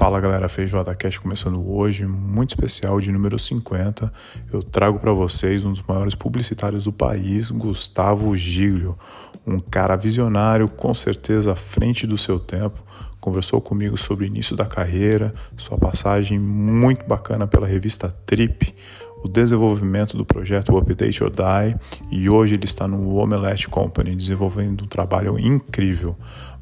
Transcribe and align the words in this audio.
Fala 0.00 0.18
galera, 0.18 0.48
Feijoada 0.48 0.94
Cast 0.94 1.20
começando 1.20 1.62
hoje, 1.70 2.06
muito 2.06 2.48
especial 2.48 2.98
de 3.00 3.12
número 3.12 3.38
50. 3.38 4.10
Eu 4.50 4.62
trago 4.62 4.98
para 4.98 5.12
vocês 5.12 5.62
um 5.62 5.72
dos 5.72 5.82
maiores 5.82 6.14
publicitários 6.14 6.84
do 6.84 6.92
país, 6.92 7.50
Gustavo 7.50 8.34
Giglio, 8.34 8.98
um 9.46 9.60
cara 9.60 9.96
visionário, 9.96 10.70
com 10.70 10.94
certeza 10.94 11.52
à 11.52 11.54
frente 11.54 12.06
do 12.06 12.16
seu 12.16 12.40
tempo. 12.40 12.82
Conversou 13.20 13.60
comigo 13.60 13.98
sobre 13.98 14.24
o 14.24 14.26
início 14.26 14.56
da 14.56 14.64
carreira, 14.64 15.34
sua 15.54 15.76
passagem 15.76 16.38
muito 16.38 17.06
bacana 17.06 17.46
pela 17.46 17.66
revista 17.66 18.10
Trip, 18.24 18.74
o 19.22 19.28
desenvolvimento 19.28 20.16
do 20.16 20.24
projeto 20.24 20.78
Update 20.78 21.22
or 21.22 21.30
Die 21.30 21.76
e 22.10 22.30
hoje 22.30 22.54
ele 22.54 22.64
está 22.64 22.88
no 22.88 23.16
Omelette 23.16 23.68
Company 23.68 24.16
desenvolvendo 24.16 24.84
um 24.84 24.88
trabalho 24.88 25.38
incrível 25.38 26.16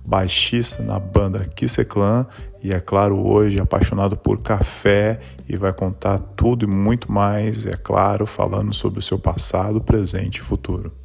baixista 0.08 0.82
na 0.82 0.98
banda 0.98 1.44
Kiss 1.44 1.84
Clan 1.84 2.26
e 2.62 2.72
é 2.72 2.80
claro 2.80 3.26
hoje 3.26 3.60
apaixonado 3.60 4.16
por 4.16 4.42
café 4.42 5.20
e 5.46 5.54
vai 5.54 5.70
contar 5.70 6.18
tudo 6.18 6.64
e 6.64 6.66
muito 6.66 7.12
mais, 7.12 7.66
é 7.66 7.74
claro, 7.74 8.24
falando 8.24 8.72
sobre 8.72 9.00
o 9.00 9.02
seu 9.02 9.18
passado, 9.18 9.82
presente 9.82 10.38
e 10.38 10.40
futuro. 10.40 10.96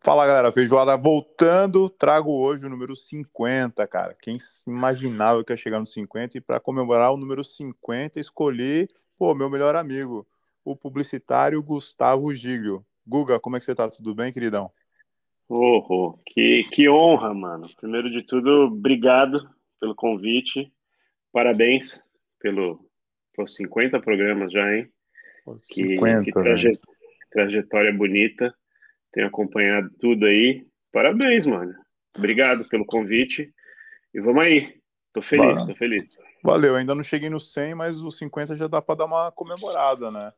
Fala 0.00 0.26
galera, 0.26 0.50
feijoada 0.50 0.96
voltando, 0.96 1.88
trago 1.88 2.32
hoje 2.32 2.66
o 2.66 2.68
número 2.68 2.96
50, 2.96 3.86
cara. 3.86 4.16
Quem 4.20 4.38
imaginava 4.66 5.44
que 5.44 5.52
ia 5.52 5.56
chegar 5.56 5.78
no 5.78 5.86
50 5.86 6.38
e 6.38 6.40
para 6.40 6.58
comemorar 6.58 7.12
o 7.12 7.16
número 7.16 7.44
50 7.44 8.18
escolhi, 8.18 8.88
pô, 9.16 9.32
meu 9.36 9.48
melhor 9.48 9.76
amigo, 9.76 10.26
o 10.64 10.74
publicitário 10.74 11.62
Gustavo 11.62 12.34
Giglio. 12.34 12.84
Guga, 13.06 13.38
como 13.38 13.56
é 13.56 13.60
que 13.60 13.64
você 13.64 13.74
tá? 13.74 13.88
Tudo 13.88 14.12
bem, 14.16 14.32
queridão? 14.32 14.72
Oh, 15.54 15.84
oh, 15.86 16.18
que, 16.24 16.64
que 16.70 16.88
honra, 16.88 17.34
mano. 17.34 17.68
Primeiro 17.78 18.10
de 18.10 18.22
tudo, 18.22 18.68
obrigado 18.68 19.38
pelo 19.78 19.94
convite. 19.94 20.72
Parabéns 21.30 22.02
pelo, 22.40 22.80
pelos 23.36 23.54
50 23.56 24.00
programas 24.00 24.50
já, 24.50 24.74
hein? 24.74 24.90
50, 25.60 26.20
que, 26.20 26.24
que 26.24 26.32
traje, 26.32 26.70
trajetória 27.30 27.92
bonita. 27.92 28.54
Tenho 29.12 29.26
acompanhado 29.26 29.90
tudo 30.00 30.24
aí. 30.24 30.66
Parabéns, 30.90 31.46
mano. 31.46 31.74
Obrigado 32.16 32.66
pelo 32.70 32.86
convite. 32.86 33.52
E 34.14 34.20
vamos 34.22 34.46
aí. 34.46 34.80
Tô 35.12 35.20
feliz, 35.20 35.60
Valeu. 35.60 35.66
tô 35.66 35.74
feliz. 35.74 36.18
Valeu, 36.42 36.76
ainda 36.76 36.94
não 36.94 37.02
cheguei 37.02 37.28
no 37.28 37.38
100, 37.38 37.74
mas 37.74 37.98
os 37.98 38.16
50 38.16 38.56
já 38.56 38.68
dá 38.68 38.80
para 38.80 38.94
dar 38.94 39.04
uma 39.04 39.30
comemorada, 39.30 40.10
né? 40.10 40.32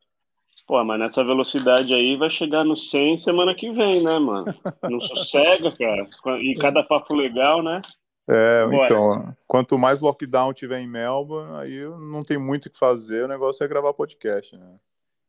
Pô, 0.66 0.82
mas 0.82 0.98
nessa 0.98 1.22
velocidade 1.22 1.92
aí 1.94 2.16
vai 2.16 2.30
chegar 2.30 2.64
no 2.64 2.76
100 2.76 3.18
semana 3.18 3.54
que 3.54 3.70
vem, 3.70 4.02
né, 4.02 4.18
mano? 4.18 4.46
Não 4.82 5.00
sossega, 5.00 5.68
cara. 5.76 6.06
E 6.40 6.54
cada 6.54 6.82
papo 6.82 7.14
legal, 7.14 7.62
né? 7.62 7.82
É, 8.26 8.66
Bora. 8.66 8.84
então, 8.84 9.36
quanto 9.46 9.78
mais 9.78 10.00
lockdown 10.00 10.54
tiver 10.54 10.80
em 10.80 10.88
Melbourne, 10.88 11.56
aí 11.58 11.84
não 12.10 12.24
tem 12.24 12.38
muito 12.38 12.66
o 12.66 12.70
que 12.70 12.78
fazer, 12.78 13.24
o 13.24 13.28
negócio 13.28 13.62
é 13.62 13.68
gravar 13.68 13.92
podcast, 13.92 14.56
né? 14.56 14.76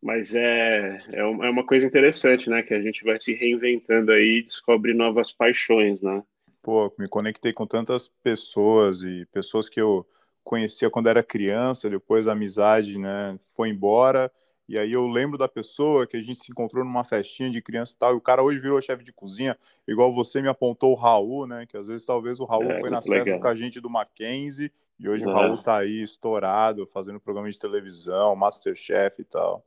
Mas 0.01 0.33
é, 0.33 0.99
é, 1.11 1.19
é 1.19 1.23
uma 1.25 1.65
coisa 1.65 1.85
interessante, 1.85 2.49
né? 2.49 2.63
Que 2.63 2.73
a 2.73 2.81
gente 2.81 3.03
vai 3.03 3.19
se 3.19 3.33
reinventando 3.33 4.11
aí 4.11 4.39
e 4.39 4.43
descobre 4.43 4.93
novas 4.93 5.33
paixões, 5.33 6.01
né? 6.01 6.23
Pô, 6.61 6.93
me 6.97 7.07
conectei 7.07 7.51
com 7.51 7.67
tantas 7.67 8.07
pessoas 8.23 9.01
e 9.01 9.25
pessoas 9.33 9.67
que 9.67 9.81
eu 9.81 10.07
conhecia 10.43 10.89
quando 10.89 11.09
era 11.09 11.23
criança, 11.23 11.89
depois 11.89 12.27
a 12.27 12.31
amizade, 12.31 12.97
né, 12.99 13.37
foi 13.55 13.69
embora 13.69 14.31
e 14.67 14.77
aí 14.77 14.91
eu 14.91 15.07
lembro 15.07 15.37
da 15.37 15.47
pessoa 15.47 16.07
que 16.07 16.17
a 16.17 16.21
gente 16.21 16.39
se 16.39 16.51
encontrou 16.51 16.83
numa 16.83 17.03
festinha 17.03 17.49
de 17.49 17.61
criança 17.61 17.93
e 17.93 17.97
tal, 17.97 18.13
e 18.13 18.17
o 18.17 18.21
cara 18.21 18.41
hoje 18.41 18.59
virou 18.59 18.81
chefe 18.81 19.03
de 19.03 19.13
cozinha, 19.13 19.57
igual 19.87 20.13
você 20.13 20.41
me 20.41 20.47
apontou 20.47 20.91
o 20.91 20.95
Raul, 20.95 21.45
né? 21.45 21.65
Que 21.65 21.77
às 21.77 21.87
vezes 21.87 22.05
talvez 22.05 22.39
o 22.39 22.45
Raul 22.45 22.71
é, 22.71 22.79
foi 22.79 22.89
nas 22.89 23.05
legal. 23.05 23.25
festas 23.25 23.41
com 23.41 23.47
a 23.47 23.55
gente 23.55 23.79
do 23.79 23.89
Mackenzie, 23.89 24.71
e 24.99 25.07
hoje 25.07 25.23
é. 25.23 25.27
o 25.27 25.31
Raul 25.33 25.57
tá 25.61 25.77
aí 25.77 26.01
estourado, 26.01 26.87
fazendo 26.87 27.19
programa 27.19 27.49
de 27.49 27.59
televisão, 27.59 28.35
Masterchef 28.35 29.21
e 29.21 29.25
tal. 29.25 29.63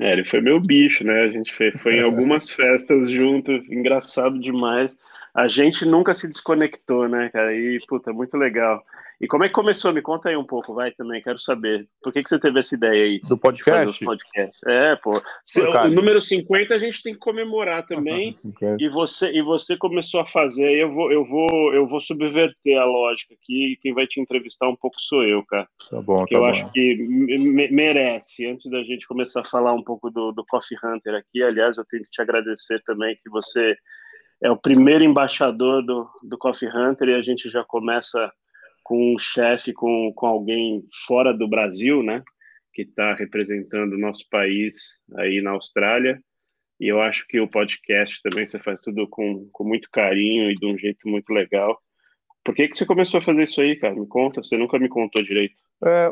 É, 0.00 0.12
ele 0.12 0.24
foi 0.24 0.40
meu 0.40 0.60
bicho, 0.60 1.04
né? 1.04 1.22
A 1.22 1.30
gente 1.30 1.54
foi, 1.54 1.70
foi 1.72 1.96
em 1.96 2.02
algumas 2.04 2.50
festas 2.50 3.10
junto, 3.10 3.52
engraçado 3.52 4.38
demais. 4.38 4.90
A 5.38 5.46
gente 5.46 5.86
nunca 5.86 6.12
se 6.14 6.26
desconectou, 6.26 7.08
né, 7.08 7.28
cara? 7.28 7.54
E, 7.54 7.78
puta, 7.86 8.12
muito 8.12 8.36
legal. 8.36 8.82
E 9.20 9.28
como 9.28 9.44
é 9.44 9.46
que 9.46 9.54
começou? 9.54 9.92
Me 9.92 10.02
conta 10.02 10.28
aí 10.28 10.36
um 10.36 10.44
pouco, 10.44 10.74
vai 10.74 10.90
também, 10.90 11.22
quero 11.22 11.38
saber. 11.38 11.88
Por 12.02 12.12
que, 12.12 12.24
que 12.24 12.28
você 12.28 12.40
teve 12.40 12.58
essa 12.58 12.74
ideia 12.74 13.04
aí? 13.04 13.20
Do 13.20 13.38
podcast? 13.38 14.04
podcast? 14.04 14.58
É, 14.66 14.96
pô. 14.96 15.12
Se, 15.44 15.64
pô 15.64 15.70
o 15.70 15.90
número 15.90 16.20
50 16.20 16.74
a 16.74 16.78
gente 16.78 17.04
tem 17.04 17.12
que 17.12 17.20
comemorar 17.20 17.86
também. 17.86 18.34
e 18.80 18.88
você 18.88 19.30
e 19.30 19.40
você 19.40 19.76
começou 19.76 20.20
a 20.20 20.26
fazer, 20.26 20.72
eu 20.72 20.92
vou 20.92 21.12
eu 21.12 21.24
vou 21.24 21.72
eu 21.72 21.86
vou 21.86 22.00
subverter 22.00 22.76
a 22.76 22.84
lógica 22.84 23.34
aqui 23.34 23.74
e 23.74 23.76
quem 23.76 23.94
vai 23.94 24.08
te 24.08 24.20
entrevistar 24.20 24.68
um 24.68 24.76
pouco 24.76 25.00
sou 25.00 25.22
eu, 25.22 25.44
cara. 25.46 25.68
Tá 25.88 26.02
bom, 26.02 26.18
Porque 26.18 26.34
tá 26.34 26.40
eu 26.40 26.44
bom. 26.44 26.50
acho 26.50 26.72
que 26.72 27.68
merece. 27.70 28.44
Antes 28.44 28.68
da 28.68 28.82
gente 28.82 29.06
começar 29.06 29.42
a 29.42 29.44
falar 29.44 29.72
um 29.72 29.84
pouco 29.84 30.10
do, 30.10 30.32
do 30.32 30.44
Coffee 30.46 30.78
Hunter 30.82 31.14
aqui, 31.14 31.44
aliás, 31.44 31.76
eu 31.76 31.84
tenho 31.84 32.02
que 32.02 32.10
te 32.10 32.20
agradecer 32.20 32.82
também 32.84 33.16
que 33.22 33.30
você 33.30 33.76
é 34.42 34.50
o 34.50 34.56
primeiro 34.56 35.04
embaixador 35.04 35.84
do, 35.84 36.08
do 36.22 36.38
Coffee 36.38 36.68
Hunter 36.68 37.08
e 37.08 37.14
a 37.14 37.22
gente 37.22 37.50
já 37.50 37.64
começa 37.64 38.30
com 38.84 39.14
um 39.14 39.18
chefe, 39.18 39.72
com, 39.72 40.12
com 40.14 40.26
alguém 40.26 40.82
fora 41.06 41.34
do 41.34 41.48
Brasil, 41.48 42.02
né? 42.02 42.22
Que 42.72 42.82
está 42.82 43.14
representando 43.14 43.94
o 43.94 43.98
nosso 43.98 44.24
país 44.30 44.98
aí 45.16 45.42
na 45.42 45.50
Austrália. 45.50 46.22
E 46.80 46.86
eu 46.86 47.00
acho 47.00 47.26
que 47.26 47.40
o 47.40 47.50
podcast 47.50 48.22
também 48.22 48.46
você 48.46 48.58
faz 48.58 48.80
tudo 48.80 49.08
com, 49.08 49.48
com 49.52 49.64
muito 49.64 49.90
carinho 49.90 50.50
e 50.50 50.54
de 50.54 50.64
um 50.64 50.78
jeito 50.78 51.08
muito 51.08 51.30
legal. 51.30 51.78
Por 52.44 52.54
que, 52.54 52.68
que 52.68 52.76
você 52.76 52.86
começou 52.86 53.18
a 53.18 53.22
fazer 53.22 53.42
isso 53.42 53.60
aí, 53.60 53.76
cara? 53.76 53.94
Me 53.94 54.06
conta, 54.06 54.42
você 54.42 54.56
nunca 54.56 54.78
me 54.78 54.88
contou 54.88 55.22
direito. 55.22 55.56
É, 55.84 56.08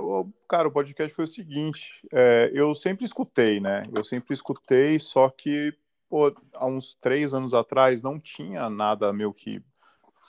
cara, 0.48 0.68
o 0.68 0.72
podcast 0.72 1.14
foi 1.14 1.24
o 1.24 1.28
seguinte: 1.28 1.92
é, 2.12 2.50
eu 2.52 2.74
sempre 2.74 3.04
escutei, 3.04 3.58
né? 3.58 3.84
Eu 3.94 4.04
sempre 4.04 4.34
escutei, 4.34 4.98
só 4.98 5.30
que 5.30 5.72
pô, 6.08 6.34
há 6.54 6.66
uns 6.66 6.94
três 7.00 7.34
anos 7.34 7.54
atrás 7.54 8.02
não 8.02 8.18
tinha 8.18 8.68
nada 8.70 9.12
meio 9.12 9.32
que 9.32 9.62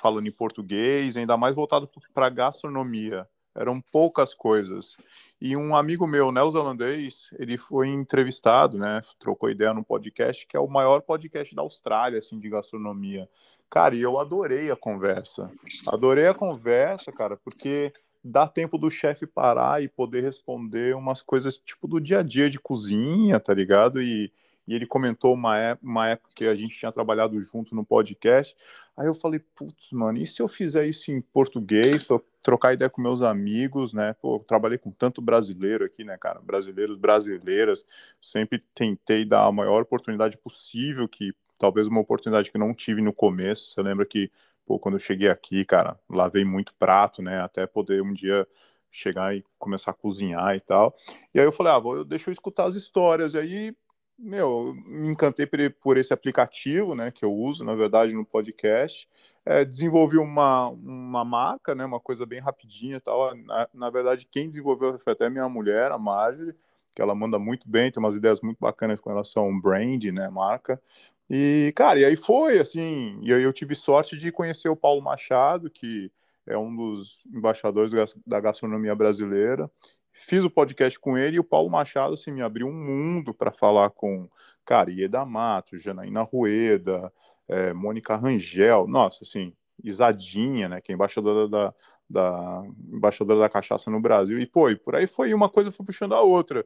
falando 0.01 0.27
em 0.27 0.31
português, 0.31 1.17
ainda 1.17 1.37
mais 1.37 1.55
voltado 1.55 1.89
para 2.13 2.29
gastronomia. 2.29 3.27
Eram 3.55 3.81
poucas 3.81 4.35
coisas. 4.35 4.97
E 5.41 5.57
um 5.57 5.75
amigo 5.75 6.05
meu, 6.05 6.31
neozelandês, 6.31 7.27
ele 7.39 7.57
foi 7.57 7.87
entrevistado, 7.87 8.77
né? 8.77 9.01
Trocou 9.17 9.49
ideia 9.49 9.73
no 9.73 9.83
podcast, 9.83 10.45
que 10.45 10.55
é 10.55 10.59
o 10.59 10.67
maior 10.67 11.01
podcast 11.01 11.55
da 11.55 11.63
Austrália, 11.63 12.19
assim, 12.19 12.39
de 12.39 12.49
gastronomia. 12.49 13.27
Cara, 13.69 13.95
e 13.95 14.01
eu 14.01 14.19
adorei 14.19 14.69
a 14.69 14.75
conversa. 14.75 15.51
Adorei 15.87 16.27
a 16.27 16.33
conversa, 16.33 17.11
cara, 17.11 17.35
porque 17.35 17.91
dá 18.23 18.47
tempo 18.47 18.77
do 18.77 18.91
chefe 18.91 19.25
parar 19.25 19.81
e 19.81 19.87
poder 19.87 20.21
responder 20.21 20.95
umas 20.95 21.21
coisas 21.21 21.57
tipo 21.57 21.87
do 21.87 21.99
dia 21.99 22.19
a 22.19 22.23
dia 22.23 22.49
de 22.49 22.59
cozinha, 22.59 23.39
tá 23.39 23.53
ligado? 23.53 24.01
E, 24.01 24.31
e 24.67 24.75
ele 24.75 24.85
comentou 24.85 25.33
uma, 25.33 25.57
é, 25.57 25.77
uma 25.81 26.09
época 26.09 26.31
que 26.35 26.45
a 26.45 26.55
gente 26.55 26.77
tinha 26.77 26.91
trabalhado 26.91 27.39
junto 27.41 27.73
no 27.73 27.85
podcast. 27.85 28.55
Aí 28.97 29.05
eu 29.07 29.13
falei, 29.13 29.39
putz, 29.55 29.91
mano, 29.91 30.17
e 30.17 30.25
se 30.25 30.41
eu 30.41 30.47
fizer 30.47 30.85
isso 30.87 31.11
em 31.11 31.21
português, 31.21 32.05
trocar 32.41 32.73
ideia 32.73 32.89
com 32.89 33.01
meus 33.01 33.21
amigos, 33.21 33.93
né? 33.93 34.13
Pô, 34.21 34.39
trabalhei 34.39 34.77
com 34.77 34.91
tanto 34.91 35.21
brasileiro 35.21 35.85
aqui, 35.85 36.03
né, 36.03 36.17
cara? 36.17 36.39
Brasileiros, 36.41 36.97
brasileiras. 36.97 37.85
Sempre 38.19 38.63
tentei 38.73 39.23
dar 39.23 39.45
a 39.45 39.51
maior 39.51 39.83
oportunidade 39.83 40.37
possível, 40.37 41.07
que 41.07 41.31
talvez 41.57 41.87
uma 41.87 42.01
oportunidade 42.01 42.51
que 42.51 42.57
não 42.57 42.73
tive 42.73 43.01
no 43.01 43.13
começo. 43.13 43.71
Você 43.71 43.81
lembra 43.81 44.05
que, 44.05 44.31
pô, 44.65 44.79
quando 44.79 44.95
eu 44.95 44.99
cheguei 44.99 45.29
aqui, 45.29 45.63
cara, 45.63 45.99
lavei 46.09 46.43
muito 46.43 46.73
prato, 46.73 47.21
né? 47.21 47.39
Até 47.39 47.67
poder 47.67 48.01
um 48.01 48.13
dia 48.13 48.47
chegar 48.91 49.35
e 49.35 49.43
começar 49.59 49.91
a 49.91 49.93
cozinhar 49.93 50.55
e 50.55 50.59
tal. 50.59 50.95
E 51.33 51.39
aí 51.39 51.45
eu 51.45 51.51
falei, 51.51 51.73
ah, 51.73 51.79
vou, 51.79 52.03
deixa 52.03 52.29
eu 52.29 52.33
escutar 52.33 52.65
as 52.65 52.75
histórias. 52.75 53.33
E 53.33 53.37
aí 53.37 53.75
meu, 54.17 54.73
me 54.85 55.07
encantei 55.07 55.45
por, 55.45 55.97
esse 55.97 56.13
aplicativo, 56.13 56.95
né, 56.95 57.11
que 57.11 57.23
eu 57.23 57.33
uso, 57.33 57.63
na 57.63 57.75
verdade, 57.75 58.13
no 58.13 58.25
podcast. 58.25 59.07
É, 59.45 59.63
desenvolvi 59.63 60.17
uma, 60.17 60.67
uma 60.69 61.23
marca, 61.23 61.75
né, 61.75 61.85
uma 61.85 61.99
coisa 61.99 62.25
bem 62.25 62.39
rapidinha 62.39 62.99
tal. 62.99 63.35
Na, 63.35 63.69
na, 63.73 63.89
verdade, 63.89 64.27
quem 64.29 64.49
desenvolveu 64.49 64.97
foi 64.99 65.13
até 65.13 65.29
minha 65.29 65.47
mulher, 65.47 65.91
a 65.91 65.97
Marjorie, 65.97 66.55
que 66.95 67.01
ela 67.01 67.15
manda 67.15 67.37
muito 67.39 67.69
bem, 67.69 67.91
tem 67.91 68.01
umas 68.01 68.15
ideias 68.15 68.41
muito 68.41 68.57
bacanas 68.59 68.99
com 68.99 69.09
relação 69.09 69.43
ao 69.43 69.61
brand, 69.61 70.03
né, 70.05 70.29
marca. 70.29 70.81
E, 71.29 71.73
cara, 71.75 71.99
e 71.99 72.05
aí 72.05 72.15
foi, 72.15 72.59
assim, 72.59 73.19
e 73.21 73.33
aí 73.33 73.43
eu 73.43 73.53
tive 73.53 73.75
sorte 73.75 74.17
de 74.17 74.31
conhecer 74.31 74.69
o 74.69 74.75
Paulo 74.75 75.01
Machado, 75.01 75.69
que 75.69 76.11
é 76.45 76.57
um 76.57 76.73
dos 76.75 77.25
embaixadores 77.27 77.91
da 78.25 78.39
gastronomia 78.39 78.95
brasileira, 78.95 79.69
Fiz 80.19 80.43
o 80.43 80.49
podcast 80.49 80.99
com 80.99 81.17
ele 81.17 81.37
e 81.37 81.39
o 81.39 81.43
Paulo 81.43 81.69
Machado 81.69 82.13
assim, 82.13 82.31
me 82.31 82.41
abriu 82.41 82.67
um 82.67 82.73
mundo 82.73 83.33
para 83.33 83.51
falar 83.51 83.89
com 83.91 84.29
cara, 84.65 84.91
Ieda 84.91 85.25
Mato, 85.25 85.77
Janaína 85.77 86.23
Rueda, 86.23 87.11
é, 87.47 87.71
Mônica 87.71 88.15
Rangel, 88.15 88.87
nossa, 88.87 89.23
assim, 89.23 89.53
Isadinha, 89.81 90.67
né, 90.67 90.81
que 90.81 90.91
é 90.91 90.95
embaixadora 90.95 91.47
da, 91.47 91.73
da 92.09 92.63
embaixadora 92.91 93.39
da 93.39 93.49
cachaça 93.49 93.89
no 93.89 94.01
Brasil, 94.01 94.39
e 94.39 94.45
pô, 94.45 94.69
e 94.69 94.75
por 94.75 94.95
aí 94.95 95.07
foi 95.07 95.33
uma 95.33 95.47
coisa 95.47 95.71
foi 95.71 95.85
puxando 95.85 96.13
a 96.13 96.21
outra. 96.21 96.65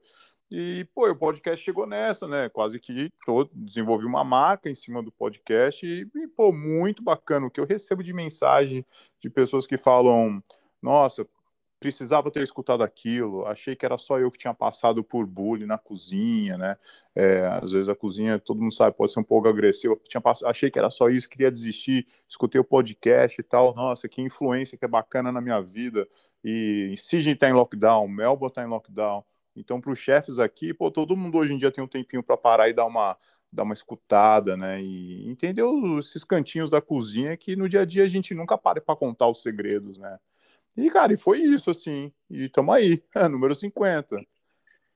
E, 0.53 0.85
pô, 0.93 1.09
o 1.09 1.15
podcast 1.15 1.63
chegou 1.63 1.87
nessa, 1.87 2.27
né? 2.27 2.49
Quase 2.49 2.77
que 2.77 3.09
todo, 3.25 3.49
desenvolvi 3.53 4.05
uma 4.05 4.21
marca 4.21 4.69
em 4.69 4.75
cima 4.75 5.01
do 5.01 5.09
podcast 5.09 5.85
e, 5.85 6.05
e 6.13 6.27
pô, 6.27 6.51
muito 6.51 7.01
bacana. 7.01 7.47
O 7.47 7.49
que 7.49 7.57
eu 7.57 7.65
recebo 7.65 8.03
de 8.03 8.11
mensagem 8.11 8.85
de 9.21 9.29
pessoas 9.29 9.65
que 9.65 9.77
falam, 9.77 10.43
nossa, 10.81 11.25
precisava 11.81 12.29
ter 12.29 12.43
escutado 12.43 12.83
aquilo, 12.83 13.43
achei 13.47 13.75
que 13.75 13.83
era 13.83 13.97
só 13.97 14.19
eu 14.19 14.29
que 14.29 14.37
tinha 14.37 14.53
passado 14.53 15.03
por 15.03 15.25
bullying 15.25 15.65
na 15.65 15.79
cozinha, 15.79 16.55
né? 16.55 16.77
É, 17.15 17.47
às 17.59 17.71
vezes 17.71 17.89
a 17.89 17.95
cozinha, 17.95 18.37
todo 18.37 18.61
mundo 18.61 18.71
sabe, 18.71 18.95
pode 18.95 19.11
ser 19.11 19.19
um 19.19 19.23
pouco 19.23 19.47
agressiva. 19.47 19.99
Tinha 20.07 20.21
pass... 20.21 20.43
Achei 20.43 20.69
que 20.69 20.77
era 20.77 20.91
só 20.91 21.09
isso, 21.09 21.27
queria 21.27 21.49
desistir, 21.49 22.07
escutei 22.29 22.61
o 22.61 22.63
podcast 22.63 23.41
e 23.41 23.43
tal. 23.43 23.73
Nossa, 23.73 24.07
que 24.07 24.21
influência 24.21 24.77
que 24.77 24.85
é 24.85 24.87
bacana 24.87 25.31
na 25.31 25.41
minha 25.41 25.59
vida. 25.59 26.07
E 26.43 26.93
Sydney 26.99 27.33
está 27.33 27.49
em 27.49 27.53
lockdown, 27.53 28.07
Melbourne 28.07 28.51
está 28.51 28.61
em 28.61 28.67
lockdown. 28.67 29.23
Então, 29.55 29.81
para 29.81 29.91
os 29.91 29.97
chefes 29.97 30.37
aqui, 30.37 30.75
pô, 30.75 30.91
todo 30.91 31.17
mundo 31.17 31.39
hoje 31.39 31.51
em 31.51 31.57
dia 31.57 31.71
tem 31.71 31.83
um 31.83 31.87
tempinho 31.87 32.21
para 32.21 32.37
parar 32.37 32.69
e 32.69 32.73
dar 32.73 32.85
uma, 32.85 33.17
dar 33.51 33.63
uma 33.63 33.73
escutada, 33.73 34.55
né? 34.55 34.79
E 34.79 35.27
entender 35.27 35.63
esses 35.97 36.23
cantinhos 36.23 36.69
da 36.69 36.79
cozinha 36.79 37.35
que 37.35 37.55
no 37.55 37.67
dia 37.67 37.81
a 37.81 37.85
dia 37.85 38.03
a 38.03 38.07
gente 38.07 38.35
nunca 38.35 38.55
para 38.55 38.79
para 38.79 38.95
contar 38.95 39.27
os 39.27 39.41
segredos, 39.41 39.97
né? 39.97 40.19
E, 40.77 40.89
cara, 40.89 41.13
e 41.13 41.17
foi 41.17 41.39
isso, 41.39 41.71
assim. 41.71 42.11
E 42.29 42.45
estamos 42.45 42.73
aí, 42.75 43.01
é, 43.15 43.27
número 43.27 43.53
50. 43.53 44.17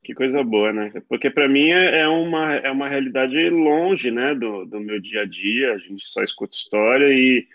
Que 0.03 0.13
coisa 0.13 0.43
boa, 0.43 0.71
né? 0.71 0.93
Porque 1.09 1.31
para 1.31 1.47
mim 1.47 1.71
é, 1.71 2.01
é 2.01 2.07
uma, 2.07 2.53
é 2.55 2.69
uma 2.69 2.87
realidade 2.87 3.49
longe, 3.49 4.11
né, 4.11 4.35
do, 4.35 4.63
do 4.65 4.79
meu 4.79 5.01
dia 5.01 5.21
a 5.21 5.25
dia. 5.25 5.73
A 5.73 5.77
gente 5.79 6.07
só 6.07 6.23
escuta 6.23 6.55
história 6.55 7.07
e, 7.11 7.47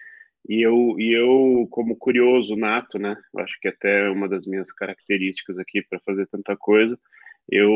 e, 0.48 0.60
eu, 0.60 0.96
e 0.98 1.12
eu, 1.12 1.68
como 1.70 1.96
curioso 1.96 2.56
nato, 2.56 2.98
né, 2.98 3.16
acho 3.36 3.56
que 3.60 3.68
até 3.68 4.08
uma 4.10 4.28
das 4.28 4.46
minhas 4.48 4.72
características 4.72 5.60
aqui 5.60 5.80
para 5.80 6.00
fazer 6.00 6.26
tanta 6.26 6.56
coisa, 6.56 6.98
eu, 7.48 7.70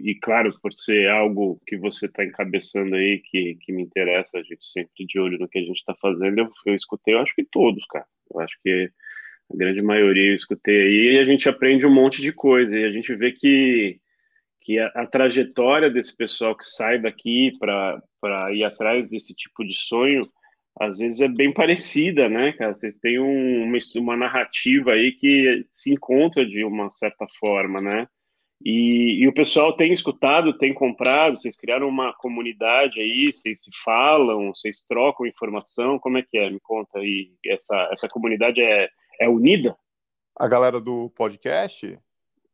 e 0.00 0.14
claro, 0.20 0.50
por 0.60 0.72
ser 0.72 1.08
algo 1.10 1.60
que 1.66 1.76
você 1.76 2.06
está 2.06 2.24
encabeçando 2.24 2.94
aí, 2.96 3.18
que, 3.18 3.56
que 3.60 3.72
me 3.72 3.82
interessa, 3.82 4.38
a 4.38 4.42
gente 4.42 4.66
sempre 4.66 5.06
de 5.06 5.18
olho 5.18 5.38
no 5.38 5.48
que 5.48 5.58
a 5.58 5.62
gente 5.62 5.76
está 5.76 5.94
fazendo, 6.00 6.38
eu, 6.38 6.50
eu 6.66 6.74
escutei, 6.74 7.14
eu 7.14 7.20
acho 7.20 7.34
que 7.34 7.44
todos, 7.44 7.84
cara. 7.86 8.06
Eu 8.32 8.40
acho 8.40 8.56
que 8.62 8.90
a 9.52 9.56
grande 9.56 9.82
maioria 9.82 10.30
eu 10.30 10.34
escutei 10.34 10.82
aí, 10.82 11.14
e 11.14 11.18
a 11.18 11.24
gente 11.24 11.48
aprende 11.48 11.86
um 11.86 11.92
monte 11.92 12.20
de 12.20 12.32
coisa, 12.32 12.76
e 12.76 12.84
a 12.84 12.90
gente 12.90 13.14
vê 13.14 13.32
que, 13.32 13.98
que 14.62 14.78
a, 14.78 14.86
a 14.88 15.06
trajetória 15.06 15.90
desse 15.90 16.16
pessoal 16.16 16.56
que 16.56 16.64
sai 16.64 16.98
daqui 16.98 17.52
para 17.58 18.52
ir 18.52 18.64
atrás 18.64 19.08
desse 19.08 19.34
tipo 19.34 19.64
de 19.64 19.74
sonho, 19.74 20.22
às 20.78 20.98
vezes 20.98 21.20
é 21.20 21.28
bem 21.28 21.52
parecida, 21.52 22.28
né, 22.28 22.52
cara? 22.52 22.74
Vocês 22.74 22.98
têm 22.98 23.18
um, 23.18 23.64
uma, 23.64 23.78
uma 23.96 24.16
narrativa 24.16 24.92
aí 24.92 25.12
que 25.12 25.62
se 25.66 25.92
encontra 25.92 26.44
de 26.44 26.64
uma 26.64 26.90
certa 26.90 27.26
forma, 27.40 27.80
né? 27.80 28.06
E, 28.64 29.22
e, 29.22 29.28
o 29.28 29.34
pessoal 29.34 29.76
tem 29.76 29.92
escutado, 29.92 30.56
tem 30.56 30.72
comprado, 30.72 31.36
vocês 31.36 31.58
criaram 31.58 31.88
uma 31.88 32.12
comunidade 32.14 33.00
aí, 33.00 33.30
vocês 33.32 33.62
se 33.62 33.70
falam, 33.84 34.54
vocês 34.54 34.82
trocam 34.88 35.26
informação, 35.26 35.98
como 35.98 36.18
é 36.18 36.22
que 36.22 36.38
é? 36.38 36.50
Me 36.50 36.60
conta 36.60 36.98
aí, 36.98 37.30
essa, 37.44 37.88
essa 37.92 38.08
comunidade 38.08 38.62
é, 38.62 38.88
é 39.20 39.28
unida? 39.28 39.76
A 40.38 40.46
galera 40.48 40.80
do 40.80 41.10
podcast? 41.10 41.98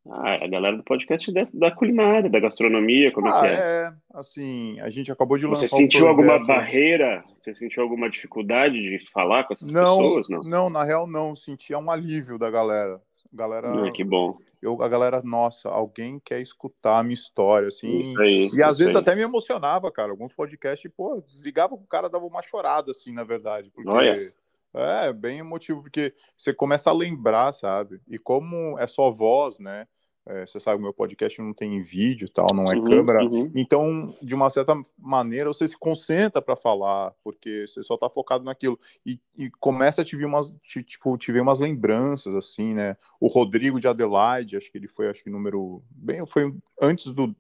Ah, 0.09 0.45
a 0.45 0.49
galera 0.49 0.77
do 0.77 0.83
podcast 0.83 1.33
da, 1.33 1.45
da 1.55 1.71
culinária, 1.71 2.29
da 2.29 2.41
gastronomia, 2.41 3.13
como 3.13 3.29
ah, 3.29 3.39
é 3.39 3.41
que 3.41 3.47
é? 3.47 3.61
É, 3.61 3.93
assim, 4.15 4.81
a 4.81 4.91
gente 4.91 5.13
acabou 5.13 5.39
de 5.39 5.47
lançar 5.47 5.69
Você 5.69 5.77
sentiu 5.77 6.07
um 6.07 6.09
alguma 6.09 6.45
barreira? 6.45 7.25
Você 7.37 7.55
sentiu 7.55 7.85
alguma 7.85 8.11
dificuldade 8.11 8.75
de 8.75 9.11
falar 9.13 9.45
com 9.45 9.55
essas 9.55 9.73
não, 9.73 9.99
pessoas? 9.99 10.29
Não, 10.29 10.43
não, 10.43 10.71
na 10.71 10.83
real 10.83 11.07
não. 11.07 11.37
Sentia 11.37 11.79
um 11.79 11.89
alívio 11.89 12.37
da 12.37 12.51
galera. 12.51 13.01
Galera, 13.33 13.87
ah, 13.87 13.93
que 13.93 14.03
bom. 14.03 14.37
Eu, 14.61 14.83
a 14.83 14.89
galera, 14.89 15.23
nossa, 15.23 15.69
alguém 15.69 16.21
quer 16.21 16.41
escutar 16.41 16.99
a 16.99 17.03
minha 17.03 17.15
história, 17.15 17.69
assim. 17.69 17.99
Isso 17.99 18.21
aí, 18.21 18.51
e 18.53 18.63
às 18.63 18.79
vezes 18.79 18.95
aí. 18.95 19.01
até 19.01 19.15
me 19.15 19.23
emocionava, 19.23 19.91
cara. 19.91 20.11
Alguns 20.11 20.33
podcasts, 20.33 20.91
pô, 20.97 21.21
desligava 21.21 21.77
com 21.77 21.83
o 21.83 21.87
cara, 21.87 22.11
dava 22.11 22.27
uma 22.27 22.43
chorada, 22.43 22.91
assim, 22.91 23.13
na 23.13 23.25
verdade. 23.25 23.71
Porque 23.71 23.89
Olha. 23.89 24.33
É, 24.75 25.13
bem 25.13 25.39
emotivo, 25.39 25.83
porque 25.83 26.15
você 26.37 26.55
começa 26.55 26.91
a 26.91 26.95
lembrar, 26.95 27.53
sabe? 27.53 28.01
E 28.09 28.19
como 28.19 28.79
é 28.79 28.87
só 28.87 29.11
voz, 29.11 29.59
né? 29.59 29.87
É, 30.25 30.47
você 30.47 30.61
sabe, 30.61 30.79
o 30.79 30.83
meu 30.83 30.93
podcast 30.93 31.43
não 31.43 31.53
tem 31.53 31.83
vídeo 31.83 32.29
tal, 32.29 32.47
não 32.55 32.71
é 32.71 32.77
Uhum, 32.77 32.85
câmera. 32.85 33.25
uhum. 33.25 33.51
Então, 33.57 34.17
de 34.23 34.35
uma 34.35 34.49
certa 34.51 34.81
maneira, 34.97 35.49
você 35.49 35.67
se 35.67 35.77
concentra 35.77 36.41
para 36.41 36.55
falar, 36.55 37.13
porque 37.25 37.67
você 37.67 37.83
só 37.83 37.97
tá 37.97 38.09
focado 38.09 38.45
naquilo. 38.45 38.79
E, 39.05 39.21
e 39.37 39.51
começa 39.51 40.03
a 40.03 40.05
te 40.05 40.17
vir 40.17 40.25
umas, 40.25 40.55
te- 40.63 40.85
tipo, 40.85 41.19
te 41.19 41.33
ver 41.33 41.43
umas 41.43 41.59
lembranças, 41.59 42.35
assim, 42.37 42.73
né? 42.73 42.97
O 43.21 43.27
Rodrigo 43.27 43.81
de 43.81 43.89
Adelaide, 43.89 44.57
acho 44.57 44.71
que 44.71 44.79
ele 44.79 44.87
foi, 44.89 45.09
acho 45.09 45.25
que 45.25 45.31
número. 45.31 45.83
Bem, 45.91 46.25
foi 46.25 46.55
antes 46.81 47.11
do. 47.11 47.35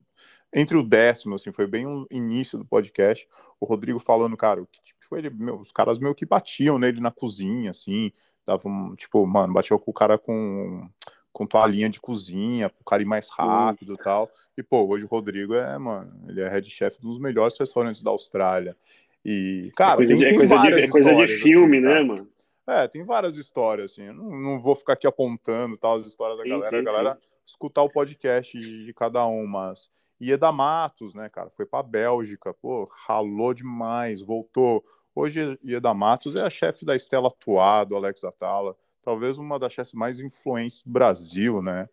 Entre 0.52 0.76
o 0.76 0.82
décimo, 0.82 1.36
assim, 1.36 1.50
foi 1.50 1.66
bem 1.66 1.86
o 1.86 2.06
início 2.10 2.58
do 2.58 2.64
podcast. 2.64 3.26
O 3.58 3.64
Rodrigo 3.64 3.98
falando, 3.98 4.36
cara, 4.36 4.60
o 4.60 4.66
que 4.66 4.92
tipo, 5.12 5.16
ele, 5.16 5.30
meu, 5.30 5.56
os 5.56 5.72
caras 5.72 5.98
meio 5.98 6.14
que 6.14 6.24
batiam 6.24 6.78
nele 6.78 7.00
na 7.00 7.10
cozinha, 7.10 7.70
assim, 7.70 8.12
davam, 8.46 8.94
tipo, 8.96 9.26
mano, 9.26 9.52
batia 9.52 9.78
com 9.78 9.90
o 9.90 9.94
cara 9.94 10.18
com, 10.18 10.88
com 11.32 11.46
toalhinha 11.46 11.88
de 11.88 12.00
cozinha, 12.00 12.70
pro 12.70 12.84
cara 12.84 13.02
ir 13.02 13.06
mais 13.06 13.28
rápido 13.28 13.94
e 13.94 13.98
tal. 13.98 14.28
E, 14.56 14.62
pô, 14.62 14.86
hoje 14.86 15.04
o 15.04 15.08
Rodrigo 15.08 15.54
é, 15.54 15.76
mano, 15.78 16.12
ele 16.28 16.40
é 16.40 16.48
head 16.48 16.68
chef 16.68 16.98
de 16.98 17.06
um 17.06 17.10
dos 17.10 17.18
melhores 17.18 17.58
restaurantes 17.58 18.02
da 18.02 18.10
Austrália. 18.10 18.76
E, 19.24 19.72
cara, 19.76 19.94
é 19.94 19.96
coisa, 19.96 20.12
tem, 20.12 20.18
de, 20.18 20.24
é 20.24 20.28
tem 20.28 20.38
coisa, 20.38 20.58
de, 20.58 20.80
é 20.80 20.88
coisa 20.88 21.14
de 21.14 21.28
filme, 21.28 21.76
assim, 21.76 21.86
né, 21.86 21.92
cara. 21.92 22.04
mano? 22.04 22.28
É, 22.66 22.88
tem 22.88 23.04
várias 23.04 23.36
histórias, 23.36 23.92
assim. 23.92 24.04
Eu 24.04 24.14
não, 24.14 24.30
não 24.30 24.60
vou 24.60 24.74
ficar 24.74 24.92
aqui 24.94 25.06
apontando 25.06 25.76
tal, 25.76 25.94
as 25.94 26.06
histórias 26.06 26.38
da 26.38 26.44
Sim, 26.44 26.50
galera. 26.50 26.70
sim, 26.70 26.76
a 26.76 26.82
galera 26.82 27.18
escutar 27.44 27.82
o 27.82 27.90
podcast 27.90 28.58
de, 28.58 28.86
de 28.86 28.94
cada 28.94 29.26
um, 29.26 29.46
mas. 29.46 29.90
Ieda 30.20 30.52
Matos, 30.52 31.14
né, 31.14 31.28
cara? 31.28 31.50
Foi 31.50 31.66
pra 31.66 31.82
Bélgica, 31.82 32.54
pô, 32.54 32.88
ralou 33.06 33.52
demais, 33.52 34.22
voltou. 34.22 34.84
Hoje, 35.14 35.58
Ieda 35.64 35.92
Matos 35.92 36.34
é 36.34 36.42
a 36.42 36.50
chefe 36.50 36.84
da 36.84 36.96
Estela 36.96 37.28
Atuar, 37.28 37.84
do 37.84 37.96
Alex 37.96 38.24
Atala. 38.24 38.76
Talvez 39.02 39.36
uma 39.36 39.58
das 39.58 39.72
chefes 39.72 39.92
mais 39.92 40.20
influentes 40.20 40.82
do 40.82 40.90
Brasil, 40.90 41.60
né? 41.60 41.88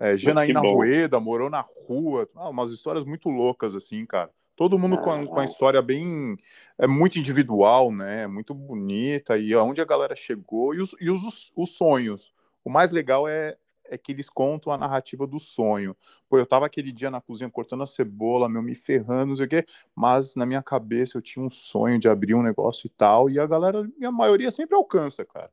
É, 0.00 0.16
Janaína. 0.16 0.60
Rueda 0.60 1.18
morou 1.20 1.50
na 1.50 1.60
rua. 1.60 2.28
Ah, 2.34 2.48
umas 2.48 2.70
histórias 2.70 3.04
muito 3.04 3.28
loucas, 3.28 3.74
assim, 3.74 4.06
cara. 4.06 4.30
Todo 4.54 4.78
mundo 4.78 4.96
com, 4.98 5.10
a, 5.10 5.26
com 5.26 5.38
a 5.38 5.42
Ah. 5.42 5.44
história 5.44 5.82
bem. 5.82 6.36
É 6.78 6.86
muito 6.86 7.18
individual, 7.18 7.92
né? 7.92 8.26
Muito 8.26 8.54
bonita. 8.54 9.36
E 9.36 9.52
aonde 9.52 9.80
a 9.80 9.84
galera 9.84 10.16
chegou. 10.16 10.74
E 10.74 10.80
os, 10.80 10.94
e 11.00 11.10
os, 11.10 11.52
os 11.54 11.76
sonhos. 11.76 12.32
O 12.64 12.70
mais 12.70 12.90
legal 12.90 13.28
é, 13.28 13.56
é 13.90 13.98
que 13.98 14.12
eles 14.12 14.28
contam 14.28 14.72
a 14.72 14.78
narrativa 14.78 15.26
do 15.26 15.38
sonho. 15.38 15.96
Pô, 16.28 16.38
eu 16.38 16.46
tava 16.46 16.66
aquele 16.66 16.92
dia 16.92 17.10
na 17.10 17.20
cozinha 17.20 17.50
cortando 17.50 17.82
a 17.82 17.86
cebola, 17.86 18.48
meu, 18.48 18.62
me 18.62 18.74
ferrando, 18.74 19.28
não 19.28 19.36
sei 19.36 19.46
o 19.46 19.48
quê. 19.48 19.64
Mas 19.94 20.34
na 20.34 20.46
minha 20.46 20.62
cabeça 20.62 21.16
eu 21.16 21.22
tinha 21.22 21.44
um 21.44 21.50
sonho 21.50 21.98
de 21.98 22.08
abrir 22.08 22.34
um 22.34 22.42
negócio 22.42 22.86
e 22.86 22.90
tal. 22.90 23.30
E 23.30 23.38
a 23.38 23.46
galera, 23.46 23.88
a 24.02 24.12
maioria 24.12 24.50
sempre 24.50 24.74
alcança, 24.76 25.24
cara. 25.24 25.50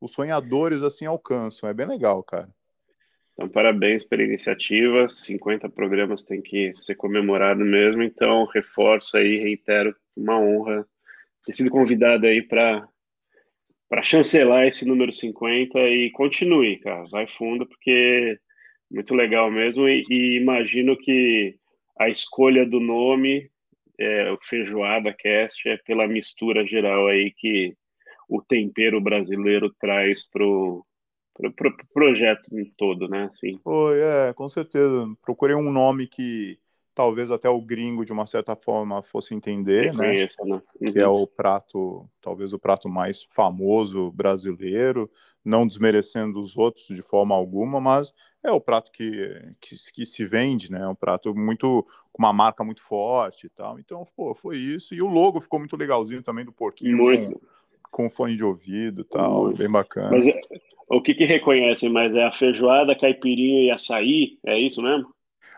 Os 0.00 0.12
sonhadores, 0.12 0.82
assim, 0.82 1.06
alcançam. 1.06 1.68
É 1.68 1.74
bem 1.74 1.86
legal, 1.86 2.22
cara. 2.22 2.48
Então, 3.32 3.48
parabéns 3.48 4.04
pela 4.04 4.22
iniciativa. 4.22 5.08
50 5.08 5.68
programas 5.68 6.22
tem 6.22 6.40
que 6.40 6.72
ser 6.72 6.94
comemorado 6.94 7.64
mesmo. 7.64 8.02
Então, 8.02 8.44
reforço 8.46 9.16
aí, 9.16 9.38
reitero, 9.38 9.94
uma 10.16 10.38
honra 10.38 10.86
ter 11.44 11.52
sido 11.52 11.70
convidado 11.70 12.26
aí 12.26 12.42
para 12.42 12.88
para 13.88 14.02
chancelar 14.02 14.66
esse 14.66 14.84
número 14.84 15.12
50 15.12 15.78
e 15.78 16.10
continue, 16.10 16.78
cara. 16.78 17.04
Vai 17.10 17.26
fundo, 17.26 17.66
porque 17.66 18.38
muito 18.90 19.14
legal 19.14 19.50
mesmo. 19.50 19.88
E, 19.88 20.02
e 20.10 20.36
imagino 20.38 20.96
que 20.96 21.56
a 21.98 22.08
escolha 22.08 22.66
do 22.66 22.80
nome, 22.80 23.50
é, 23.98 24.30
o 24.30 24.38
Feijoada 24.42 25.12
Cast, 25.12 25.68
é 25.68 25.76
pela 25.78 26.06
mistura 26.06 26.66
geral 26.66 27.06
aí 27.06 27.32
que 27.36 27.74
o 28.28 28.42
tempero 28.42 29.00
brasileiro 29.00 29.72
traz 29.78 30.28
pro 30.28 30.84
pro, 31.34 31.52
pro 31.52 31.76
projeto 31.92 32.48
todo, 32.76 33.08
né? 33.08 33.24
Assim. 33.24 33.58
Foi, 33.62 34.00
é, 34.00 34.32
com 34.32 34.48
certeza. 34.48 35.06
Procurei 35.20 35.56
um 35.56 35.70
nome 35.70 36.06
que 36.06 36.58
talvez 36.94 37.30
até 37.30 37.48
o 37.48 37.60
gringo, 37.60 38.04
de 38.04 38.12
uma 38.12 38.24
certa 38.26 38.54
forma, 38.54 39.02
fosse 39.02 39.34
entender, 39.34 39.92
né? 39.94 40.10
Reconheça, 40.10 40.44
né? 40.44 40.62
Que 40.92 40.98
é 40.98 41.08
Uhum. 41.08 41.22
o 41.22 41.26
prato, 41.26 42.08
talvez 42.20 42.52
o 42.52 42.58
prato 42.58 42.88
mais 42.88 43.24
famoso 43.30 44.10
brasileiro, 44.12 45.10
não 45.44 45.66
desmerecendo 45.66 46.40
os 46.40 46.56
outros 46.56 46.86
de 46.86 47.02
forma 47.02 47.34
alguma, 47.34 47.80
mas 47.80 48.12
é 48.42 48.52
o 48.52 48.60
prato 48.60 48.92
que, 48.92 49.54
que, 49.60 49.74
que 49.92 50.06
se 50.06 50.24
vende, 50.24 50.70
né? 50.70 50.82
É 50.82 50.88
um 50.88 50.94
prato 50.94 51.34
muito, 51.34 51.86
com 52.12 52.22
uma 52.22 52.32
marca 52.32 52.62
muito 52.62 52.82
forte 52.82 53.46
e 53.46 53.50
tal. 53.50 53.78
Então, 53.78 54.06
pô, 54.16 54.34
foi 54.34 54.58
isso. 54.58 54.94
E 54.94 55.02
o 55.02 55.08
logo 55.08 55.40
ficou 55.40 55.58
muito 55.58 55.76
legalzinho 55.76 56.22
também 56.22 56.44
do 56.44 56.52
porquinho, 56.52 56.96
Muito. 56.98 57.40
com, 57.90 58.04
com 58.04 58.10
fone 58.10 58.36
de 58.36 58.44
ouvido 58.44 59.00
e 59.02 59.04
tal, 59.04 59.44
Muito. 59.44 59.58
bem 59.58 59.70
bacana. 59.70 60.10
Mas 60.10 60.26
é- 60.28 60.40
o 60.88 61.00
que 61.00 61.14
que 61.14 61.24
reconhecem 61.24 61.90
mais? 61.90 62.14
É 62.14 62.24
a 62.24 62.30
feijoada, 62.30 62.94
caipirinha 62.94 63.62
e 63.62 63.70
açaí? 63.70 64.38
É 64.44 64.58
isso 64.58 64.80
mesmo? 64.82 65.12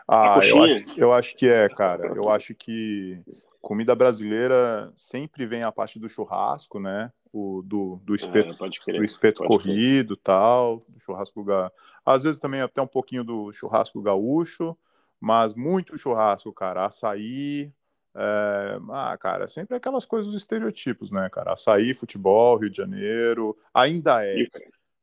Ah, 0.07 0.39
eu 0.43 0.63
acho, 0.63 0.99
eu 0.99 1.13
acho 1.13 1.35
que 1.35 1.47
é, 1.49 1.67
cara. 1.67 2.07
Eu 2.15 2.29
acho 2.29 2.55
que 2.55 3.19
comida 3.61 3.93
brasileira 3.93 4.91
sempre 4.95 5.45
vem 5.45 5.63
a 5.63 5.71
parte 5.71 5.99
do 5.99 6.07
churrasco, 6.07 6.79
né? 6.79 7.11
O, 7.33 7.61
do, 7.61 7.99
do 8.03 8.15
espeto, 8.15 8.53
É, 8.53 8.57
pode 8.57 8.79
crer. 8.79 8.97
do 8.99 9.03
espeto 9.03 9.43
pode 9.43 9.63
crer. 9.63 9.73
corrido 9.73 10.15
tal, 10.15 10.85
do 10.87 10.99
churrasco 10.99 11.43
ga... 11.43 11.71
Às 12.05 12.23
vezes 12.23 12.39
também 12.39 12.61
até 12.61 12.81
um 12.81 12.87
pouquinho 12.87 13.23
do 13.23 13.51
churrasco 13.51 14.01
gaúcho, 14.01 14.77
mas 15.19 15.53
muito 15.53 15.97
churrasco, 15.97 16.53
cara. 16.53 16.85
Açaí, 16.85 17.73
É, 18.15 18.79
ah, 18.89 19.15
cara, 19.19 19.47
sempre 19.47 19.75
aquelas 19.75 20.05
coisas 20.05 20.31
dos 20.31 20.41
estereotipos, 20.41 21.11
né, 21.11 21.29
cara? 21.29 21.53
Açaí, 21.53 21.93
futebol, 21.93 22.57
Rio 22.57 22.69
de 22.69 22.77
Janeiro, 22.77 23.55
ainda 23.73 24.25
é. 24.25 24.39
E, 24.39 24.49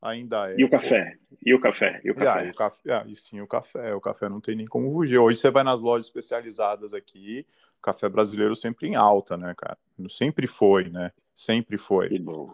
ainda 0.05 0.51
é. 0.51 0.57
E 0.59 0.65
o 0.65 0.71
café? 0.71 1.17
E 1.45 1.55
o 1.55 1.61
café? 1.61 2.01
E 2.05 2.11
o 2.11 2.15
café? 2.15 2.31
Ah, 2.31 2.45
e, 2.45 2.51
o 2.51 2.55
café 2.55 2.93
ah, 2.93 3.05
e 3.07 3.17
sim, 3.17 3.41
o 3.41 3.47
café. 3.47 3.95
O 3.95 4.01
café 4.01 4.29
não 4.29 4.41
tem 4.41 4.55
nem 4.55 4.67
como 4.67 4.93
fugir. 4.93 5.19
Hoje 5.19 5.39
você 5.39 5.51
vai 5.51 5.65
nas 5.65 5.81
lojas 5.81 6.07
especializadas 6.07 6.93
aqui, 6.93 7.47
o 7.79 7.83
café 7.83 8.09
brasileiro 8.09 8.55
sempre 8.55 8.87
em 8.87 8.95
alta, 8.95 9.37
né, 9.37 9.55
cara? 9.57 9.79
Sempre 10.09 10.47
foi, 10.47 10.91
né? 10.91 11.11
Sempre 11.35 11.79
foi. 11.79 12.11
Que 12.11 12.19
bom. 12.19 12.53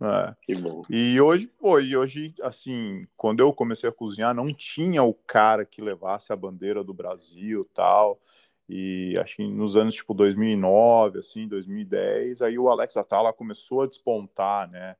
É. 0.00 0.34
Que 0.42 0.54
bom. 0.54 0.82
E 0.88 1.20
hoje, 1.20 1.46
pô, 1.46 1.80
e 1.80 1.96
hoje, 1.96 2.34
assim, 2.42 3.06
quando 3.16 3.40
eu 3.40 3.52
comecei 3.52 3.88
a 3.88 3.92
cozinhar, 3.92 4.34
não 4.34 4.52
tinha 4.52 5.02
o 5.02 5.14
cara 5.14 5.64
que 5.64 5.82
levasse 5.82 6.32
a 6.32 6.36
bandeira 6.36 6.84
do 6.84 6.94
Brasil 6.94 7.68
tal. 7.74 8.20
E 8.68 9.16
acho 9.18 9.36
que 9.36 9.46
nos 9.46 9.76
anos 9.76 9.94
tipo 9.94 10.14
2009, 10.14 11.18
assim, 11.18 11.46
2010, 11.46 12.40
aí 12.40 12.58
o 12.58 12.70
Alex 12.70 12.96
Atala 12.96 13.32
começou 13.32 13.82
a 13.82 13.86
despontar, 13.86 14.70
né? 14.70 14.96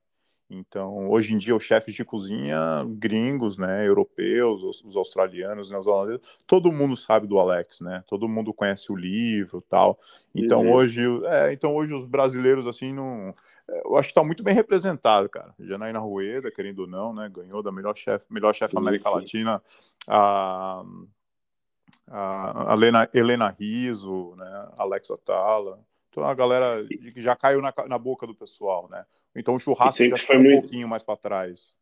Então, 0.49 1.09
hoje 1.09 1.33
em 1.33 1.37
dia, 1.37 1.55
os 1.55 1.63
chefes 1.63 1.93
de 1.93 2.05
cozinha 2.05 2.85
gringos, 2.87 3.57
né, 3.57 3.87
europeus, 3.87 4.61
os, 4.63 4.83
os 4.83 4.95
australianos, 4.95 5.71
neozelandeses, 5.71 6.21
todo 6.45 6.71
mundo 6.71 6.95
sabe 6.95 7.25
do 7.25 7.39
Alex, 7.39 7.81
né? 7.81 8.03
Todo 8.07 8.29
mundo 8.29 8.53
conhece 8.53 8.91
o 8.91 8.95
livro, 8.95 9.61
tal. 9.61 9.99
Então, 10.35 10.61
uhum. 10.61 10.73
hoje, 10.73 11.01
é, 11.25 11.51
então 11.51 11.75
hoje 11.75 11.95
os 11.95 12.05
brasileiros 12.05 12.67
assim 12.67 12.93
não, 12.93 13.33
é, 13.67 13.81
eu 13.85 13.97
acho 13.97 14.09
que 14.09 14.11
está 14.11 14.23
muito 14.23 14.43
bem 14.43 14.53
representado, 14.53 15.27
cara. 15.27 15.53
Janaína 15.59 15.99
Rueda, 15.99 16.51
querendo 16.51 16.79
ou 16.79 16.87
não, 16.87 17.13
né, 17.13 17.27
ganhou 17.33 17.63
da 17.63 17.71
melhor 17.71 17.95
chefe, 17.95 18.25
melhor 18.29 18.53
chefe 18.53 18.77
América 18.77 19.09
sim. 19.09 19.15
Latina, 19.15 19.61
a 20.07 20.83
a 22.07 22.73
Helena, 22.73 23.09
Helena 23.13 23.49
Riso, 23.49 24.35
né, 24.35 24.69
Alex 24.77 25.09
Atala. 25.09 25.79
Então 26.15 26.25
a 26.25 26.33
galera 26.33 26.87
que 26.87 27.19
já 27.21 27.35
caiu 27.35 27.61
na, 27.61 27.73
na 27.89 27.97
boca 27.99 28.25
do 28.25 28.33
pessoal, 28.33 28.87
né? 28.89 29.05
Então 29.35 29.55
o 29.55 29.59
churrasco 29.59 30.05
já 30.05 30.17
foi 30.17 30.37
muito... 30.37 30.59
um 30.59 30.61
pouquinho 30.61 30.87
mais 30.87 31.03
para 31.03 31.17
trás. 31.17 31.73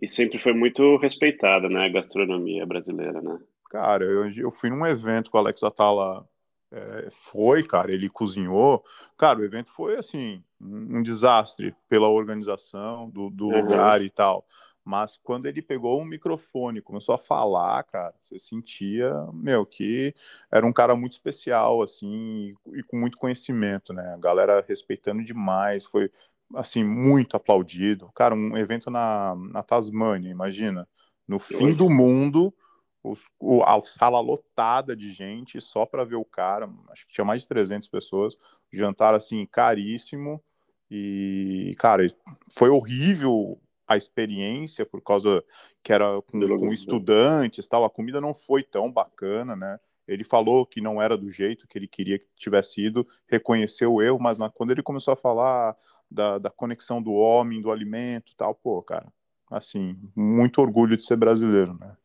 E 0.00 0.08
sempre 0.08 0.38
foi 0.38 0.54
muito 0.54 0.96
respeitada, 0.98 1.68
né, 1.68 1.86
a 1.86 1.88
gastronomia 1.88 2.64
brasileira, 2.64 3.20
né? 3.20 3.40
Cara, 3.68 4.04
eu, 4.04 4.30
eu 4.30 4.50
fui 4.52 4.70
num 4.70 4.86
evento 4.86 5.32
com 5.32 5.36
o 5.36 5.40
Alex 5.40 5.64
Atala, 5.64 6.24
é, 6.70 7.08
foi, 7.10 7.64
cara, 7.64 7.92
ele 7.92 8.08
cozinhou. 8.08 8.84
Cara, 9.18 9.40
o 9.40 9.44
evento 9.44 9.70
foi, 9.72 9.96
assim, 9.96 10.40
um, 10.60 10.98
um 10.98 11.02
desastre 11.02 11.74
pela 11.88 12.08
organização 12.08 13.10
do, 13.10 13.30
do 13.30 13.48
uhum. 13.48 13.62
lugar 13.62 14.00
e 14.00 14.10
tal. 14.10 14.46
Mas 14.90 15.16
quando 15.22 15.46
ele 15.46 15.62
pegou 15.62 16.00
o 16.00 16.04
microfone, 16.04 16.82
começou 16.82 17.14
a 17.14 17.18
falar, 17.18 17.84
cara, 17.84 18.12
você 18.20 18.40
sentia, 18.40 19.14
meu, 19.32 19.64
que 19.64 20.12
era 20.50 20.66
um 20.66 20.72
cara 20.72 20.96
muito 20.96 21.12
especial, 21.12 21.80
assim, 21.80 22.56
e 22.74 22.82
com 22.82 22.98
muito 22.98 23.16
conhecimento, 23.16 23.92
né? 23.92 24.12
A 24.12 24.16
galera 24.16 24.64
respeitando 24.68 25.22
demais, 25.22 25.84
foi, 25.84 26.10
assim, 26.56 26.82
muito 26.82 27.36
aplaudido. 27.36 28.10
Cara, 28.16 28.34
um 28.34 28.56
evento 28.56 28.90
na, 28.90 29.36
na 29.36 29.62
Tasmânia, 29.62 30.28
imagina, 30.28 30.88
no 31.28 31.38
fim 31.38 31.72
do 31.72 31.88
mundo, 31.88 32.52
os, 33.00 33.20
o, 33.38 33.62
a 33.62 33.80
sala 33.82 34.18
lotada 34.18 34.96
de 34.96 35.12
gente 35.12 35.60
só 35.60 35.86
para 35.86 36.02
ver 36.02 36.16
o 36.16 36.24
cara, 36.24 36.68
acho 36.90 37.06
que 37.06 37.12
tinha 37.12 37.24
mais 37.24 37.42
de 37.42 37.48
300 37.48 37.86
pessoas, 37.86 38.36
jantar, 38.72 39.14
assim, 39.14 39.46
caríssimo. 39.46 40.42
E, 40.90 41.76
cara, 41.78 42.04
foi 42.48 42.68
horrível 42.70 43.56
a 43.90 43.96
experiência 43.96 44.86
por 44.86 45.02
causa 45.02 45.42
que 45.82 45.92
era 45.92 46.22
com, 46.22 46.38
com 46.58 46.72
estudantes 46.72 47.66
tal, 47.66 47.84
a 47.84 47.90
comida 47.90 48.20
não 48.20 48.32
foi 48.32 48.62
tão 48.62 48.90
bacana, 48.90 49.56
né? 49.56 49.80
Ele 50.06 50.22
falou 50.22 50.64
que 50.64 50.80
não 50.80 51.02
era 51.02 51.18
do 51.18 51.28
jeito 51.28 51.66
que 51.66 51.76
ele 51.76 51.88
queria 51.88 52.16
que 52.16 52.26
tivesse 52.36 52.80
ido, 52.80 53.04
reconheceu 53.26 53.92
o 53.92 54.00
erro, 54.00 54.20
mas 54.20 54.38
na, 54.38 54.48
quando 54.48 54.70
ele 54.70 54.82
começou 54.82 55.12
a 55.12 55.16
falar 55.16 55.76
da, 56.08 56.38
da 56.38 56.50
conexão 56.50 57.02
do 57.02 57.12
homem, 57.12 57.60
do 57.60 57.72
alimento 57.72 58.32
tal, 58.36 58.54
pô, 58.54 58.80
cara, 58.80 59.12
assim, 59.50 59.96
muito 60.14 60.62
orgulho 60.62 60.96
de 60.96 61.04
ser 61.04 61.16
brasileiro, 61.16 61.76
né? 61.80 61.96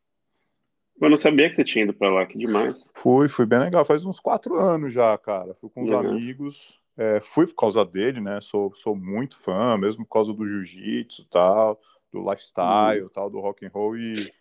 Eu 1.00 1.10
não 1.10 1.18
sabia 1.18 1.48
que 1.50 1.56
você 1.56 1.63
tinha 1.63 1.84
ido 1.84 1.94
para 1.94 2.10
lá, 2.10 2.25
que 2.25 2.36
demais. 2.36 2.84
Fui, 2.94 3.27
fui 3.27 3.46
bem 3.46 3.60
legal. 3.60 3.86
Faz 3.86 4.06
uns 4.06 4.20
quatro 4.20 4.56
anos 4.56 4.94
já, 4.94 5.15
cara. 5.18 5.54
Fui 5.56 5.70
com 5.70 5.84
os 5.84 5.89
uhum. 5.89 6.00
amigos. 6.00 6.80
É, 6.98 7.20
fui 7.20 7.46
por 7.46 7.56
causa 7.56 7.84
dele, 7.84 8.22
né? 8.22 8.40
Sou, 8.42 8.74
sou 8.75 8.96
muito 8.96 9.38
fã, 9.38 9.78
mesmo 9.78 10.06
por 10.06 10.12
causa 10.12 10.34
do 10.34 10.48
jiu-jitsu 10.48 11.25
tal, 11.30 11.80
do 12.12 12.20
lifestyle 12.20 13.04
uhum. 13.04 13.10
tal, 13.10 13.30
do 13.30 13.40
rock 13.40 13.66
and 13.66 13.72
roll 13.74 13.98
e, 13.98 14.32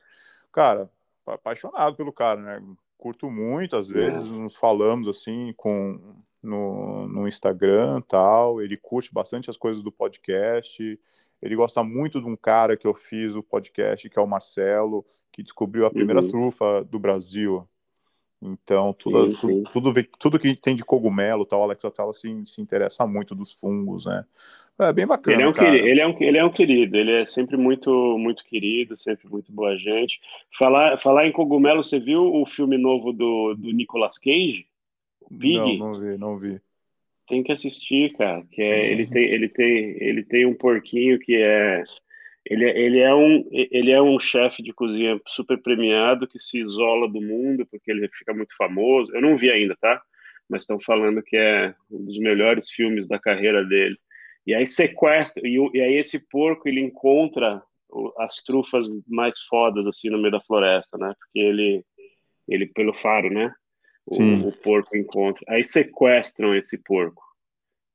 cara, 0.52 0.88
apaixonado 1.26 1.96
pelo 1.96 2.12
cara, 2.12 2.40
né? 2.40 2.62
Curto 2.96 3.30
muito, 3.30 3.76
às 3.76 3.88
vezes 3.88 4.28
uhum. 4.28 4.44
nos 4.44 4.56
falamos 4.56 5.08
assim 5.08 5.52
com 5.56 6.14
no, 6.42 7.08
no 7.08 7.26
Instagram 7.26 8.00
tal. 8.02 8.62
Ele 8.62 8.76
curte 8.76 9.12
bastante 9.12 9.50
as 9.50 9.56
coisas 9.56 9.82
do 9.82 9.90
podcast. 9.90 11.00
Ele 11.42 11.56
gosta 11.56 11.82
muito 11.82 12.20
de 12.20 12.26
um 12.26 12.36
cara 12.36 12.76
que 12.76 12.86
eu 12.86 12.94
fiz 12.94 13.34
o 13.34 13.42
podcast, 13.42 14.08
que 14.08 14.18
é 14.18 14.22
o 14.22 14.26
Marcelo, 14.26 15.04
que 15.32 15.42
descobriu 15.42 15.86
a 15.86 15.90
primeira 15.90 16.22
uhum. 16.22 16.28
trufa 16.28 16.84
do 16.84 16.98
Brasil, 16.98 17.68
então, 18.44 18.92
tudo, 18.92 19.26
sim, 19.26 19.32
sim. 19.32 19.62
Tudo, 19.72 19.92
tudo, 19.92 20.08
tudo, 20.18 20.38
que 20.38 20.54
tem 20.54 20.76
de 20.76 20.84
cogumelo, 20.84 21.46
tal, 21.46 21.62
Alex 21.62 21.84
Atala 21.84 22.12
se, 22.12 22.28
se 22.46 22.60
interessa 22.60 23.06
muito 23.06 23.34
dos 23.34 23.52
fungos, 23.52 24.04
né? 24.06 24.24
É 24.78 24.92
bem 24.92 25.06
bacana. 25.06 25.36
Ele 25.36 25.42
é, 25.44 25.48
um 25.48 25.52
querido, 25.52 25.86
ele, 25.86 26.00
é 26.00 26.06
um, 26.06 26.16
ele 26.20 26.38
é 26.38 26.44
um 26.44 26.50
querido, 26.50 26.96
ele 26.96 27.12
é 27.12 27.26
sempre 27.26 27.56
muito 27.56 28.18
muito 28.18 28.44
querido, 28.44 28.96
sempre 28.96 29.28
muito 29.28 29.52
boa 29.52 29.76
gente. 29.76 30.18
Falar, 30.58 30.98
falar 30.98 31.26
em 31.26 31.32
cogumelo, 31.32 31.84
você 31.84 32.00
viu 32.00 32.22
o 32.34 32.44
filme 32.44 32.76
novo 32.76 33.12
do, 33.12 33.54
do 33.54 33.70
Nicolas 33.72 34.18
Cage? 34.18 34.66
Pig? 35.38 35.78
Não, 35.78 35.90
não 35.90 36.00
vi, 36.00 36.18
não 36.18 36.38
vi. 36.38 36.60
Tem 37.28 37.42
que 37.42 37.52
assistir, 37.52 38.12
cara. 38.14 38.44
Que 38.50 38.62
é, 38.62 38.90
ele, 38.90 39.06
tem, 39.06 39.24
ele, 39.24 39.48
tem, 39.48 39.96
ele 40.00 40.22
tem 40.24 40.44
um 40.44 40.54
porquinho 40.54 41.18
que 41.18 41.36
é 41.36 41.82
ele, 42.46 42.64
é, 42.64 42.78
ele 42.78 43.00
é 43.00 43.14
um 43.14 43.48
ele 43.50 43.90
é 43.90 44.02
um 44.02 44.20
chefe 44.20 44.62
de 44.62 44.72
cozinha 44.72 45.18
super 45.26 45.60
premiado 45.60 46.26
que 46.26 46.38
se 46.38 46.60
isola 46.60 47.08
do 47.08 47.20
mundo 47.20 47.66
porque 47.66 47.90
ele 47.90 48.08
fica 48.08 48.34
muito 48.34 48.54
famoso. 48.56 49.14
Eu 49.14 49.22
não 49.22 49.36
vi 49.36 49.50
ainda, 49.50 49.76
tá? 49.80 50.02
Mas 50.48 50.62
estão 50.62 50.78
falando 50.78 51.22
que 51.22 51.36
é 51.36 51.74
um 51.90 52.04
dos 52.04 52.18
melhores 52.18 52.70
filmes 52.70 53.08
da 53.08 53.18
carreira 53.18 53.64
dele. 53.64 53.96
E 54.46 54.54
aí 54.54 54.66
sequestra 54.66 55.42
e, 55.46 55.56
e 55.72 55.80
aí 55.80 55.94
esse 55.94 56.28
porco 56.28 56.68
ele 56.68 56.80
encontra 56.80 57.62
as 58.18 58.42
trufas 58.42 58.86
mais 59.06 59.38
fodas 59.42 59.86
assim 59.86 60.10
no 60.10 60.18
meio 60.18 60.32
da 60.32 60.40
floresta, 60.40 60.98
né? 60.98 61.14
Porque 61.18 61.38
ele 61.38 61.84
ele 62.46 62.66
pelo 62.66 62.92
faro, 62.92 63.30
né? 63.30 63.54
O, 64.06 64.48
o 64.48 64.52
porco 64.52 64.94
encontra. 64.98 65.42
Aí 65.48 65.64
sequestram 65.64 66.54
esse 66.54 66.76
porco. 66.76 67.22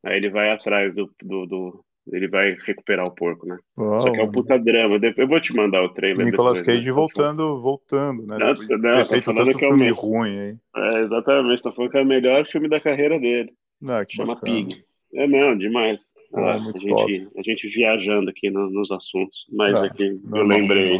Aí 0.03 0.18
ele 0.18 0.29
vai 0.29 0.50
atrás 0.50 0.96
do, 0.96 1.13
do, 1.22 1.46
do 1.46 1.86
ele 2.12 2.28
vai 2.28 2.58
recuperar 2.66 3.08
o 3.08 3.12
porco, 3.12 3.46
né? 3.46 3.58
Uau. 3.78 4.00
Só 4.00 4.12
que 4.12 4.20
é 4.20 4.24
um 4.24 4.32
puta 4.32 4.58
drama. 4.58 5.00
Eu 5.16 5.28
vou 5.28 5.39
te 5.39 5.56
mandar 5.56 5.84
o 5.84 5.89
trailer. 5.89 6.25
Nicolas 6.25 6.60
depois, 6.60 6.78
Cage 6.78 6.88
né? 6.88 6.94
voltando, 6.94 7.62
voltando, 7.62 8.25
né? 8.25 8.38
Não, 8.38 8.48
não, 8.48 9.06
tô 9.06 9.22
falando 9.22 9.58
que 9.58 9.66
é 9.66 9.68
o 9.68 9.75
filme 9.75 9.89
ruim, 9.89 10.38
hein? 10.38 10.60
É, 10.75 11.00
exatamente, 11.01 11.62
tô 11.62 11.72
falando 11.72 11.92
que 11.92 11.98
é 11.98 12.01
o 12.01 12.06
melhor 12.06 12.46
filme 12.46 12.68
da 12.68 12.80
carreira 12.80 13.20
dele. 13.20 13.54
Ah, 13.88 14.04
Chama 14.08 14.36
bacana. 14.36 14.54
Pig. 14.54 14.84
É, 15.13 15.28
não, 15.28 15.58
demais. 15.58 16.00
Ah, 16.34 16.51
a, 16.51 16.58
gente, 16.58 17.32
a 17.38 17.42
gente 17.42 17.68
viajando 17.70 18.30
aqui 18.30 18.50
no, 18.50 18.70
nos 18.70 18.92
assuntos, 18.92 19.48
mas 19.51 19.82
aqui 19.82 20.04
é 20.04 20.38
eu 20.38 20.44
lembrei. 20.44 21.00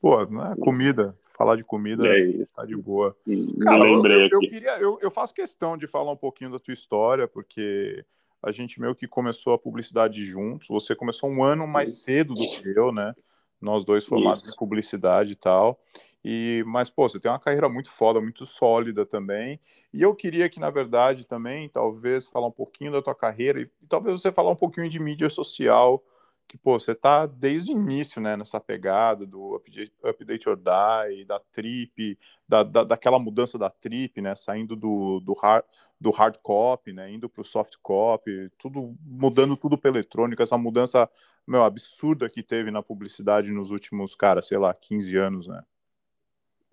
Pô, 0.00 0.24
não 0.26 0.52
é 0.52 0.56
comida. 0.56 1.16
Falar 1.36 1.54
de 1.54 1.62
comida 1.62 2.04
é 2.08 2.18
isso. 2.18 2.52
tá 2.52 2.64
de 2.64 2.76
boa. 2.76 3.16
Cara, 3.62 3.84
lembrei 3.84 4.16
eu, 4.16 4.20
eu, 4.22 4.26
aqui. 4.26 4.34
Eu, 4.34 4.40
queria, 4.40 4.78
eu, 4.80 4.98
eu 5.00 5.10
faço 5.10 5.32
questão 5.32 5.76
de 5.76 5.86
falar 5.86 6.10
um 6.10 6.16
pouquinho 6.16 6.50
da 6.50 6.58
tua 6.58 6.74
história, 6.74 7.28
porque 7.28 8.04
a 8.42 8.52
gente 8.52 8.80
meio 8.80 8.94
que 8.94 9.08
começou 9.08 9.52
a 9.52 9.58
publicidade 9.58 10.24
juntos. 10.24 10.68
Você 10.68 10.94
começou 10.94 11.28
um 11.28 11.42
ano 11.42 11.66
mais 11.66 12.02
cedo 12.02 12.34
do 12.34 12.40
que 12.42 12.68
eu, 12.68 12.92
né? 12.92 13.14
Nós 13.60 13.84
dois 13.84 14.04
formados 14.04 14.42
Isso. 14.42 14.54
em 14.54 14.56
publicidade 14.56 15.32
e 15.32 15.36
tal. 15.36 15.80
E, 16.24 16.64
mas, 16.66 16.90
pô, 16.90 17.08
você 17.08 17.18
tem 17.18 17.30
uma 17.30 17.38
carreira 17.38 17.68
muito 17.68 17.90
foda, 17.90 18.20
muito 18.20 18.44
sólida 18.44 19.06
também. 19.06 19.60
E 19.92 20.02
eu 20.02 20.14
queria 20.14 20.48
que, 20.48 20.60
na 20.60 20.70
verdade, 20.70 21.24
também, 21.24 21.68
talvez, 21.68 22.26
falar 22.26 22.48
um 22.48 22.52
pouquinho 22.52 22.92
da 22.92 23.02
tua 23.02 23.14
carreira 23.14 23.60
e, 23.60 23.70
e 23.82 23.86
talvez 23.88 24.20
você 24.20 24.30
falar 24.30 24.50
um 24.50 24.56
pouquinho 24.56 24.88
de 24.88 24.98
mídia 24.98 25.30
social, 25.30 26.02
que, 26.48 26.56
pô, 26.56 26.78
você 26.78 26.94
tá 26.94 27.26
desde 27.26 27.72
o 27.72 27.78
início, 27.78 28.20
né, 28.20 28.36
nessa 28.36 28.58
pegada 28.58 29.26
do 29.26 29.54
Update, 29.54 29.92
update 30.02 30.48
or 30.48 30.56
Die, 30.56 31.24
da 31.26 31.38
Trip, 31.52 32.18
da, 32.48 32.62
da, 32.62 32.84
daquela 32.84 33.18
mudança 33.18 33.58
da 33.58 33.68
Trip, 33.68 34.20
né, 34.20 34.34
saindo 34.34 34.74
do, 34.74 35.20
do, 35.20 35.34
hard, 35.34 35.64
do 36.00 36.10
hard 36.10 36.36
copy, 36.42 36.92
né, 36.92 37.10
indo 37.12 37.28
para 37.28 37.42
o 37.42 37.44
soft 37.44 37.74
copy, 37.82 38.50
tudo, 38.58 38.94
mudando 39.04 39.56
tudo 39.56 39.76
para 39.76 39.90
eletrônica, 39.90 40.42
essa 40.42 40.56
mudança, 40.56 41.08
meu, 41.46 41.64
absurda 41.64 42.28
que 42.28 42.42
teve 42.42 42.70
na 42.70 42.82
publicidade 42.82 43.50
nos 43.50 43.70
últimos, 43.70 44.14
cara, 44.14 44.40
sei 44.42 44.58
lá, 44.58 44.72
15 44.72 45.16
anos, 45.16 45.48
né. 45.48 45.62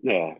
É, 0.05 0.37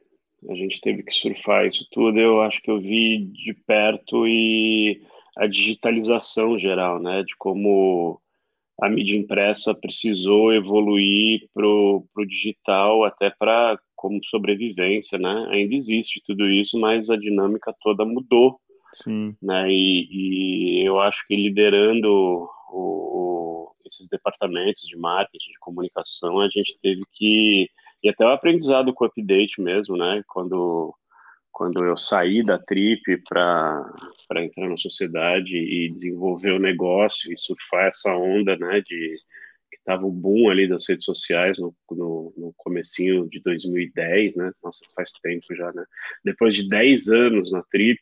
a 0.50 0.56
gente 0.56 0.80
teve 0.82 1.02
que 1.02 1.14
surfar 1.14 1.66
isso 1.66 1.88
tudo, 1.92 2.20
eu 2.20 2.42
acho 2.42 2.62
que 2.62 2.70
eu 2.70 2.80
vi 2.80 3.26
de 3.26 3.54
perto 3.54 4.28
e 4.28 5.02
a 5.36 5.48
digitalização 5.48 6.60
geral, 6.60 7.02
né, 7.02 7.24
de 7.24 7.36
como 7.38 8.22
a 8.82 8.90
mídia 8.90 9.18
impressa 9.18 9.74
precisou 9.74 10.54
evoluir 10.54 11.50
para 11.54 11.66
o 11.66 12.26
digital 12.28 13.06
até 13.06 13.30
para 13.30 13.80
como 13.96 14.24
sobrevivência, 14.26 15.18
né? 15.18 15.48
Ainda 15.50 15.74
existe 15.74 16.22
tudo 16.26 16.46
isso, 16.48 16.78
mas 16.80 17.10
a 17.10 17.16
dinâmica 17.16 17.74
toda 17.82 18.06
mudou 18.06 18.60
Sim. 19.04 19.36
Né? 19.42 19.70
E, 19.70 20.82
e 20.82 20.88
eu 20.88 21.00
acho 21.00 21.26
que 21.28 21.36
liderando 21.36 22.48
o, 22.72 23.72
esses 23.86 24.08
departamentos 24.08 24.84
de 24.84 24.98
marketing, 24.98 25.52
de 25.52 25.60
comunicação, 25.60 26.40
a 26.40 26.50
gente 26.50 26.78
teve 26.82 27.02
que 27.12 27.70
e 28.04 28.10
até 28.10 28.24
o 28.24 28.30
aprendizado 28.30 28.94
com 28.94 29.04
o 29.04 29.08
update 29.08 29.60
mesmo, 29.60 29.98
né? 29.98 30.22
Quando 30.28 30.94
quando 31.52 31.86
eu 31.86 31.96
saí 31.96 32.44
da 32.44 32.60
Trip 32.60 33.02
para 33.30 34.44
entrar 34.44 34.68
na 34.70 34.76
sociedade 34.76 35.56
e 35.56 35.88
desenvolver 35.88 36.52
o 36.52 36.60
negócio 36.60 37.32
e 37.32 37.38
surfar 37.38 37.86
essa 37.86 38.14
onda, 38.14 38.58
né, 38.58 38.82
de 38.82 39.14
que 39.72 39.78
tava 39.86 40.06
o 40.06 40.12
boom 40.12 40.50
ali 40.50 40.68
das 40.68 40.86
redes 40.90 41.06
sociais 41.06 41.58
no, 41.58 41.74
no, 41.92 42.34
no 42.36 42.54
comecinho 42.58 43.30
de 43.30 43.42
2010, 43.42 44.36
né, 44.36 44.52
nossa, 44.62 44.86
faz 44.94 45.14
tempo 45.14 45.46
já, 45.56 45.72
né, 45.72 45.86
depois 46.26 46.58
de 46.58 46.68
10 46.68 47.08
anos 47.08 47.54
na 47.54 47.64
Trip, 47.72 48.02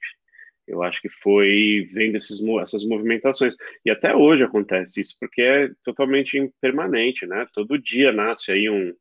eu 0.67 0.81
acho 0.83 1.01
que 1.01 1.09
foi 1.09 1.87
vendo 1.91 2.15
esses, 2.15 2.41
essas 2.61 2.85
movimentações. 2.85 3.55
E 3.85 3.91
até 3.91 4.15
hoje 4.15 4.43
acontece 4.43 5.01
isso, 5.01 5.15
porque 5.19 5.41
é 5.41 5.69
totalmente 5.83 6.37
impermanente, 6.37 7.25
né? 7.25 7.45
Todo 7.53 7.77
dia 7.77 8.11
nasce 8.11 8.51
aí 8.51 8.69
um, 8.69 8.93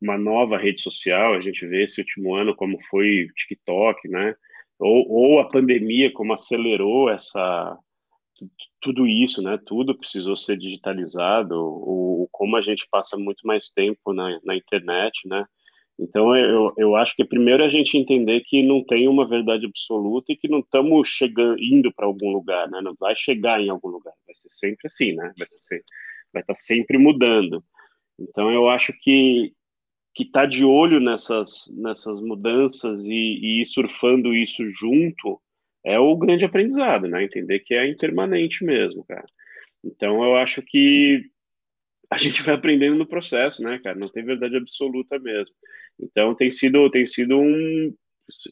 uma 0.00 0.16
nova 0.16 0.56
rede 0.56 0.80
social, 0.80 1.34
a 1.34 1.40
gente 1.40 1.66
vê 1.66 1.84
esse 1.84 2.00
último 2.00 2.34
ano 2.34 2.54
como 2.54 2.78
foi 2.90 3.24
o 3.24 3.34
TikTok, 3.34 4.08
né? 4.08 4.34
Ou, 4.78 5.06
ou 5.10 5.40
a 5.40 5.48
pandemia 5.48 6.10
como 6.12 6.32
acelerou 6.32 7.10
essa 7.10 7.78
tudo 8.80 9.06
isso, 9.06 9.42
né? 9.42 9.58
Tudo 9.66 9.96
precisou 9.96 10.36
ser 10.36 10.56
digitalizado, 10.56 11.54
ou, 11.54 12.26
como 12.32 12.56
a 12.56 12.62
gente 12.62 12.88
passa 12.90 13.16
muito 13.18 13.46
mais 13.46 13.70
tempo 13.70 14.14
na, 14.14 14.40
na 14.42 14.56
internet, 14.56 15.12
né? 15.26 15.44
Então, 16.02 16.34
eu, 16.34 16.72
eu 16.78 16.96
acho 16.96 17.14
que 17.14 17.24
primeiro 17.24 17.62
a 17.62 17.68
gente 17.68 17.98
entender 17.98 18.40
que 18.46 18.62
não 18.62 18.82
tem 18.82 19.06
uma 19.06 19.28
verdade 19.28 19.66
absoluta 19.66 20.32
e 20.32 20.36
que 20.36 20.48
não 20.48 20.60
estamos 20.60 21.08
chegando, 21.08 21.62
indo 21.62 21.92
para 21.92 22.06
algum 22.06 22.32
lugar, 22.32 22.70
né? 22.70 22.80
Não 22.80 22.94
vai 22.98 23.14
chegar 23.14 23.60
em 23.60 23.68
algum 23.68 23.88
lugar, 23.88 24.14
vai 24.26 24.34
ser 24.34 24.48
sempre 24.48 24.86
assim, 24.86 25.12
né? 25.12 25.30
Vai, 25.36 25.46
ser, 25.50 25.84
vai 26.32 26.40
estar 26.42 26.54
tá 26.54 26.58
sempre 26.58 26.96
mudando. 26.96 27.62
Então, 28.18 28.50
eu 28.50 28.68
acho 28.68 28.92
que 29.02 29.52
que 30.12 30.24
está 30.24 30.44
de 30.44 30.64
olho 30.64 30.98
nessas, 30.98 31.72
nessas 31.76 32.20
mudanças 32.20 33.06
e, 33.06 33.14
e 33.14 33.62
ir 33.62 33.66
surfando 33.66 34.34
isso 34.34 34.68
junto 34.72 35.40
é 35.84 35.98
o 35.98 36.16
grande 36.16 36.44
aprendizado, 36.44 37.06
né? 37.06 37.24
Entender 37.24 37.60
que 37.60 37.74
é 37.74 37.88
impermanente 37.88 38.64
mesmo, 38.64 39.04
cara. 39.04 39.24
Então, 39.84 40.22
eu 40.24 40.36
acho 40.36 40.62
que 40.62 41.22
a 42.10 42.16
gente 42.18 42.42
vai 42.42 42.56
aprendendo 42.56 42.98
no 42.98 43.06
processo, 43.06 43.62
né, 43.62 43.78
cara? 43.78 43.98
Não 43.98 44.08
tem 44.08 44.24
verdade 44.24 44.56
absoluta 44.56 45.18
mesmo. 45.18 45.54
Então, 45.98 46.34
tem 46.34 46.50
sido, 46.50 46.90
tem 46.90 47.06
sido 47.06 47.38
um. 47.38 47.94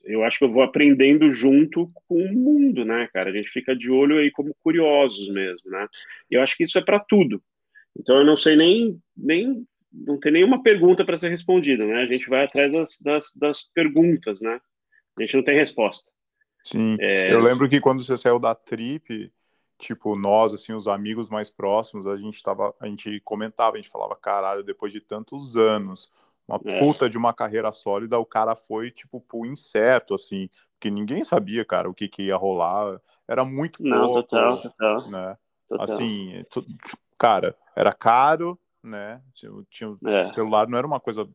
Eu 0.05 0.25
acho 0.25 0.39
que 0.39 0.45
eu 0.45 0.53
vou 0.53 0.63
aprendendo 0.63 1.31
junto 1.33 1.91
com 1.95 2.23
o 2.23 2.33
mundo, 2.33 2.85
né, 2.85 3.09
cara? 3.13 3.31
A 3.31 3.37
gente 3.37 3.49
fica 3.49 3.75
de 3.75 3.91
olho 3.91 4.19
aí 4.19 4.31
como 4.31 4.55
curiosos 4.63 5.29
mesmo, 5.29 5.71
né? 5.71 5.87
E 6.31 6.37
eu 6.37 6.43
acho 6.43 6.57
que 6.57 6.65
isso 6.65 6.79
é 6.79 6.83
para 6.83 7.01
tudo. 7.01 7.43
Então, 7.99 8.19
eu 8.19 8.25
não 8.25 8.37
sei 8.37 8.57
nem, 8.57 8.99
nem 9.17 9.67
não 9.93 10.19
tem 10.19 10.33
nenhuma 10.33 10.63
pergunta 10.63 11.05
para 11.05 11.17
ser 11.17 11.31
respondida, 11.31 11.85
né? 11.85 12.03
A 12.03 12.07
gente 12.07 12.29
vai 12.29 12.45
atrás 12.45 12.73
das, 12.73 13.01
das, 13.01 13.35
das, 13.37 13.73
perguntas, 13.73 14.41
né? 14.41 14.61
A 15.19 15.23
gente 15.23 15.37
não 15.37 15.43
tem 15.43 15.57
resposta. 15.57 16.09
Sim. 16.63 16.97
É... 17.01 17.33
Eu 17.33 17.41
lembro 17.41 17.69
que 17.69 17.81
quando 17.81 18.03
você 18.03 18.17
saiu 18.17 18.39
da 18.39 18.55
trip, 18.55 19.33
tipo, 19.79 20.17
nós, 20.17 20.53
assim, 20.53 20.73
os 20.73 20.89
amigos 20.89 21.31
mais 21.31 21.51
próximos, 21.51 22.07
a 22.07 22.17
gente 22.17 22.43
tava, 22.43 22.75
a 22.81 22.87
gente 22.87 23.21
comentava, 23.21 23.77
a 23.77 23.81
gente 23.81 23.89
falava, 23.89 24.17
caralho, 24.17 24.65
depois 24.65 24.93
de 24.93 25.01
tantos 25.01 25.57
anos, 25.57 26.11
uma 26.47 26.61
é. 26.65 26.79
puta 26.81 27.09
de 27.09 27.17
uma 27.17 27.33
carreira 27.33 27.71
sólida, 27.71 28.19
o 28.19 28.27
cara 28.27 28.57
foi, 28.57 28.91
tipo, 28.91 29.21
pro 29.21 29.47
incerto, 29.47 30.15
assim, 30.15 30.51
porque 30.73 30.91
ninguém 30.91 31.23
sabia, 31.23 31.65
cara, 31.65 31.89
o 31.89 31.95
que, 31.95 32.09
que 32.09 32.25
ia 32.25 32.37
rolar, 32.37 33.01
era 33.27 33.45
muito 33.45 33.83
Não, 33.83 34.01
pouco, 34.01 34.23
total, 34.23 34.63
total. 34.63 35.11
né? 35.11 35.39
Total. 35.69 35.85
Assim, 35.85 36.45
cara, 37.19 37.57
era 37.77 37.93
caro, 37.93 38.59
né? 38.83 39.21
Tinha, 39.71 39.97
é. 40.07 40.25
O 40.25 40.29
celular 40.29 40.67
não 40.67 40.79
era 40.79 40.87
uma 40.87 41.01
coisa 41.01 41.29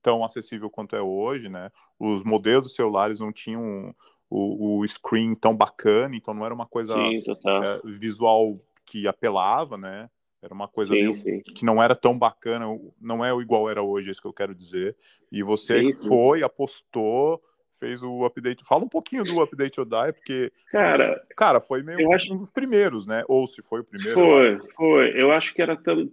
tão 0.00 0.24
acessível 0.24 0.70
quanto 0.70 0.94
é 0.94 1.02
hoje, 1.02 1.48
né? 1.48 1.70
Os 1.98 2.22
modelos 2.22 2.64
dos 2.64 2.74
celulares 2.76 3.18
não 3.18 3.32
tinham 3.32 3.94
o, 4.30 4.80
o 4.80 4.88
screen 4.88 5.34
tão 5.34 5.56
bacana, 5.56 6.16
então 6.16 6.34
não 6.34 6.44
era 6.44 6.54
uma 6.54 6.66
coisa 6.66 6.94
sim, 6.94 7.16
é, 7.16 7.80
visual 7.84 8.60
que 8.84 9.06
apelava, 9.06 9.76
né? 9.76 10.08
Era 10.42 10.54
uma 10.54 10.68
coisa 10.68 10.94
sim, 10.94 11.14
sim. 11.16 11.40
que 11.40 11.64
não 11.64 11.82
era 11.82 11.96
tão 11.96 12.16
bacana, 12.16 12.66
não 13.00 13.24
é 13.24 13.30
igual 13.40 13.68
era 13.68 13.82
hoje, 13.82 14.08
é 14.08 14.12
isso 14.12 14.20
que 14.20 14.28
eu 14.28 14.32
quero 14.32 14.54
dizer. 14.54 14.96
E 15.32 15.42
você 15.42 15.92
foi, 16.06 16.42
apostou, 16.42 17.42
fez 17.80 18.02
o 18.02 18.24
update. 18.24 18.64
Fala 18.64 18.84
um 18.84 18.88
pouquinho 18.88 19.24
do 19.24 19.40
update 19.40 19.80
Odai, 19.80 20.12
porque 20.12 20.52
cara, 20.70 21.20
cara, 21.36 21.60
foi 21.60 21.82
meio 21.82 22.12
acho... 22.12 22.32
um 22.32 22.36
dos 22.36 22.50
primeiros, 22.50 23.06
né? 23.06 23.24
Ou 23.28 23.46
se 23.46 23.62
foi 23.62 23.80
o 23.80 23.84
primeiro. 23.84 24.14
Foi, 24.14 24.54
eu 24.54 24.68
foi. 24.76 25.20
Eu 25.20 25.32
acho 25.32 25.52
que 25.52 25.62
era 25.62 25.76
tão, 25.76 26.08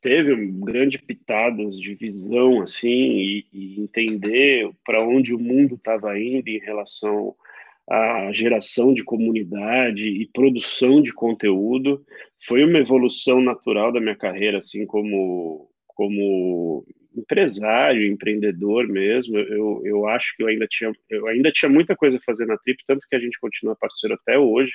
teve 0.00 0.46
grande 0.46 0.98
pitadas 0.98 1.78
de 1.78 1.94
visão 1.94 2.62
assim 2.62 2.88
e, 2.88 3.46
e 3.52 3.80
entender 3.80 4.70
para 4.84 5.02
onde 5.02 5.34
o 5.34 5.38
mundo 5.38 5.76
estava 5.76 6.18
indo 6.18 6.48
em 6.48 6.58
relação 6.58 7.34
à 7.90 8.30
geração 8.32 8.92
de 8.92 9.04
comunidade 9.04 10.04
e 10.04 10.28
produção 10.32 11.00
de 11.02 11.12
conteúdo. 11.12 12.04
Foi 12.46 12.64
uma 12.64 12.78
evolução 12.78 13.40
natural 13.40 13.92
da 13.92 14.00
minha 14.00 14.16
carreira, 14.16 14.58
assim 14.58 14.86
como 14.86 15.68
como 15.86 16.86
empresário, 17.18 18.06
empreendedor 18.06 18.86
mesmo, 18.86 19.36
eu, 19.38 19.82
eu 19.84 20.06
acho 20.06 20.36
que 20.36 20.42
eu 20.42 20.46
ainda 20.46 20.66
tinha 20.68 20.92
eu 21.10 21.26
ainda 21.26 21.50
tinha 21.50 21.68
muita 21.68 21.96
coisa 21.96 22.18
a 22.18 22.20
fazer 22.20 22.46
na 22.46 22.56
Trip, 22.58 22.82
tanto 22.86 23.06
que 23.08 23.16
a 23.16 23.18
gente 23.18 23.38
continua 23.40 23.76
parceiro 23.76 24.14
até 24.14 24.38
hoje, 24.38 24.72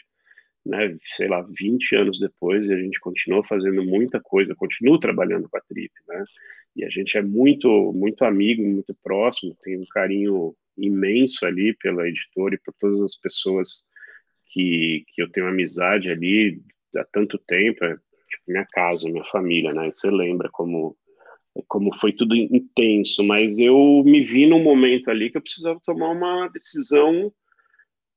né, 0.65 0.97
sei 1.03 1.27
lá, 1.27 1.41
20 1.41 1.95
anos 1.95 2.19
depois, 2.19 2.65
e 2.65 2.73
a 2.73 2.77
gente 2.77 2.99
continua 2.99 3.43
fazendo 3.45 3.83
muita 3.83 4.19
coisa, 4.21 4.55
continua 4.55 4.99
trabalhando 4.99 5.49
com 5.49 5.57
a 5.57 5.61
Trip, 5.61 5.91
né? 6.07 6.23
E 6.75 6.83
a 6.83 6.89
gente 6.89 7.17
é 7.17 7.21
muito 7.21 7.93
muito 7.93 8.23
amigo, 8.23 8.63
muito 8.63 8.95
próximo, 9.03 9.55
tem 9.61 9.77
um 9.77 9.85
carinho 9.91 10.55
imenso 10.77 11.45
ali 11.45 11.75
pela 11.75 12.07
editora 12.07 12.55
e 12.55 12.59
por 12.59 12.73
todas 12.79 13.01
as 13.01 13.15
pessoas 13.15 13.83
que, 14.47 15.03
que 15.09 15.21
eu 15.21 15.29
tenho 15.29 15.47
amizade 15.47 16.09
ali 16.09 16.61
há 16.95 17.05
tanto 17.11 17.37
tempo, 17.37 17.83
é, 17.85 17.95
tipo 17.95 18.43
minha 18.47 18.65
casa, 18.65 19.09
minha 19.09 19.23
família, 19.25 19.73
né? 19.73 19.91
Você 19.91 20.09
lembra 20.09 20.49
como 20.51 20.97
como 21.67 21.95
foi 21.95 22.11
tudo 22.11 22.35
intenso, 22.35 23.23
mas 23.23 23.59
eu 23.59 24.01
me 24.03 24.23
vi 24.23 24.47
num 24.47 24.63
momento 24.63 25.11
ali 25.11 25.29
que 25.29 25.37
eu 25.37 25.41
precisava 25.41 25.79
tomar 25.85 26.09
uma 26.09 26.47
decisão 26.47 27.31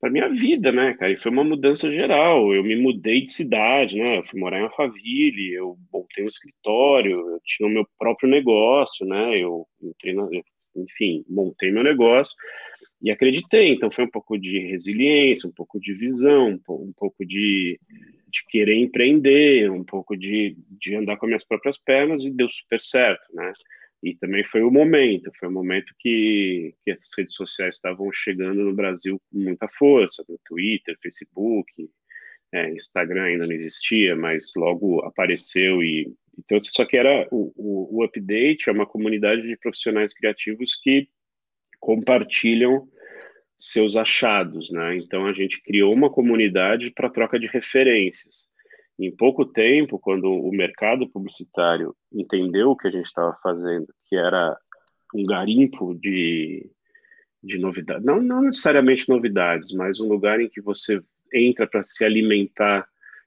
para 0.01 0.11
minha 0.11 0.29
vida, 0.29 0.71
né, 0.73 0.95
cara? 0.95 1.13
E 1.13 1.17
foi 1.17 1.31
uma 1.31 1.45
mudança 1.45 1.91
geral. 1.91 2.55
Eu 2.55 2.63
me 2.63 2.77
mudei 2.77 3.23
de 3.23 3.31
cidade, 3.31 3.97
né? 3.97 4.19
Eu 4.19 4.25
fui 4.25 4.39
morar 4.39 4.61
em 4.61 4.65
Alphaville, 4.65 5.55
eu 5.55 5.77
montei 5.93 6.25
um 6.25 6.29
escritório, 6.29 7.13
eu 7.13 7.41
tinha 7.45 7.69
o 7.69 7.73
meu 7.73 7.87
próprio 7.99 8.29
negócio, 8.29 9.07
né? 9.07 9.39
Eu 9.39 9.67
entrei 9.83 10.15
na, 10.15 10.29
enfim, 10.77 11.25
montei 11.29 11.71
meu 11.71 11.83
negócio 11.83 12.35
e 13.03 13.11
acreditei. 13.11 13.73
Então 13.73 13.91
foi 13.91 14.05
um 14.05 14.11
pouco 14.11 14.39
de 14.39 14.59
resiliência, 14.59 15.49
um 15.49 15.53
pouco 15.53 15.81
de 15.81 15.95
visão, 15.95 16.61
um 16.69 16.93
pouco 16.93 17.25
de 17.25 17.79
de 18.29 18.45
querer 18.49 18.77
empreender, 18.77 19.71
um 19.71 19.85
pouco 19.85 20.17
de, 20.17 20.57
de 20.69 20.95
andar 20.95 21.17
com 21.17 21.27
minhas 21.27 21.45
próprias 21.45 21.79
pernas 21.79 22.25
e 22.25 22.31
deu 22.31 22.49
super 22.51 22.81
certo, 22.81 23.23
né? 23.33 23.53
E 24.03 24.15
também 24.15 24.45
foi 24.45 24.63
o 24.63 24.71
momento, 24.71 25.31
foi 25.39 25.49
o 25.49 25.53
momento 25.53 25.95
que, 25.99 26.75
que 26.85 26.91
as 26.91 27.11
redes 27.17 27.35
sociais 27.35 27.77
estavam 27.77 28.11
chegando 28.13 28.63
no 28.63 28.75
Brasil 28.75 29.21
com 29.31 29.39
muita 29.39 29.67
força, 29.69 30.25
no 30.29 30.39
Twitter, 30.45 30.97
Facebook, 31.03 31.89
é, 32.53 32.71
Instagram 32.71 33.25
ainda 33.25 33.47
não 33.47 33.55
existia, 33.55 34.15
mas 34.15 34.53
logo 34.57 35.01
apareceu 35.05 35.83
e 35.83 36.13
então 36.39 36.61
só 36.61 36.85
que 36.85 36.97
era 36.97 37.27
o, 37.31 37.53
o, 37.57 37.99
o 37.99 38.05
update 38.05 38.69
é 38.69 38.73
uma 38.73 38.87
comunidade 38.87 39.43
de 39.43 39.57
profissionais 39.57 40.13
criativos 40.13 40.79
que 40.81 41.09
compartilham 41.81 42.87
seus 43.59 43.97
achados, 43.97 44.71
né? 44.71 44.97
Então 44.97 45.25
a 45.25 45.33
gente 45.33 45.63
criou 45.63 45.95
uma 45.95 46.11
comunidade 46.11 46.91
para 46.91 47.11
troca 47.11 47.39
de 47.39 47.47
referências. 47.47 48.51
Em 48.99 49.15
pouco 49.15 49.45
tempo, 49.45 49.99
quando 49.99 50.31
o 50.31 50.51
mercado 50.51 51.09
publicitário 51.09 51.95
entendeu 52.13 52.71
o 52.71 52.77
que 52.77 52.89
a 52.89 52.91
gente 52.91 53.07
estava 53.07 53.37
fazendo, 53.43 53.87
que 54.07 54.17
era 54.17 54.57
um 55.15 55.25
garimpo 55.25 55.95
de, 55.95 56.71
de 57.43 57.59
novidades, 57.59 58.05
não, 58.05 58.23
não 58.23 58.43
necessariamente 58.43 59.09
novidades, 59.09 59.73
mas 59.73 60.01
um 60.01 60.09
lugar 60.09 60.41
em 60.41 60.49
que 60.49 60.61
você 60.61 61.03
entra 61.33 61.67
para 61.67 61.83
se 61.83 62.05
alimentar 62.05 62.87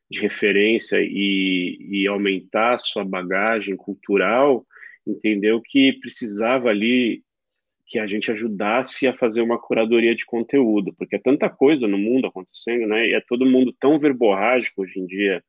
de 0.10 0.20
referência 0.20 0.98
e, 1.00 1.78
e 1.80 2.08
aumentar 2.08 2.74
a 2.74 2.80
sua 2.80 3.06
bagagem 3.06 3.76
cultural, 3.76 4.66
entendeu 5.06 5.62
que 5.62 5.94
precisava 5.94 6.70
ali 6.70 7.24
que 7.86 8.00
a 8.00 8.06
gente 8.06 8.32
ajudasse 8.32 9.08
a 9.08 9.14
fazer 9.14 9.42
uma 9.42 9.60
curadoria 9.60 10.16
de 10.16 10.26
conteúdo, 10.26 10.94
porque 10.96 11.16
é 11.16 11.20
tanta 11.20 11.50
coisa 11.50 11.88
no 11.88 11.98
mundo 11.98 12.28
acontecendo, 12.28 12.88
né? 12.88 13.08
E 13.08 13.14
é 13.14 13.22
todo 13.22 13.48
mundo 13.48 13.76
tão 13.80 14.00
verborrágico 14.00 14.84
hoje 14.84 15.00
em 15.00 15.08
dia, 15.08 15.44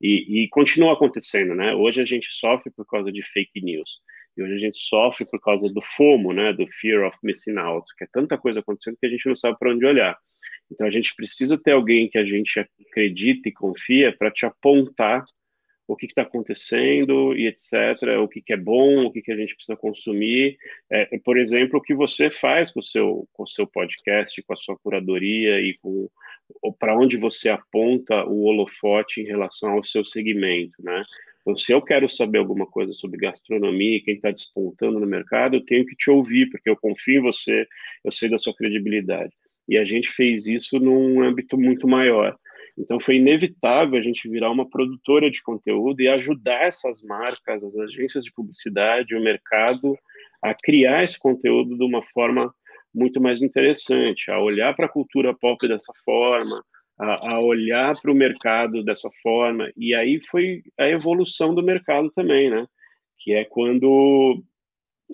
e, 0.00 0.44
e, 0.44 0.48
continua 0.48 0.92
acontecendo, 0.92 1.54
né? 1.54 1.74
Hoje 1.74 2.00
a 2.00 2.06
gente 2.06 2.28
sofre 2.30 2.70
por 2.70 2.86
causa 2.86 3.10
de 3.10 3.22
fake 3.22 3.60
news, 3.60 4.00
e 4.36 4.42
hoje 4.42 4.54
a 4.54 4.58
gente 4.58 4.78
sofre 4.78 5.26
por 5.28 5.40
causa 5.40 5.72
do 5.72 5.80
FOMO, 5.80 6.32
né? 6.32 6.52
Do 6.52 6.66
Fear 6.66 7.06
of 7.06 7.16
Missing 7.22 7.58
Out, 7.58 7.88
que 7.96 8.04
é 8.04 8.08
tanta 8.12 8.38
coisa 8.38 8.60
acontecendo 8.60 8.96
que 9.00 9.06
a 9.06 9.10
gente 9.10 9.26
não 9.26 9.36
sabe 9.36 9.58
para 9.58 9.72
onde 9.72 9.84
olhar. 9.84 10.16
Então 10.70 10.86
a 10.86 10.90
gente 10.90 11.14
precisa 11.16 11.60
ter 11.60 11.72
alguém 11.72 12.08
que 12.08 12.18
a 12.18 12.24
gente 12.24 12.60
acredita 12.88 13.48
e 13.48 13.52
confia 13.52 14.14
para 14.16 14.30
te 14.30 14.46
apontar 14.46 15.24
o 15.88 15.96
que 15.96 16.04
está 16.04 16.20
acontecendo 16.20 17.34
e 17.34 17.46
etc, 17.46 18.20
o 18.22 18.28
que, 18.28 18.42
que, 18.42 18.52
é 18.52 18.56
bom, 18.58 19.06
o 19.06 19.10
que, 19.10 19.22
que 19.22 19.32
a 19.32 19.36
gente 19.36 19.54
precisa 19.54 19.74
consumir. 19.74 20.58
É, 20.92 21.18
por 21.24 21.38
exemplo, 21.38 21.78
o 21.78 21.82
que 21.82 21.94
você 21.94 22.30
faz 22.30 22.70
com 22.70 22.80
o 22.80 22.82
seu, 22.82 23.26
com 23.32 23.46
seu 23.46 23.66
podcast, 23.66 24.40
com 24.42 24.52
a 24.52 24.56
sua 24.56 24.76
curadoria 24.76 25.58
e 25.60 25.74
com 25.78 26.08
para 26.78 26.96
onde 26.96 27.18
você 27.18 27.50
aponta 27.50 28.24
o 28.24 28.44
holofote 28.44 29.20
em 29.20 29.24
relação 29.24 29.72
ao 29.72 29.84
seu 29.84 30.02
segmento, 30.02 30.82
né? 30.82 31.02
Então, 31.42 31.56
se 31.56 31.72
eu 31.72 31.80
quero 31.80 32.08
saber 32.08 32.38
alguma 32.38 32.66
coisa 32.66 32.92
sobre 32.92 33.20
gastronomia, 33.20 34.02
quem 34.02 34.14
está 34.14 34.30
despontando 34.30 34.98
no 34.98 35.06
mercado, 35.06 35.56
eu 35.56 35.64
tenho 35.64 35.84
que 35.84 35.96
te 35.96 36.10
ouvir, 36.10 36.50
porque 36.50 36.68
eu 36.68 36.76
confio 36.76 37.20
em 37.20 37.22
você, 37.22 37.66
eu 38.04 38.12
sei 38.12 38.28
da 38.28 38.38
sua 38.38 38.54
credibilidade. 38.54 39.32
E 39.68 39.76
a 39.76 39.84
gente 39.84 40.10
fez 40.10 40.46
isso 40.46 40.78
num 40.78 41.22
âmbito 41.22 41.56
muito 41.58 41.86
maior. 41.86 42.36
Então 42.78 43.00
foi 43.00 43.16
inevitável 43.16 43.98
a 43.98 44.02
gente 44.02 44.28
virar 44.28 44.50
uma 44.50 44.68
produtora 44.68 45.30
de 45.30 45.42
conteúdo 45.42 46.00
e 46.00 46.08
ajudar 46.08 46.62
essas 46.64 47.02
marcas, 47.02 47.64
as 47.64 47.76
agências 47.76 48.24
de 48.24 48.32
publicidade, 48.32 49.16
o 49.16 49.22
mercado 49.22 49.98
a 50.42 50.54
criar 50.54 51.02
esse 51.02 51.18
conteúdo 51.18 51.76
de 51.76 51.84
uma 51.84 52.02
forma 52.14 52.54
muito 52.94 53.20
mais 53.20 53.42
interessante, 53.42 54.30
a 54.30 54.40
olhar 54.40 54.74
para 54.74 54.86
a 54.86 54.90
cultura 54.90 55.34
pop 55.34 55.66
dessa 55.66 55.92
forma, 56.04 56.62
a, 56.98 57.34
a 57.34 57.40
olhar 57.40 57.94
para 58.00 58.12
o 58.12 58.14
mercado 58.14 58.84
dessa 58.84 59.10
forma. 59.22 59.70
E 59.76 59.94
aí 59.94 60.20
foi 60.24 60.62
a 60.78 60.88
evolução 60.88 61.54
do 61.54 61.62
mercado 61.62 62.10
também, 62.10 62.48
né? 62.48 62.66
Que 63.18 63.34
é 63.34 63.44
quando 63.44 64.42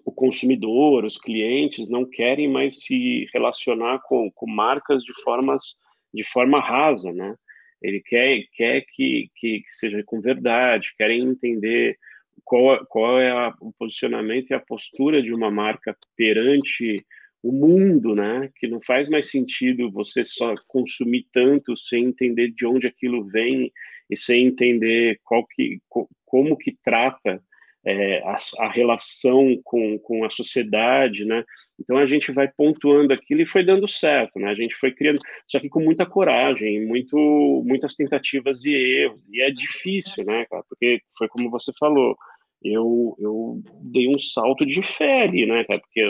o 0.04 0.12
consumidor, 0.12 1.04
os 1.04 1.16
clientes 1.16 1.88
não 1.88 2.04
querem 2.04 2.48
mais 2.48 2.84
se 2.84 3.26
relacionar 3.32 4.00
com, 4.04 4.30
com 4.34 4.50
marcas 4.50 5.02
de 5.02 5.12
formas 5.22 5.78
de 6.12 6.24
forma 6.24 6.60
rasa, 6.60 7.12
né? 7.12 7.34
Ele 7.84 8.00
quer, 8.00 8.42
quer 8.54 8.80
que, 8.88 9.28
que, 9.36 9.60
que 9.60 9.70
seja 9.70 10.02
com 10.04 10.18
verdade, 10.18 10.88
querem 10.96 11.20
entender 11.22 11.98
qual, 12.42 12.84
qual 12.86 13.20
é 13.20 13.30
a, 13.30 13.54
o 13.60 13.74
posicionamento 13.78 14.50
e 14.50 14.54
a 14.54 14.60
postura 14.60 15.22
de 15.22 15.34
uma 15.34 15.50
marca 15.50 15.94
perante 16.16 16.96
o 17.42 17.52
mundo, 17.52 18.14
né? 18.14 18.50
Que 18.56 18.66
não 18.66 18.80
faz 18.80 19.10
mais 19.10 19.30
sentido 19.30 19.92
você 19.92 20.24
só 20.24 20.54
consumir 20.66 21.26
tanto 21.30 21.76
sem 21.76 22.06
entender 22.06 22.52
de 22.52 22.64
onde 22.64 22.86
aquilo 22.86 23.22
vem 23.26 23.70
e 24.08 24.16
sem 24.16 24.46
entender 24.46 25.20
qual 25.22 25.46
que, 25.46 25.78
como 26.24 26.56
que 26.56 26.74
trata 26.82 27.42
é, 27.86 28.22
a, 28.24 28.38
a, 28.60 28.70
relação 28.70 29.60
com, 29.62 29.98
com 29.98 30.24
a 30.24 30.30
sociedade, 30.30 31.24
né? 31.24 31.44
Então 31.78 31.98
a 31.98 32.06
gente 32.06 32.32
vai 32.32 32.48
pontuando 32.48 33.12
aquilo 33.12 33.42
e 33.42 33.46
foi 33.46 33.64
dando 33.64 33.86
certo, 33.86 34.38
né? 34.38 34.48
A 34.48 34.54
gente 34.54 34.74
foi 34.76 34.92
criando, 34.92 35.18
só 35.46 35.60
que 35.60 35.68
com 35.68 35.80
muita 35.80 36.06
coragem, 36.06 36.86
muito, 36.86 37.62
muitas 37.66 37.94
tentativas 37.94 38.64
e 38.64 38.74
erros. 38.74 39.20
E 39.30 39.42
é 39.42 39.50
difícil, 39.50 40.24
né, 40.24 40.46
cara? 40.46 40.64
Porque 40.68 41.00
foi 41.18 41.28
como 41.28 41.50
você 41.50 41.72
falou, 41.78 42.16
eu, 42.62 43.14
eu 43.18 43.62
dei 43.82 44.08
um 44.08 44.18
salto 44.18 44.64
de 44.64 44.82
fé 44.82 45.22
ali, 45.24 45.44
né, 45.44 45.64
cara? 45.64 45.80
Porque 45.80 46.00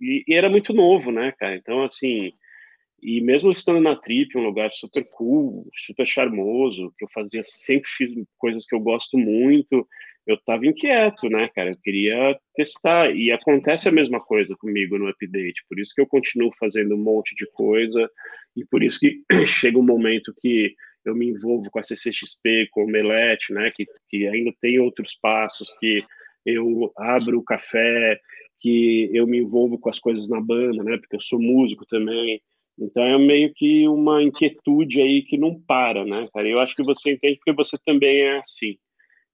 e, 0.00 0.24
e 0.26 0.34
era 0.34 0.48
muito 0.48 0.72
novo, 0.72 1.12
né, 1.12 1.32
cara? 1.38 1.54
Então 1.54 1.84
assim, 1.84 2.32
e 3.00 3.20
mesmo 3.20 3.52
estando 3.52 3.80
na 3.80 3.94
Trip, 3.94 4.36
um 4.36 4.42
lugar 4.42 4.72
super 4.72 5.04
cool, 5.10 5.66
super 5.86 6.06
charmoso, 6.06 6.92
que 6.98 7.04
eu 7.04 7.08
fazia, 7.14 7.42
sempre 7.44 7.88
fiz 7.88 8.10
coisas 8.36 8.64
que 8.66 8.74
eu 8.74 8.80
gosto 8.80 9.16
muito, 9.16 9.86
eu 10.26 10.34
estava 10.36 10.66
inquieto, 10.66 11.28
né, 11.28 11.48
cara? 11.54 11.70
Eu 11.70 11.78
queria 11.82 12.38
testar. 12.54 13.14
E 13.14 13.32
acontece 13.32 13.88
a 13.88 13.92
mesma 13.92 14.20
coisa 14.20 14.54
comigo 14.56 14.98
no 14.98 15.08
update. 15.08 15.64
Por 15.68 15.78
isso 15.78 15.92
que 15.94 16.00
eu 16.00 16.06
continuo 16.06 16.52
fazendo 16.58 16.94
um 16.94 17.02
monte 17.02 17.34
de 17.34 17.46
coisa. 17.52 18.08
E 18.56 18.64
por 18.64 18.82
isso 18.82 18.98
que 19.00 19.22
chega 19.46 19.78
um 19.78 19.82
momento 19.82 20.34
que 20.40 20.74
eu 21.04 21.14
me 21.14 21.28
envolvo 21.28 21.70
com 21.70 21.78
a 21.78 21.82
CCXP, 21.82 22.68
com 22.70 22.84
o 22.84 22.88
Melete, 22.88 23.52
né? 23.52 23.70
Que, 23.74 23.86
que 24.08 24.26
ainda 24.26 24.52
tem 24.60 24.78
outros 24.78 25.16
passos, 25.20 25.70
que 25.80 25.96
eu 26.44 26.92
abro 26.96 27.38
o 27.38 27.44
café, 27.44 28.18
que 28.60 29.10
eu 29.12 29.26
me 29.26 29.38
envolvo 29.38 29.78
com 29.78 29.88
as 29.88 29.98
coisas 29.98 30.28
na 30.28 30.40
banda, 30.40 30.82
né? 30.84 30.98
Porque 30.98 31.16
eu 31.16 31.20
sou 31.20 31.40
músico 31.40 31.86
também. 31.86 32.40
Então 32.78 33.02
é 33.02 33.18
meio 33.18 33.52
que 33.54 33.86
uma 33.88 34.22
inquietude 34.22 35.00
aí 35.00 35.22
que 35.22 35.36
não 35.36 35.60
para, 35.60 36.04
né, 36.04 36.20
cara? 36.32 36.48
Eu 36.48 36.58
acho 36.58 36.74
que 36.74 36.82
você 36.82 37.12
entende 37.12 37.36
porque 37.36 37.52
você 37.52 37.76
também 37.84 38.20
é 38.22 38.38
assim. 38.38 38.76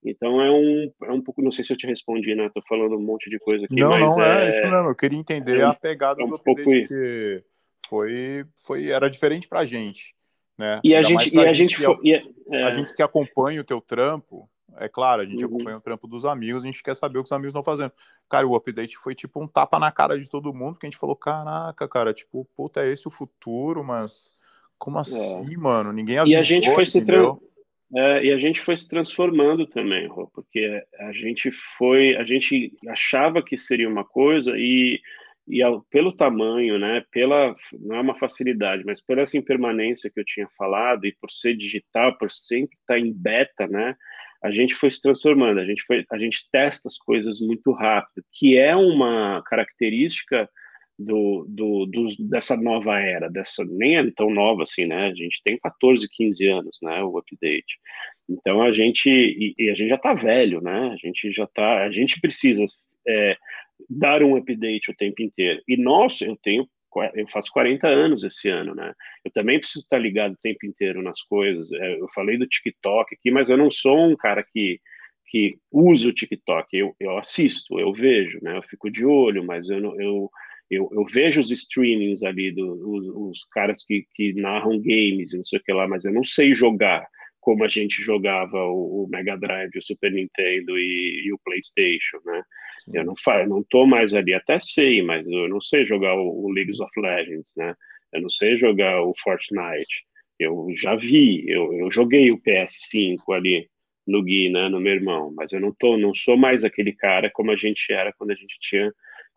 Então 0.07 0.41
é 0.41 0.51
um, 0.51 0.93
é 1.05 1.13
um 1.13 1.21
pouco, 1.21 1.43
não 1.43 1.51
sei 1.51 1.65
se 1.65 1.73
eu 1.73 1.77
te 1.77 1.87
respondi, 1.87 2.35
né? 2.35 2.49
Tô 2.55 2.63
falando 2.69 2.97
um 2.97 3.03
monte 3.03 3.29
de 3.29 3.39
coisa 3.41 3.65
aqui, 3.65 3.75
não, 3.75 3.91
não 3.91 4.23
é, 4.23 4.47
é 4.47 4.49
isso 4.51 4.63
mesmo. 4.63 4.89
Eu 4.89 4.95
queria 4.95 5.19
entender 5.19 5.59
é, 5.59 5.65
a 5.65 5.75
pegada 5.75 6.23
é 6.23 6.25
um 6.25 6.29
do 6.29 6.37
update 6.37 6.63
pouco... 6.63 6.89
que 6.89 7.45
foi, 7.89 8.47
foi 8.57 8.91
era 8.91 9.11
diferente 9.11 9.49
pra 9.49 9.65
gente, 9.65 10.15
né? 10.57 10.81
E 10.85 10.95
a 10.95 11.03
gente, 11.03 11.35
e 11.35 11.41
a 11.41 11.53
gente, 11.53 11.77
foi, 11.77 11.97
que, 11.99 12.15
é, 12.53 12.63
a 12.63 12.71
gente 12.71 12.95
que 12.95 13.03
acompanha 13.03 13.61
o 13.61 13.65
teu 13.65 13.81
trampo, 13.81 14.49
é 14.79 14.89
claro, 14.89 15.23
a 15.23 15.25
gente 15.25 15.45
uhum. 15.45 15.55
acompanha 15.55 15.79
o 15.79 15.81
trampo 15.81 16.07
dos 16.07 16.25
amigos, 16.25 16.63
a 16.63 16.67
gente 16.67 16.83
quer 16.83 16.95
saber 16.95 17.19
o 17.19 17.23
que 17.23 17.29
os 17.29 17.33
amigos 17.33 17.51
estão 17.51 17.65
fazendo. 17.65 17.93
Cara, 18.29 18.47
o 18.47 18.55
update 18.55 18.97
foi 18.99 19.15
tipo 19.15 19.43
um 19.43 19.49
tapa 19.49 19.79
na 19.79 19.91
cara 19.91 20.19
de 20.19 20.29
todo 20.29 20.55
mundo, 20.55 20.79
que 20.79 20.87
a 20.87 20.91
gente 20.91 20.99
falou, 20.99 21.17
caraca, 21.17 21.89
cara, 21.89 22.15
tipo, 22.15 22.47
puta, 22.57 22.81
é 22.81 22.93
esse 22.93 23.09
o 23.09 23.11
futuro, 23.11 23.83
mas 23.83 24.35
como 24.79 24.99
é. 24.99 25.01
assim, 25.01 25.53
é. 25.53 25.57
mano? 25.57 25.93
Ninguém 25.93 26.19
avisou, 26.19 26.39
E 26.39 26.41
a 26.41 26.45
gente 26.45 26.73
foi 26.73 26.87
se 26.87 27.03
tra... 27.03 27.37
É, 27.95 28.25
e 28.25 28.33
a 28.33 28.39
gente 28.39 28.61
foi 28.61 28.77
se 28.77 28.89
transformando 28.89 29.67
também, 29.67 30.09
Rô, 30.09 30.29
porque 30.35 30.83
a 30.99 31.13
gente 31.13 31.53
foi, 31.79 32.17
a 32.17 32.25
gente 32.25 32.73
achava 32.89 33.43
que 33.43 33.57
seria 33.57 33.89
uma 33.89 34.05
coisa 34.05 34.53
e, 34.57 35.01
e 35.47 35.63
ao, 35.63 35.83
pelo 35.83 36.13
tamanho, 36.13 36.79
né, 36.81 37.05
pela 37.13 37.55
não 37.73 37.97
é 37.97 38.01
uma 38.01 38.19
facilidade, 38.19 38.83
mas 38.85 39.01
por 39.01 39.19
essa 39.19 39.39
impermanência 39.39 40.11
que 40.13 40.19
eu 40.19 40.25
tinha 40.25 40.49
falado 40.59 41.07
e 41.07 41.15
por 41.21 41.31
ser 41.31 41.57
digital, 41.57 42.19
por 42.19 42.31
sempre 42.33 42.77
estar 42.77 42.99
em 42.99 43.13
beta, 43.13 43.69
né, 43.69 43.95
a 44.43 44.51
gente 44.51 44.75
foi 44.75 44.91
se 44.91 45.01
transformando, 45.01 45.61
a 45.61 45.65
gente 45.65 45.83
foi, 45.85 46.05
a 46.11 46.19
gente 46.19 46.45
testa 46.51 46.89
as 46.89 46.99
coisas 46.99 47.41
muito 47.41 47.71
rápido, 47.71 48.25
que 48.33 48.59
é 48.59 48.75
uma 48.75 49.43
característica 49.47 50.49
do, 50.99 51.45
do, 51.49 51.87
do, 51.87 52.09
dessa 52.29 52.57
nova 52.57 52.99
era, 52.99 53.29
dessa 53.29 53.65
nem 53.65 53.99
é 53.99 54.11
tão 54.13 54.31
nova 54.31 54.63
assim, 54.63 54.87
né? 54.87 55.09
A 55.09 55.15
gente 55.15 55.41
tem 55.45 55.59
14, 55.59 56.09
15 56.11 56.49
anos, 56.49 56.79
né? 56.83 57.03
O 57.03 57.19
update. 57.19 57.79
Então 58.29 58.63
a 58.63 58.73
gente 58.73 59.09
e, 59.09 59.55
e 59.59 59.71
a 59.71 59.75
gente 59.75 59.89
já 59.89 59.97
está 59.97 60.15
velho, 60.15 60.61
né? 60.61 60.91
A 60.93 60.97
gente 60.97 61.33
já 61.33 61.47
tá, 61.47 61.85
a 61.85 61.91
gente 61.91 62.21
precisa 62.21 62.65
é, 63.07 63.37
dar 63.89 64.23
um 64.23 64.37
update 64.37 64.91
o 64.91 64.97
tempo 64.97 65.23
inteiro. 65.23 65.63
E 65.69 65.77
nós, 65.77 66.21
eu 66.23 66.37
tenho 66.43 66.67
eu 67.15 67.29
faço 67.29 67.53
40 67.53 67.87
anos 67.87 68.25
esse 68.25 68.49
ano, 68.49 68.75
né? 68.75 68.95
Eu 69.23 69.31
também 69.31 69.59
preciso 69.59 69.83
estar 69.83 69.99
ligado 69.99 70.33
o 70.33 70.39
tempo 70.43 70.65
inteiro 70.65 71.03
nas 71.03 71.21
coisas. 71.21 71.71
É, 71.73 72.01
eu 72.01 72.09
falei 72.15 72.39
do 72.39 72.47
TikTok 72.47 73.15
aqui, 73.15 73.31
mas 73.31 73.51
eu 73.51 73.57
não 73.59 73.71
sou 73.71 74.11
um 74.11 74.17
cara 74.17 74.43
que 74.43 74.81
que 75.29 75.59
usa 75.73 76.09
o 76.09 76.13
TikTok. 76.13 76.69
Eu, 76.77 76.95
eu 77.01 77.19
assisto, 77.19 77.79
eu 77.81 77.93
vejo, 77.93 78.39
né? 78.41 78.57
Eu 78.57 78.63
fico 78.63 78.89
de 78.89 79.05
olho, 79.05 79.45
mas 79.45 79.69
eu, 79.69 80.01
eu 80.01 80.31
eu, 80.71 80.89
eu 80.93 81.05
vejo 81.05 81.41
os 81.41 81.51
streamings 81.51 82.23
ali, 82.23 82.53
do, 82.53 82.73
os, 82.89 83.07
os, 83.31 83.45
caras 83.53 83.85
que, 83.85 84.07
que 84.15 84.33
narram 84.35 84.79
games 84.81 85.33
e 85.33 85.37
não 85.37 85.45
sei 85.45 85.59
o 85.59 85.63
que 85.63 85.73
lá, 85.73 85.87
mas 85.87 86.05
eu 86.05 86.13
não 86.13 86.25
sei 86.25 86.55
jogar 86.55 87.07
como 87.41 87.63
a 87.63 87.69
gente 87.69 88.03
jogava 88.03 88.59
o, 88.65 89.07
Mega 89.09 89.37
Drive, 89.37 89.77
o 89.77 89.83
Super 89.83 90.11
Nintendo 90.11 90.77
e, 90.77 91.27
e 91.27 91.33
o 91.33 91.39
PlayStation, 91.45 92.19
né? 92.25 92.43
Sim. 92.81 92.99
Eu 92.99 93.05
não 93.05 93.15
faço, 93.17 93.49
não 93.49 93.63
tô 93.63 93.87
mais 93.87 94.13
ali, 94.15 94.35
até 94.35 94.59
sei, 94.59 95.01
mas 95.03 95.29
eu 95.29 95.49
não 95.49 95.61
sei 95.61 95.87
jogar 95.87 96.17
o, 96.17 96.45
o 96.45 96.51
League 96.51 96.73
of 96.73 97.01
Legends, 97.01 97.53
né? 97.57 97.73
Eu 98.13 98.23
não 98.23 98.29
sei 98.29 98.57
jogar 98.59 99.01
o 99.03 99.15
Fortnite. 99.23 100.05
Eu 100.41 100.67
já 100.77 100.97
vi, 100.97 101.49
eu, 101.49 101.73
eu 101.75 101.89
joguei 101.89 102.33
o 102.33 102.43
PS5 102.43 103.19
ali 103.33 103.69
no 104.05 104.23
Gui, 104.23 104.51
né, 104.51 104.69
no 104.69 104.81
meu 104.81 104.95
irmão, 104.95 105.33
mas 105.37 105.53
eu 105.53 105.61
não 105.61 105.73
tô, 105.73 105.97
não 105.97 106.15
sou 106.15 106.37
mais 106.37 106.65
aquele 106.65 106.93
cara 106.93 107.31
como 107.31 107.51
a 107.51 107.57
gente 107.57 107.93
era 107.93 108.13
quando 108.13 108.31
a 108.33 108.35
gente 108.35 108.57
tinha 108.61 108.93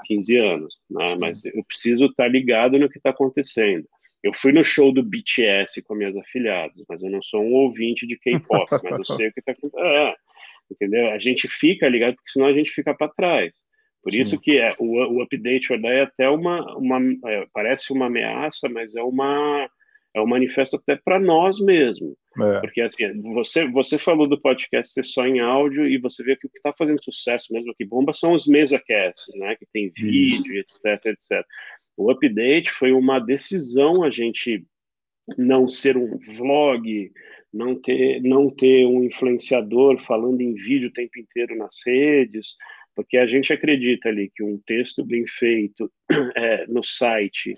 15 0.06 0.38
anos, 0.38 0.76
né? 0.90 1.16
mas 1.20 1.46
eu 1.46 1.64
preciso 1.64 2.06
estar 2.06 2.28
ligado 2.28 2.78
no 2.78 2.90
que 2.90 2.98
está 2.98 3.10
acontecendo. 3.10 3.88
Eu 4.22 4.34
fui 4.34 4.52
no 4.52 4.64
show 4.64 4.92
do 4.92 5.04
BTS 5.04 5.82
com 5.84 5.96
minhas 5.96 6.16
afilhadas, 6.16 6.84
mas 6.90 7.02
eu 7.02 7.10
não 7.10 7.22
sou 7.22 7.42
um 7.42 7.54
ouvinte 7.54 8.06
de 8.06 8.18
K-pop, 8.18 8.70
mas 8.84 8.84
eu 8.84 9.04
sei 9.16 9.28
o 9.28 9.34
que 9.34 9.40
está 9.40 9.54
acontecendo. 9.54 9.86
É, 9.86 10.16
entendeu? 10.72 11.12
A 11.12 11.20
gente 11.20 11.48
fica 11.48 11.88
ligado, 11.88 12.16
porque 12.16 12.32
senão 12.32 12.48
a 12.48 12.54
gente 12.54 12.72
fica 12.72 12.94
para 12.94 13.12
trás. 13.14 13.52
Por 14.04 14.12
Sim. 14.12 14.22
isso 14.22 14.40
que 14.40 14.58
é, 14.58 14.70
o, 14.80 15.18
o 15.18 15.22
update 15.22 15.74
é 15.74 16.02
até 16.02 16.30
uma, 16.30 16.78
uma 16.78 17.00
é, 17.26 17.48
parece 17.54 17.94
uma 17.94 18.08
ameaça, 18.08 18.70
mas 18.70 18.96
é 18.96 19.04
uma 19.04 19.70
é 20.16 20.22
um 20.22 20.28
manifesto 20.28 20.76
até 20.76 20.96
para 20.96 21.20
nós 21.20 21.60
mesmos. 21.60 22.16
É. 22.42 22.60
Porque 22.62 22.82
assim, 22.82 23.22
você, 23.34 23.68
você 23.68 23.98
falou 23.98 24.28
do 24.28 24.40
podcast 24.40 24.94
ser 24.94 25.06
só 25.06 25.26
em 25.26 25.40
áudio 25.40 25.88
e 25.88 25.98
você 25.98 26.24
vê 26.24 26.36
que 26.36 26.48
o 26.48 26.50
que 26.50 26.58
está 26.58 26.74
fazendo 26.78 27.04
sucesso 27.04 27.52
mesmo 27.52 27.74
que 27.76 27.86
bomba 27.86 28.14
são 28.14 28.34
os 28.34 28.48
mesacasts, 28.48 29.36
né? 29.38 29.56
Que 29.56 29.66
tem 29.72 29.92
vídeo, 29.96 30.60
Isso. 30.60 30.88
etc, 30.88 31.06
etc. 31.06 31.46
O 31.98 32.10
update 32.12 32.72
foi 32.72 32.92
uma 32.92 33.20
decisão 33.20 34.04
a 34.04 34.10
gente 34.10 34.66
não 35.38 35.68
ser 35.68 35.98
um 35.98 36.18
vlog, 36.18 37.12
não 37.54 37.76
ter, 37.80 38.22
não 38.22 38.50
ter 38.50 38.86
um 38.86 39.04
influenciador 39.04 40.00
falando 40.00 40.42
em 40.42 40.54
vídeo 40.54 40.90
o 40.90 40.94
tempo 40.94 41.20
inteiro 41.20 41.56
nas 41.58 41.76
redes, 41.86 42.56
porque 42.96 43.18
a 43.18 43.28
gente 43.28 43.54
acredita 43.54 44.10
ali 44.10 44.32
que 44.36 44.44
um 44.44 44.58
texto 44.66 45.04
bem 45.04 45.26
feito 45.28 45.92
é, 46.36 46.66
no 46.68 46.84
site, 46.84 47.54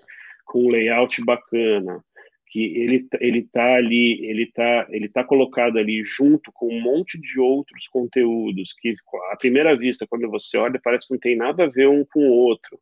com 0.46 0.66
um 0.66 0.70
layout 0.70 1.24
bacana, 1.24 2.04
que 2.52 2.78
ele 2.78 3.08
ele 3.22 3.44
tá 3.44 3.76
ali 3.76 4.24
ele 4.26 4.46
tá 4.52 4.86
ele 4.90 5.08
tá 5.08 5.24
colocado 5.24 5.78
ali 5.80 6.04
junto 6.04 6.52
com 6.54 6.68
um 6.68 6.82
monte 6.82 7.20
de 7.20 7.40
outros 7.40 7.88
conteúdos 7.88 8.74
que 8.74 8.94
à 9.32 9.38
primeira 9.38 9.76
vista 9.76 10.06
quando 10.08 10.30
você 10.30 10.58
olha 10.58 10.80
parece 10.84 11.08
que 11.08 11.14
não 11.14 11.20
tem 11.20 11.36
nada 11.36 11.64
a 11.64 11.70
ver 11.70 11.88
um 11.88 12.06
com 12.06 12.20
o 12.20 12.34
outro 12.34 12.78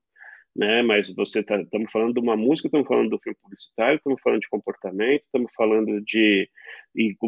né? 0.56 0.82
Mas 0.82 1.14
você 1.16 1.44
tá 1.44 1.62
estamos 1.62 1.92
falando 1.92 2.16
de 2.16 2.20
uma 2.20 2.36
música 2.36 2.68
estamos 2.68 2.88
falando 2.88 3.12
do 3.12 3.20
filme 3.20 3.38
publicitário 3.42 3.98
estamos 3.98 4.20
falando 4.22 4.42
de 4.42 4.50
comportamento 4.50 5.22
estamos 5.24 5.52
falando 5.56 6.02
de 6.02 6.50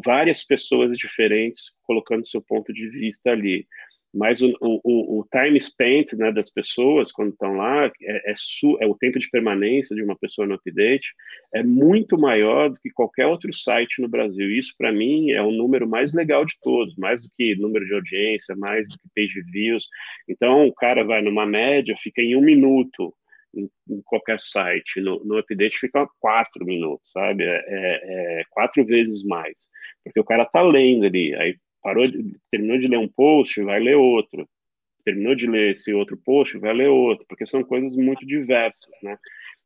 várias 0.03 0.43
pessoas 0.43 0.97
diferentes 0.97 1.71
colocando 1.83 2.27
seu 2.27 2.41
ponto 2.41 2.73
de 2.73 2.89
vista 2.89 3.29
ali 3.29 3.67
mas 4.13 4.41
o, 4.41 4.53
o, 4.61 5.19
o, 5.19 5.27
time 5.31 5.59
spent 5.59 6.13
né, 6.13 6.31
das 6.31 6.51
pessoas 6.51 7.11
quando 7.11 7.31
estão 7.31 7.53
lá 7.53 7.85
é, 7.85 8.31
é, 8.31 8.33
su, 8.35 8.77
é, 8.81 8.85
o 8.85 8.95
tempo 8.95 9.17
de 9.17 9.29
permanência 9.29 9.95
de 9.95 10.03
uma 10.03 10.17
pessoa 10.17 10.45
no 10.45 10.55
update 10.55 11.07
é 11.53 11.63
muito 11.63 12.17
maior 12.17 12.69
do 12.69 12.79
que 12.79 12.89
qualquer 12.89 13.27
outro 13.27 13.53
site 13.53 14.01
no 14.01 14.09
Brasil. 14.09 14.51
Isso 14.51 14.75
para 14.77 14.91
mim 14.91 15.31
é 15.31 15.41
o 15.41 15.51
número 15.51 15.87
mais 15.87 16.13
legal 16.13 16.43
de 16.45 16.55
todos, 16.61 16.95
mais 16.97 17.21
do 17.21 17.29
que 17.35 17.55
número 17.55 17.85
de 17.85 17.93
audiência, 17.93 18.55
mais 18.55 18.87
do 18.87 18.95
que 18.95 19.09
page 19.15 19.41
views. 19.49 19.87
Então 20.27 20.67
o 20.67 20.73
cara 20.73 21.05
vai 21.05 21.21
numa 21.21 21.45
média, 21.45 21.95
fica 21.97 22.21
em 22.21 22.35
um 22.35 22.41
minuto 22.41 23.13
em, 23.55 23.69
em 23.89 24.01
qualquer 24.03 24.39
site, 24.39 24.99
no, 25.01 25.23
no, 25.23 25.37
update 25.37 25.77
fica 25.77 26.07
quatro 26.19 26.65
minutos, 26.65 27.09
sabe? 27.11 27.43
É, 27.43 27.61
é, 27.67 28.41
é 28.41 28.43
quatro 28.49 28.85
vezes 28.85 29.25
mais, 29.25 29.69
porque 30.03 30.19
o 30.19 30.23
cara 30.23 30.45
tá 30.45 30.61
lendo 30.61 31.05
ali, 31.05 31.35
aí 31.35 31.55
parou 31.81 32.05
de, 32.05 32.35
terminou 32.49 32.77
de 32.77 32.87
ler 32.87 32.97
um 32.97 33.07
post, 33.07 33.61
vai 33.61 33.79
ler 33.79 33.95
outro. 33.95 34.47
Terminou 35.03 35.35
de 35.35 35.47
ler 35.47 35.71
esse 35.71 35.93
outro 35.93 36.15
post, 36.17 36.57
vai 36.59 36.73
ler 36.73 36.87
outro, 36.87 37.25
porque 37.27 37.45
são 37.45 37.63
coisas 37.63 37.95
muito 37.95 38.25
diversas, 38.25 38.91
né? 39.01 39.17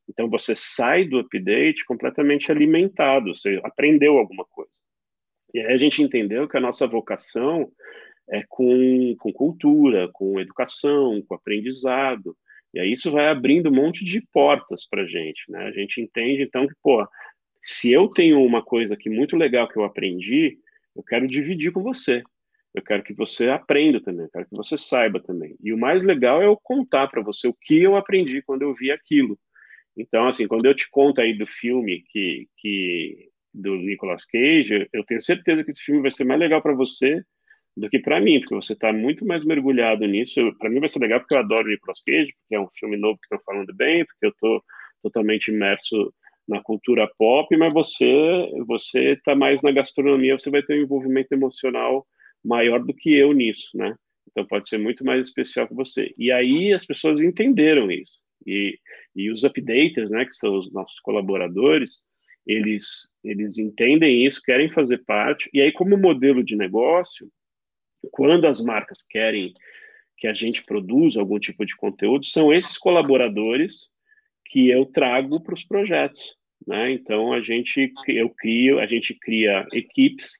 Então 0.07 0.29
você 0.29 0.53
sai 0.55 1.05
do 1.05 1.19
update 1.19 1.83
completamente 1.85 2.51
alimentado, 2.51 3.35
você 3.35 3.59
aprendeu 3.63 4.17
alguma 4.17 4.45
coisa. 4.45 4.71
E 5.53 5.59
aí 5.59 5.73
a 5.73 5.77
gente 5.77 6.01
entendeu 6.03 6.47
que 6.47 6.57
a 6.57 6.61
nossa 6.61 6.85
vocação 6.87 7.71
é 8.29 8.43
com, 8.47 9.15
com 9.19 9.31
cultura, 9.31 10.09
com 10.13 10.39
educação, 10.39 11.21
com 11.27 11.35
aprendizado. 11.35 12.35
E 12.73 12.79
aí 12.79 12.93
isso 12.93 13.11
vai 13.11 13.27
abrindo 13.27 13.69
um 13.69 13.75
monte 13.75 14.03
de 14.03 14.21
portas 14.31 14.87
para 14.87 15.03
a 15.03 15.07
gente, 15.07 15.49
né? 15.49 15.65
A 15.65 15.71
gente 15.71 16.01
entende 16.01 16.43
então 16.43 16.67
que, 16.67 16.73
pô, 16.83 17.05
se 17.61 17.91
eu 17.91 18.07
tenho 18.09 18.43
uma 18.43 18.63
coisa 18.63 18.95
que 18.95 19.09
muito 19.09 19.35
legal 19.35 19.67
que 19.67 19.77
eu 19.77 19.83
aprendi, 19.83 20.57
eu 20.95 21.03
quero 21.03 21.27
dividir 21.27 21.71
com 21.71 21.83
você. 21.83 22.21
Eu 22.73 22.83
quero 22.83 23.03
que 23.03 23.13
você 23.13 23.47
aprenda 23.49 24.01
também, 24.01 24.25
eu 24.25 24.31
quero 24.31 24.45
que 24.49 24.55
você 24.55 24.77
saiba 24.77 25.21
também. 25.21 25.55
E 25.63 25.71
o 25.71 25.77
mais 25.77 26.03
legal 26.03 26.41
é 26.41 26.45
eu 26.45 26.57
contar 26.61 27.07
para 27.07 27.21
você 27.21 27.47
o 27.47 27.53
que 27.53 27.81
eu 27.81 27.95
aprendi 27.95 28.41
quando 28.41 28.63
eu 28.63 28.73
vi 28.73 28.91
aquilo. 28.91 29.39
Então, 29.97 30.27
assim, 30.27 30.45
quando 30.45 30.65
eu 30.65 30.75
te 30.75 30.89
conto 30.89 31.21
aí 31.21 31.33
do 31.33 31.47
filme 31.47 32.03
que, 32.09 32.47
que 32.57 33.29
do 33.53 33.75
Nicolas 33.77 34.25
Cage, 34.25 34.89
eu 34.91 35.05
tenho 35.05 35.21
certeza 35.21 35.63
que 35.63 35.71
esse 35.71 35.83
filme 35.83 36.01
vai 36.01 36.11
ser 36.11 36.25
mais 36.25 36.39
legal 36.39 36.61
para 36.61 36.73
você 36.73 37.23
do 37.77 37.89
que 37.89 37.99
para 37.99 38.19
mim, 38.19 38.39
porque 38.39 38.55
você 38.55 38.73
está 38.73 38.91
muito 38.91 39.25
mais 39.25 39.45
mergulhado 39.45 40.05
nisso. 40.05 40.53
Para 40.59 40.69
mim 40.69 40.79
vai 40.79 40.89
ser 40.89 40.99
legal 40.99 41.19
porque 41.19 41.33
eu 41.33 41.39
adoro 41.39 41.67
Nicolas 41.67 42.01
Cage, 42.01 42.33
porque 42.39 42.55
é 42.55 42.59
um 42.59 42.67
filme 42.77 42.97
novo 42.97 43.17
que 43.19 43.25
estão 43.25 43.39
falando 43.45 43.73
bem, 43.73 44.05
porque 44.05 44.25
eu 44.25 44.31
estou 44.31 44.61
totalmente 45.01 45.49
imerso 45.49 46.13
na 46.47 46.61
cultura 46.61 47.09
pop, 47.17 47.55
mas 47.57 47.73
você 47.73 48.05
você 48.67 49.13
está 49.13 49.35
mais 49.35 49.61
na 49.61 49.71
gastronomia, 49.71 50.37
você 50.37 50.49
vai 50.49 50.61
ter 50.61 50.79
um 50.79 50.83
envolvimento 50.83 51.33
emocional 51.33 52.05
maior 52.43 52.83
do 52.83 52.93
que 52.93 53.13
eu 53.13 53.33
nisso, 53.33 53.69
né? 53.73 53.95
Então 54.29 54.45
pode 54.45 54.69
ser 54.69 54.77
muito 54.77 55.03
mais 55.03 55.27
especial 55.27 55.67
que 55.67 55.73
você. 55.73 56.13
E 56.17 56.31
aí 56.31 56.73
as 56.73 56.85
pessoas 56.85 57.19
entenderam 57.19 57.89
isso. 57.89 58.19
E, 58.45 58.77
e 59.15 59.31
os 59.31 59.43
updaters, 59.43 60.09
né, 60.09 60.25
que 60.25 60.35
são 60.35 60.57
os 60.57 60.71
nossos 60.71 60.99
colaboradores, 60.99 62.03
eles 62.45 63.15
eles 63.23 63.57
entendem 63.57 64.25
isso, 64.25 64.41
querem 64.43 64.71
fazer 64.71 64.99
parte. 64.99 65.49
E 65.53 65.61
aí 65.61 65.71
como 65.71 65.97
modelo 65.97 66.43
de 66.43 66.55
negócio, 66.55 67.27
quando 68.11 68.45
as 68.45 68.61
marcas 68.61 69.03
querem 69.09 69.53
que 70.17 70.27
a 70.27 70.33
gente 70.33 70.63
produza 70.63 71.19
algum 71.19 71.39
tipo 71.39 71.65
de 71.65 71.75
conteúdo, 71.75 72.25
são 72.25 72.53
esses 72.53 72.77
colaboradores 72.77 73.89
que 74.45 74.69
eu 74.69 74.85
trago 74.85 75.41
para 75.41 75.53
os 75.53 75.63
projetos, 75.63 76.35
né? 76.67 76.91
Então 76.91 77.33
a 77.33 77.41
gente 77.41 77.91
eu 78.07 78.29
crio, 78.29 78.79
a 78.79 78.85
gente 78.85 79.13
cria 79.19 79.65
equipes 79.73 80.31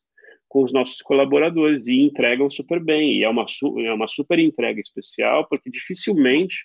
com 0.48 0.64
os 0.64 0.72
nossos 0.72 1.02
colaboradores 1.02 1.88
e 1.88 2.02
entregam 2.02 2.50
super 2.50 2.80
bem. 2.80 3.20
E 3.20 3.24
é 3.24 3.30
uma 3.30 3.46
é 3.86 3.94
uma 3.94 4.08
super 4.08 4.40
entrega 4.40 4.80
especial 4.80 5.48
porque 5.50 5.70
dificilmente 5.70 6.56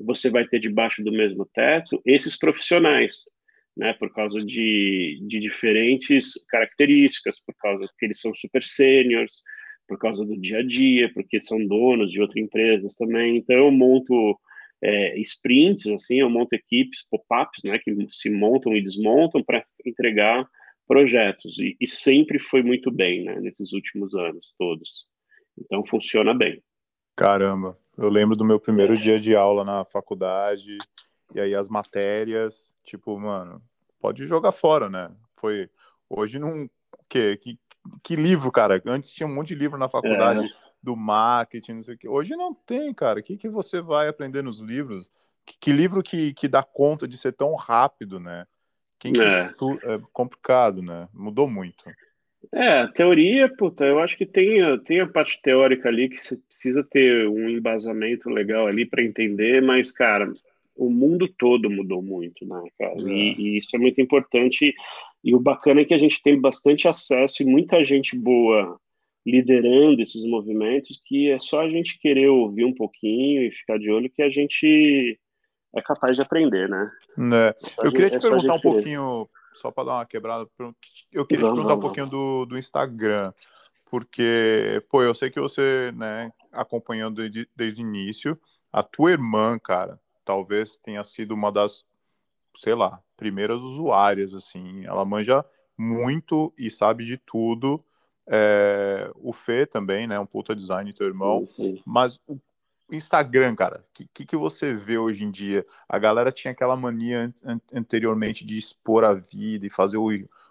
você 0.00 0.30
vai 0.30 0.46
ter 0.46 0.58
debaixo 0.58 1.04
do 1.04 1.12
mesmo 1.12 1.46
teto 1.54 2.00
esses 2.06 2.36
profissionais, 2.36 3.24
né? 3.76 3.92
Por 3.94 4.12
causa 4.12 4.38
de, 4.38 5.20
de 5.28 5.38
diferentes 5.38 6.32
características, 6.48 7.40
por 7.44 7.54
causa 7.56 7.88
que 7.98 8.06
eles 8.06 8.20
são 8.20 8.34
super 8.34 8.64
sêniores, 8.64 9.34
por 9.86 9.98
causa 9.98 10.24
do 10.24 10.40
dia 10.40 10.58
a 10.58 10.62
dia, 10.66 11.12
porque 11.12 11.40
são 11.40 11.64
donos 11.66 12.10
de 12.10 12.20
outras 12.20 12.42
empresas 12.42 12.94
também. 12.96 13.36
Então 13.36 13.56
eu 13.56 13.70
monto 13.70 14.38
é, 14.82 15.18
sprints, 15.20 15.86
assim, 15.86 16.20
eu 16.20 16.30
monto 16.30 16.54
equipes, 16.54 17.06
pop-ups, 17.10 17.62
né, 17.64 17.78
que 17.78 17.94
se 18.08 18.30
montam 18.30 18.74
e 18.74 18.82
desmontam 18.82 19.42
para 19.42 19.64
entregar 19.84 20.46
projetos, 20.86 21.58
e, 21.58 21.76
e, 21.80 21.86
sempre 21.86 22.38
foi 22.38 22.62
muito 22.62 22.90
bem, 22.90 23.24
né, 23.24 23.38
nesses 23.40 23.72
últimos 23.72 24.14
anos 24.14 24.54
todos. 24.58 25.06
Então, 25.58 25.84
funciona 25.86 26.34
bem. 26.34 26.62
Caramba, 27.14 27.78
eu 27.96 28.08
lembro 28.08 28.36
do 28.36 28.44
meu 28.44 28.58
primeiro 28.58 28.94
é. 28.94 28.96
dia 28.96 29.20
de 29.20 29.36
aula 29.36 29.64
na 29.64 29.84
faculdade, 29.84 30.78
e 31.34 31.40
aí 31.40 31.54
as 31.54 31.68
matérias, 31.68 32.74
tipo, 32.82 33.18
mano, 33.18 33.62
pode 34.00 34.26
jogar 34.26 34.52
fora, 34.52 34.88
né? 34.88 35.10
Foi, 35.36 35.68
hoje 36.08 36.38
não, 36.38 36.64
o 36.64 36.70
quê? 37.08 37.36
Que, 37.36 37.58
que 38.02 38.16
livro, 38.16 38.50
cara? 38.50 38.82
Antes 38.86 39.12
tinha 39.12 39.26
um 39.26 39.34
monte 39.34 39.48
de 39.48 39.54
livro 39.54 39.78
na 39.78 39.88
faculdade. 39.88 40.46
É 40.46 40.69
do 40.82 40.96
marketing, 40.96 41.74
não 41.74 41.82
sei 41.82 41.94
o 41.94 41.98
que. 41.98 42.08
Hoje 42.08 42.34
não 42.36 42.54
tem, 42.54 42.92
cara. 42.94 43.20
O 43.20 43.22
que, 43.22 43.36
que 43.36 43.48
você 43.48 43.80
vai 43.80 44.08
aprender 44.08 44.42
nos 44.42 44.60
livros? 44.60 45.10
Que, 45.44 45.58
que 45.58 45.72
livro 45.72 46.02
que, 46.02 46.32
que 46.34 46.48
dá 46.48 46.62
conta 46.62 47.06
de 47.06 47.18
ser 47.18 47.32
tão 47.32 47.54
rápido, 47.54 48.18
né? 48.18 48.46
Quem 48.98 49.12
que 49.12 49.20
é. 49.20 49.40
é 49.44 49.98
complicado, 50.12 50.82
né? 50.82 51.08
Mudou 51.12 51.48
muito. 51.48 51.84
É, 52.52 52.86
teoria, 52.88 53.54
puta, 53.54 53.84
eu 53.84 53.98
acho 53.98 54.16
que 54.16 54.26
tem, 54.26 54.60
tem 54.82 55.00
a 55.00 55.06
parte 55.06 55.40
teórica 55.42 55.88
ali 55.88 56.08
que 56.08 56.22
você 56.22 56.36
precisa 56.36 56.82
ter 56.82 57.28
um 57.28 57.48
embasamento 57.48 58.30
legal 58.30 58.66
ali 58.66 58.86
para 58.86 59.04
entender, 59.04 59.60
mas, 59.62 59.92
cara, 59.92 60.32
o 60.74 60.88
mundo 60.88 61.28
todo 61.38 61.70
mudou 61.70 62.02
muito, 62.02 62.46
né, 62.46 62.62
cara? 62.78 62.94
É. 62.96 63.12
E, 63.12 63.34
e, 63.38 63.58
isso 63.58 63.74
é 63.74 63.78
muito 63.78 64.00
importante. 64.00 64.74
E 65.22 65.34
o 65.34 65.40
bacana 65.40 65.82
é 65.82 65.84
que 65.84 65.92
a 65.92 65.98
gente 65.98 66.22
tem 66.22 66.40
bastante 66.40 66.88
acesso 66.88 67.42
e 67.42 67.46
muita 67.46 67.84
gente 67.84 68.16
boa 68.16 68.80
liderando 69.30 70.00
esses 70.02 70.24
movimentos 70.24 71.00
que 71.04 71.30
é 71.30 71.38
só 71.38 71.60
a 71.60 71.68
gente 71.68 71.98
querer 71.98 72.28
ouvir 72.28 72.64
um 72.64 72.74
pouquinho 72.74 73.42
e 73.42 73.50
ficar 73.50 73.78
de 73.78 73.90
olho 73.90 74.10
que 74.10 74.22
a 74.22 74.30
gente 74.30 75.18
é 75.74 75.80
capaz 75.80 76.16
de 76.16 76.22
aprender, 76.22 76.68
né? 76.68 76.90
né? 77.16 77.54
Eu 77.82 77.92
queria 77.92 78.10
te 78.10 78.16
é 78.16 78.20
perguntar 78.20 78.54
um 78.54 78.60
pouquinho, 78.60 79.28
só 79.54 79.70
para 79.70 79.84
dar 79.84 79.94
uma 79.94 80.06
quebrada, 80.06 80.48
eu 81.12 81.26
queria 81.26 81.46
vamos, 81.46 81.60
te 81.60 81.62
perguntar 81.62 81.62
vamos, 81.62 81.76
um 81.76 81.80
pouquinho 81.80 82.06
do, 82.06 82.46
do 82.46 82.58
Instagram, 82.58 83.32
porque, 83.90 84.82
pô, 84.88 85.02
eu 85.02 85.14
sei 85.14 85.30
que 85.30 85.40
você, 85.40 85.92
né, 85.96 86.32
acompanhando 86.52 87.16
desde, 87.16 87.48
desde 87.56 87.82
o 87.82 87.86
início, 87.86 88.38
a 88.72 88.82
tua 88.82 89.10
irmã, 89.12 89.58
cara, 89.58 89.98
talvez 90.24 90.76
tenha 90.76 91.02
sido 91.04 91.32
uma 91.32 91.50
das, 91.50 91.84
sei 92.56 92.74
lá, 92.74 93.00
primeiras 93.16 93.60
usuárias, 93.60 94.34
assim, 94.34 94.84
ela 94.84 95.04
manja 95.04 95.44
muito 95.76 96.52
e 96.56 96.70
sabe 96.70 97.04
de 97.04 97.16
tudo, 97.16 97.82
é, 98.26 99.10
o 99.16 99.32
Fê 99.32 99.66
também, 99.66 100.06
né? 100.06 100.18
Um 100.18 100.26
puta 100.26 100.54
design, 100.54 100.92
teu 100.92 101.06
irmão. 101.06 101.44
Sim, 101.46 101.76
sim. 101.76 101.82
Mas 101.84 102.18
o 102.26 102.38
Instagram, 102.92 103.54
cara, 103.54 103.84
o 104.00 104.08
que, 104.12 104.26
que 104.26 104.36
você 104.36 104.74
vê 104.74 104.98
hoje 104.98 105.24
em 105.24 105.30
dia? 105.30 105.64
A 105.88 105.98
galera 105.98 106.32
tinha 106.32 106.52
aquela 106.52 106.76
mania 106.76 107.32
an 107.44 107.60
anteriormente 107.72 108.44
de 108.44 108.58
expor 108.58 109.04
a 109.04 109.14
vida 109.14 109.66
e 109.66 109.70
fazer 109.70 109.96
o, 109.96 110.08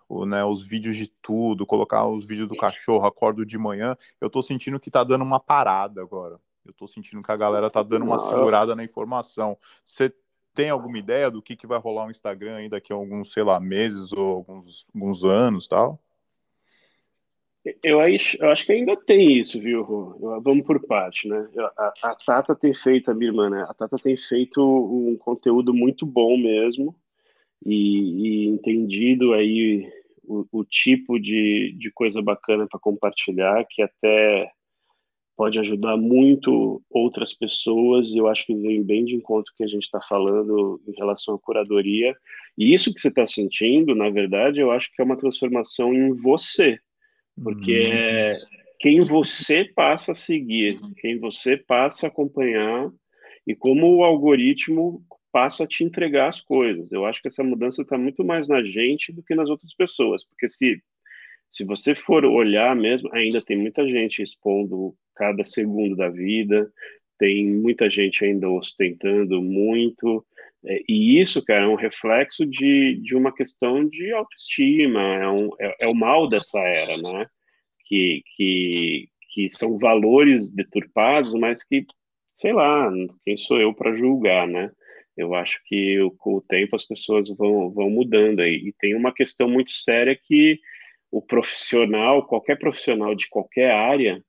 o, 0.08 0.26
né, 0.26 0.44
os 0.44 0.62
vídeos 0.62 0.96
de 0.96 1.08
tudo, 1.22 1.66
colocar 1.66 2.08
os 2.08 2.26
vídeos 2.26 2.48
do 2.48 2.58
cachorro, 2.58 3.06
acordo 3.06 3.46
de 3.46 3.58
manhã. 3.58 3.96
Eu 4.20 4.30
tô 4.30 4.42
sentindo 4.42 4.80
que 4.80 4.90
tá 4.90 5.04
dando 5.04 5.24
uma 5.24 5.40
parada 5.40 6.02
agora. 6.02 6.40
Eu 6.66 6.74
tô 6.74 6.88
sentindo 6.88 7.22
que 7.22 7.32
a 7.32 7.38
galera 7.38 7.70
tá 7.70 7.84
dando 7.84 8.06
uma 8.06 8.18
segurada 8.20 8.76
na 8.76 8.84
informação. 8.84 9.58
Você 9.84 10.14
tem 10.54 10.70
alguma 10.70 10.98
ideia 10.98 11.30
do 11.32 11.42
que, 11.42 11.56
que 11.56 11.68
vai 11.68 11.80
rolar 11.80 12.06
no 12.06 12.12
Instagram 12.12 12.58
aí 12.58 12.70
daqui 12.70 12.92
a 12.92 12.96
alguns, 12.96 13.32
sei 13.32 13.44
lá, 13.44 13.60
meses 13.60 14.12
ou 14.12 14.38
alguns, 14.38 14.86
alguns 14.94 15.24
anos 15.24 15.68
tal? 15.68 16.00
Eu 17.84 18.00
eu 18.40 18.50
acho 18.50 18.66
que 18.66 18.72
ainda 18.72 18.96
tem 18.96 19.38
isso, 19.38 19.60
viu, 19.60 19.84
Vamos 20.42 20.66
por 20.66 20.86
parte, 20.88 21.28
né? 21.28 21.48
A, 21.78 21.94
a, 22.04 22.16
Tata 22.16 22.56
tem 22.56 22.74
feito, 22.74 23.12
a 23.12 23.14
minha 23.14 23.30
irmã, 23.30 23.50
né? 23.50 23.66
A 23.68 23.74
Tata 23.74 23.98
tem 23.98 24.16
feito 24.16 24.62
um 24.62 25.18
conteúdo 25.18 25.74
muito 25.74 26.06
bom 26.06 26.38
mesmo 26.38 26.96
e, 27.66 28.46
e 28.46 28.48
entendido 28.48 29.34
aí 29.34 29.92
o, 30.24 30.46
o, 30.52 30.64
tipo 30.64 31.20
de, 31.20 31.76
de 31.78 31.92
coisa 31.92 32.22
bacana 32.22 32.66
para 32.66 32.80
compartilhar, 32.80 33.66
que 33.70 33.82
até 33.82 34.50
pode 35.36 35.60
ajudar 35.60 35.98
muito 35.98 36.82
outras 36.90 37.34
pessoas. 37.34 38.16
Eu 38.16 38.28
acho 38.28 38.46
que 38.46 38.56
vem 38.56 38.84
bem 38.84 39.04
de 39.04 39.16
encontro 39.16 39.54
que 39.56 39.64
a 39.64 39.68
gente 39.68 39.84
está 39.84 40.00
falando 40.02 40.82
em 40.88 40.94
relação 40.94 41.36
à 41.36 41.40
curadoria. 41.40 42.16
E 42.58 42.74
isso 42.74 42.94
que 42.94 43.00
você 43.00 43.10
está 43.10 43.26
sentindo, 43.28 43.94
na 43.96 44.10
verdade, 44.10 44.60
eu 44.60 44.72
acho 44.72 44.90
que 44.94 45.02
é 45.02 45.06
uma 45.06 45.18
transformação 45.18 45.94
em 45.94 46.14
você, 46.14 46.80
porque 47.44 47.80
uhum. 47.80 47.94
é 47.94 48.38
quem 48.80 49.02
você 49.02 49.66
passa 49.66 50.14
a 50.14 50.16
seguir, 50.16 50.80
quem 50.98 51.20
você 51.20 51.58
passa 51.58 52.08
a 52.08 52.10
acompanhar 52.10 52.90
e 53.46 53.54
como 53.54 53.96
o 53.96 54.04
algoritmo 54.04 55.04
passa 55.32 55.66
a 55.66 55.68
te 55.68 55.84
entregar 55.84 56.30
as 56.30 56.40
coisas. 56.40 56.92
Eu 56.92 57.06
acho 57.06 57.22
que 57.22 57.28
essa 57.28 57.44
mudança 57.44 57.82
está 57.82 57.98
muito 57.98 58.24
mais 58.24 58.48
na 58.48 58.64
gente 58.64 59.12
do 59.12 59.22
que 59.22 59.36
nas 59.36 59.50
outras 59.50 59.74
pessoas, 59.74 60.24
porque 60.26 60.48
se 60.48 60.82
se 61.52 61.66
você 61.66 61.96
for 61.96 62.24
olhar 62.26 62.76
mesmo, 62.76 63.10
ainda 63.12 63.42
tem 63.42 63.58
muita 63.58 63.84
gente 63.88 64.22
expondo 64.22 64.96
cada 65.16 65.44
segundo 65.44 65.96
da 65.96 66.08
vida, 66.08 66.72
tem 67.18 67.46
muita 67.46 67.90
gente 67.90 68.24
ainda 68.24 68.48
ostentando 68.50 69.42
muito, 69.42 70.24
é, 70.66 70.82
e 70.90 71.20
isso, 71.22 71.44
cara, 71.44 71.64
é 71.64 71.68
um 71.68 71.76
reflexo 71.76 72.46
de, 72.46 73.00
de 73.02 73.16
uma 73.16 73.34
questão 73.34 73.88
de 73.88 74.12
autoestima, 74.12 75.02
é, 75.02 75.30
um, 75.30 75.50
é, 75.60 75.76
é 75.82 75.88
o 75.88 75.96
mal 75.96 76.28
dessa 76.28 76.60
era, 76.60 76.98
né? 76.98 77.26
Que, 77.88 78.22
que, 78.36 79.08
que 79.34 79.50
são 79.50 79.78
valores 79.78 80.54
deturpados, 80.54 81.34
mas 81.36 81.64
que, 81.64 81.86
sei 82.34 82.54
lá, 82.54 82.92
quem 83.26 83.38
sou 83.38 83.60
eu 83.60 83.74
para 83.74 83.96
julgar, 83.96 84.48
né? 84.48 84.72
Eu 85.18 85.34
acho 85.34 85.60
que 85.66 85.98
com 86.18 86.36
o 86.36 86.42
tempo 86.42 86.76
as 86.76 86.86
pessoas 86.86 87.30
vão, 87.36 87.72
vão 87.72 87.90
mudando 87.90 88.42
aí. 88.42 88.56
E 88.56 88.74
tem 88.80 88.96
uma 88.96 89.14
questão 89.14 89.50
muito 89.50 89.72
séria 89.72 90.16
que 90.16 90.60
o 91.12 91.22
profissional, 91.22 92.26
qualquer 92.28 92.58
profissional 92.58 93.16
de 93.16 93.28
qualquer 93.30 93.72
área, 93.72 94.24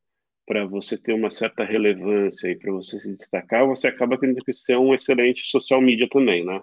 para 0.51 0.67
você 0.67 1.01
ter 1.01 1.13
uma 1.13 1.31
certa 1.31 1.63
relevância 1.63 2.51
e 2.51 2.59
para 2.59 2.73
você 2.73 2.99
se 2.99 3.09
destacar, 3.13 3.65
você 3.69 3.87
acaba 3.87 4.19
tendo 4.19 4.45
que 4.45 4.53
ser 4.53 4.77
um 4.77 4.93
excelente 4.93 5.49
social 5.49 5.81
media 5.81 6.09
também, 6.11 6.45
né? 6.45 6.61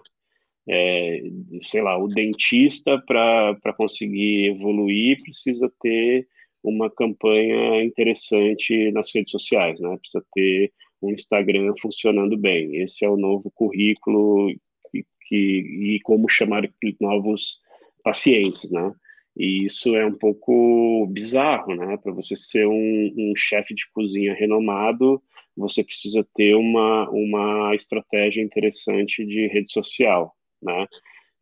É, 0.68 1.22
sei 1.64 1.80
lá, 1.80 1.96
o 1.96 2.06
dentista, 2.06 3.02
para 3.06 3.72
conseguir 3.78 4.50
evoluir, 4.50 5.16
precisa 5.22 5.72
ter 5.80 6.28
uma 6.62 6.90
campanha 6.90 7.82
interessante 7.82 8.92
nas 8.92 9.10
redes 9.14 9.30
sociais, 9.30 9.80
né? 9.80 9.96
Precisa 9.96 10.22
ter 10.34 10.70
um 11.00 11.10
Instagram 11.10 11.72
funcionando 11.80 12.36
bem. 12.36 12.82
Esse 12.82 13.06
é 13.06 13.08
o 13.08 13.16
novo 13.16 13.50
currículo 13.54 14.54
que, 14.92 15.06
que, 15.26 15.94
e 15.96 16.00
como 16.02 16.28
chamar 16.28 16.68
novos 17.00 17.58
pacientes, 18.04 18.70
né? 18.70 18.92
E 19.38 19.64
isso 19.64 19.94
é 19.94 20.04
um 20.04 20.14
pouco 20.14 21.06
bizarro, 21.10 21.74
né? 21.74 21.96
Para 21.98 22.12
você 22.12 22.34
ser 22.34 22.66
um, 22.66 23.14
um 23.16 23.32
chefe 23.36 23.72
de 23.74 23.84
cozinha 23.92 24.34
renomado, 24.34 25.22
você 25.56 25.84
precisa 25.84 26.26
ter 26.34 26.54
uma, 26.54 27.08
uma 27.10 27.74
estratégia 27.74 28.42
interessante 28.42 29.24
de 29.24 29.46
rede 29.46 29.72
social, 29.72 30.34
né? 30.60 30.86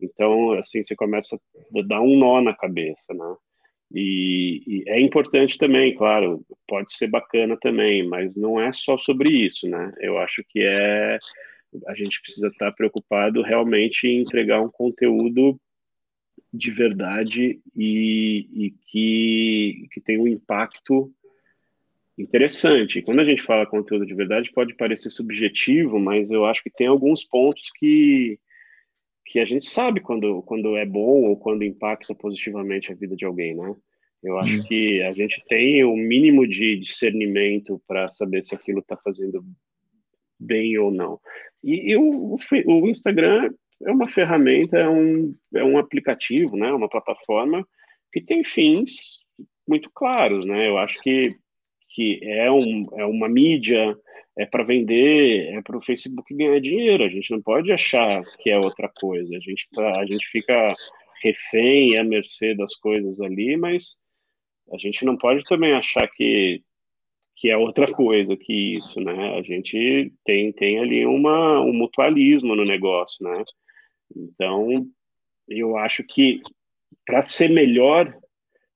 Então, 0.00 0.52
assim, 0.52 0.82
você 0.82 0.94
começa 0.94 1.36
a 1.36 1.82
dar 1.82 2.02
um 2.02 2.18
nó 2.18 2.40
na 2.42 2.54
cabeça, 2.54 3.14
né? 3.14 3.34
E, 3.94 4.62
e, 4.66 4.84
é 4.88 5.00
importante 5.00 5.56
também, 5.56 5.94
claro, 5.94 6.44
pode 6.68 6.92
ser 6.92 7.06
bacana 7.06 7.56
também, 7.58 8.06
mas 8.06 8.36
não 8.36 8.60
é 8.60 8.72
só 8.72 8.98
sobre 8.98 9.30
isso, 9.30 9.66
né? 9.68 9.92
Eu 10.00 10.18
acho 10.18 10.44
que 10.48 10.60
é 10.60 11.18
a 11.88 11.94
gente 11.94 12.20
precisa 12.22 12.48
estar 12.48 12.72
preocupado 12.72 13.42
realmente 13.42 14.06
em 14.06 14.20
entregar 14.20 14.60
um 14.62 14.68
conteúdo 14.68 15.58
de 16.56 16.70
verdade 16.70 17.60
e, 17.76 18.48
e 18.52 18.70
que, 18.86 19.88
que 19.92 20.00
tem 20.00 20.18
um 20.18 20.26
impacto 20.26 21.12
interessante. 22.18 23.02
Quando 23.02 23.20
a 23.20 23.24
gente 23.24 23.42
fala 23.42 23.66
conteúdo 23.66 24.06
de 24.06 24.14
verdade, 24.14 24.52
pode 24.52 24.74
parecer 24.74 25.10
subjetivo, 25.10 25.98
mas 25.98 26.30
eu 26.30 26.46
acho 26.46 26.62
que 26.62 26.70
tem 26.70 26.86
alguns 26.86 27.22
pontos 27.22 27.70
que, 27.78 28.38
que 29.26 29.38
a 29.38 29.44
gente 29.44 29.66
sabe 29.66 30.00
quando, 30.00 30.42
quando 30.42 30.76
é 30.76 30.86
bom 30.86 31.24
ou 31.24 31.36
quando 31.36 31.64
impacta 31.64 32.14
positivamente 32.14 32.90
a 32.90 32.94
vida 32.94 33.14
de 33.14 33.24
alguém, 33.24 33.54
né? 33.54 33.74
Eu 34.22 34.38
acho 34.38 34.58
hum. 34.58 34.60
que 34.66 35.02
a 35.02 35.10
gente 35.10 35.44
tem 35.46 35.84
o 35.84 35.92
um 35.92 35.96
mínimo 35.96 36.46
de 36.48 36.80
discernimento 36.80 37.80
para 37.86 38.08
saber 38.08 38.42
se 38.42 38.54
aquilo 38.54 38.80
está 38.80 38.96
fazendo 38.96 39.44
bem 40.40 40.76
ou 40.78 40.90
não. 40.90 41.20
E, 41.62 41.92
e 41.92 41.96
o, 41.96 42.36
o 42.66 42.88
Instagram 42.88 43.52
é 43.84 43.90
uma 43.90 44.08
ferramenta, 44.08 44.78
é 44.78 44.88
um, 44.88 45.34
é 45.54 45.64
um 45.64 45.78
aplicativo, 45.78 46.56
né, 46.56 46.72
uma 46.72 46.88
plataforma 46.88 47.66
que 48.12 48.20
tem 48.20 48.42
fins 48.44 49.20
muito 49.68 49.90
claros, 49.92 50.46
né? 50.46 50.68
Eu 50.68 50.78
acho 50.78 51.00
que, 51.02 51.28
que 51.90 52.20
é, 52.22 52.50
um, 52.50 52.82
é 52.96 53.04
uma 53.04 53.28
mídia, 53.28 53.96
é 54.38 54.46
para 54.46 54.64
vender, 54.64 55.52
é 55.54 55.60
para 55.60 55.76
o 55.76 55.82
Facebook 55.82 56.34
ganhar 56.34 56.60
dinheiro. 56.60 57.04
A 57.04 57.08
gente 57.08 57.30
não 57.30 57.42
pode 57.42 57.70
achar 57.72 58.22
que 58.38 58.48
é 58.50 58.56
outra 58.56 58.90
coisa. 59.00 59.36
A 59.36 59.40
gente, 59.40 59.68
tá, 59.74 60.00
a 60.00 60.06
gente 60.06 60.26
fica 60.28 60.72
refém 61.22 61.98
à 61.98 62.04
mercê 62.04 62.54
das 62.54 62.76
coisas 62.76 63.20
ali, 63.20 63.56
mas 63.56 64.00
a 64.72 64.78
gente 64.78 65.04
não 65.04 65.16
pode 65.16 65.42
também 65.44 65.72
achar 65.72 66.08
que 66.08 66.62
que 67.38 67.50
é 67.50 67.56
outra 67.56 67.86
coisa 67.92 68.34
que 68.34 68.72
isso, 68.72 68.98
né? 68.98 69.36
A 69.38 69.42
gente 69.42 70.10
tem, 70.24 70.50
tem 70.52 70.78
ali 70.78 71.04
uma, 71.04 71.60
um 71.60 71.72
mutualismo 71.72 72.56
no 72.56 72.64
negócio, 72.64 73.22
né? 73.22 73.44
Então, 74.14 74.68
eu 75.48 75.76
acho 75.76 76.02
que 76.04 76.40
para 77.04 77.22
ser 77.22 77.48
melhor, 77.48 78.16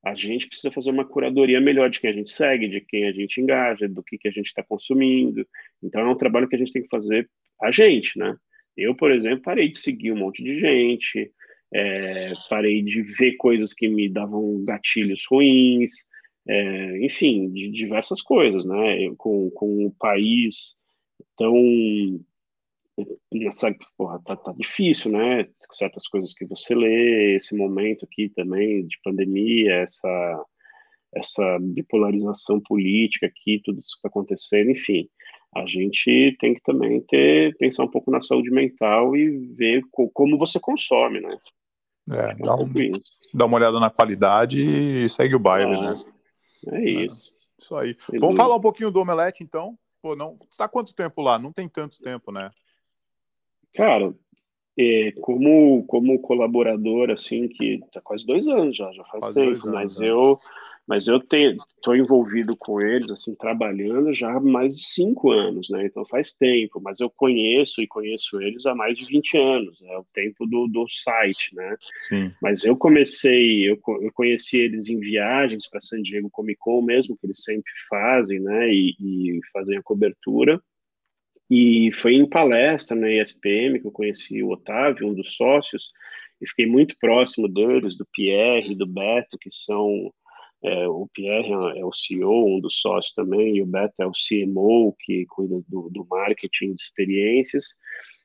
a 0.05 0.14
gente 0.14 0.47
precisa 0.47 0.73
fazer 0.73 0.90
uma 0.90 1.05
curadoria 1.05 1.61
melhor 1.61 1.90
de 1.90 2.01
quem 2.01 2.11
a 2.11 2.12
gente 2.12 2.31
segue, 2.31 2.69
de 2.69 2.81
quem 2.81 3.07
a 3.07 3.12
gente 3.12 3.40
engaja, 3.40 3.88
do 3.88 4.03
que, 4.03 4.16
que 4.16 4.29
a 4.29 4.31
gente 4.31 4.47
está 4.47 4.62
consumindo. 4.62 5.47
Então, 5.83 6.01
é 6.03 6.09
um 6.09 6.16
trabalho 6.16 6.49
que 6.49 6.57
a 6.57 6.59
gente 6.59 6.73
tem 6.73 6.83
que 6.83 6.88
fazer 6.88 7.29
a 7.61 7.71
gente, 7.71 8.19
né? 8.19 8.35
Eu, 8.77 8.95
por 8.95 9.11
exemplo, 9.11 9.43
parei 9.43 9.69
de 9.69 9.79
seguir 9.79 10.12
um 10.12 10.16
monte 10.16 10.43
de 10.43 10.59
gente, 10.59 11.31
é, 11.75 12.33
parei 12.49 12.83
de 12.83 13.03
ver 13.03 13.37
coisas 13.37 13.75
que 13.75 13.88
me 13.88 14.09
davam 14.09 14.64
gatilhos 14.64 15.23
ruins, 15.31 15.93
é, 16.49 17.05
enfim, 17.05 17.51
de 17.51 17.71
diversas 17.71 18.23
coisas, 18.23 18.64
né? 18.64 19.05
Eu, 19.05 19.14
com, 19.16 19.51
com 19.51 19.87
o 19.87 19.95
país 19.99 20.79
tão 21.37 21.55
nessa, 23.33 23.74
porra, 23.96 24.20
tá, 24.24 24.37
tá 24.37 24.53
difícil, 24.53 25.11
né? 25.12 25.48
Certas 25.70 26.07
coisas 26.09 26.33
que 26.35 26.44
você 26.46 26.74
lê, 26.74 27.37
esse 27.37 27.55
momento 27.55 28.05
aqui 28.05 28.29
também 28.31 28.87
de 28.87 28.98
pandemia, 29.03 29.74
essa, 29.76 30.44
essa 31.14 31.59
bipolarização 31.61 32.61
política 32.61 33.26
aqui, 33.26 33.61
tudo 33.64 33.81
isso 33.81 33.92
que 33.92 33.98
está 33.98 34.09
acontecendo, 34.09 34.70
enfim. 34.70 35.09
A 35.55 35.66
gente 35.66 36.37
tem 36.38 36.55
que 36.55 36.62
também 36.62 37.00
ter, 37.03 37.57
pensar 37.57 37.85
um 37.85 37.90
pouco 37.90 38.11
na 38.11 38.20
saúde 38.20 38.50
mental 38.50 39.16
e 39.16 39.38
ver 39.55 39.83
co 39.90 40.09
como 40.11 40.38
você 40.38 40.61
consome, 40.61 41.20
né? 41.20 41.29
É, 42.11 42.31
é 42.31 42.35
dá, 42.35 42.55
um, 42.55 42.72
dá 43.35 43.46
uma 43.46 43.57
olhada 43.57 43.81
na 43.81 43.90
qualidade 43.90 44.64
e 44.64 45.09
segue 45.09 45.35
o 45.35 45.40
baile, 45.40 45.74
é, 45.74 45.81
né? 45.81 46.05
É 46.68 46.90
isso. 46.90 47.33
É, 47.33 47.40
isso 47.59 47.76
aí. 47.76 47.96
Vamos 48.18 48.37
falar 48.37 48.57
um 48.57 48.61
pouquinho 48.61 48.90
do 48.90 49.00
Omelete, 49.00 49.42
então? 49.42 49.76
Pô, 50.00 50.16
não, 50.16 50.38
tá 50.57 50.68
quanto 50.68 50.94
tempo 50.94 51.20
lá? 51.20 51.38
Não 51.38 51.53
tem 51.53 51.68
tanto 51.68 52.00
tempo, 52.00 52.33
né? 52.33 52.50
Cara, 53.74 54.14
é, 54.78 55.12
como, 55.20 55.85
como 55.87 56.20
colaborador, 56.20 57.11
assim, 57.11 57.48
que 57.48 57.80
tá 57.92 58.00
quase 58.00 58.26
dois 58.26 58.48
anos 58.48 58.76
já, 58.76 58.90
já 58.92 59.04
faz, 59.04 59.35
tempo, 59.35 59.50
anos, 59.50 59.64
mas 59.64 59.98
né? 59.98 60.11
eu 60.11 60.38
mas 60.90 61.06
eu 61.06 61.18
estou 61.18 61.94
envolvido 61.94 62.56
com 62.56 62.80
eles, 62.80 63.12
assim, 63.12 63.33
trabalhando 63.37 64.12
já 64.12 64.33
há 64.33 64.40
mais 64.40 64.74
de 64.74 64.83
cinco 64.83 65.30
anos, 65.30 65.70
né? 65.70 65.87
Então 65.87 66.04
faz 66.04 66.33
tempo, 66.33 66.80
mas 66.83 66.98
eu 66.98 67.09
conheço 67.09 67.80
e 67.80 67.87
conheço 67.87 68.40
eles 68.40 68.66
há 68.66 68.74
mais 68.74 68.98
de 68.98 69.04
20 69.04 69.38
anos, 69.38 69.80
é 69.83 69.96
o 69.96 70.06
tempo 70.12 70.44
do, 70.48 70.66
do 70.66 70.88
site, 70.88 71.54
né? 71.54 71.76
Sim. 72.09 72.28
Mas 72.42 72.64
eu 72.64 72.76
comecei, 72.76 73.70
eu, 73.70 73.80
eu 74.02 74.12
conheci 74.12 74.59
eles 74.59 74.88
em 74.88 74.98
viagens 74.98 75.68
para 75.68 75.80
San 75.80 76.02
Diego 76.02 76.28
Comic 76.28 76.59
Con 76.59 76.83
mesmo, 76.83 77.16
que 77.16 77.24
eles 77.24 77.40
sempre 77.44 77.70
fazem, 77.88 78.40
né? 78.40 78.68
E, 78.68 78.96
e 78.98 79.40
fazem 79.52 79.78
a 79.78 79.83
cobertura. 79.83 80.61
E 81.50 81.90
foi 81.92 82.14
em 82.14 82.28
palestra 82.28 82.96
na 82.96 83.10
ESPM 83.10 83.80
que 83.80 83.86
eu 83.86 83.90
conheci 83.90 84.40
o 84.42 84.50
Otávio, 84.50 85.09
um 85.09 85.14
dos 85.14 85.34
sócios, 85.34 85.90
e 86.40 86.48
fiquei 86.48 86.66
muito 86.66 86.96
próximo 86.98 87.48
deles, 87.48 87.96
do 87.96 88.07
Pierre, 88.12 88.74
do 88.74 88.86
Beto, 88.86 89.36
que 89.38 89.51
são. 89.51 90.12
É, 90.62 90.86
o 90.88 91.09
Pierre 91.14 91.51
é 91.78 91.84
o 91.84 91.92
CEO, 91.92 92.57
um 92.57 92.61
dos 92.61 92.80
sócios 92.80 93.14
também, 93.14 93.57
e 93.57 93.62
o 93.62 93.66
Beto 93.66 93.94
é 93.98 94.07
o 94.07 94.12
CMO, 94.12 94.94
que 95.01 95.24
cuida 95.26 95.61
do, 95.66 95.88
do 95.90 96.07
marketing 96.09 96.74
de 96.74 96.82
experiências. 96.82 97.78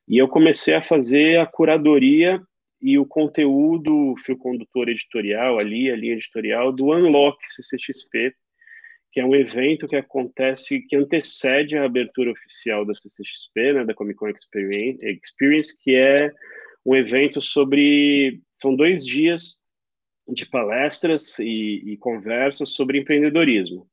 E 0.07 0.17
eu 0.17 0.27
comecei 0.27 0.75
a 0.75 0.81
fazer 0.81 1.39
a 1.39 1.45
curadoria 1.45 2.41
e 2.81 2.99
o 2.99 3.05
conteúdo, 3.05 4.13
fio 4.17 4.37
condutor 4.37 4.89
editorial 4.89 5.57
ali, 5.57 5.89
a 5.89 5.95
linha 5.95 6.13
editorial 6.13 6.71
do 6.73 6.91
Unlock 6.91 7.37
CCXP, 7.47 8.33
que 9.15 9.21
é 9.21 9.25
um 9.25 9.33
evento 9.33 9.87
que 9.87 9.95
acontece, 9.95 10.81
que 10.81 10.97
antecede 10.97 11.77
a 11.77 11.85
abertura 11.85 12.33
oficial 12.33 12.85
da 12.85 12.93
CCXP, 12.93 13.71
né, 13.71 13.85
da 13.85 13.93
Comic 13.93 14.19
Con 14.19 14.27
Experience, 14.27 15.77
que 15.81 15.95
é 15.95 16.33
um 16.85 16.93
evento 16.93 17.41
sobre, 17.41 18.41
são 18.51 18.75
dois 18.75 19.05
dias 19.05 19.61
de 20.27 20.45
palestras 20.45 21.39
e, 21.39 21.93
e 21.93 21.95
conversas 21.95 22.71
sobre 22.71 22.99
empreendedorismo. 22.99 23.87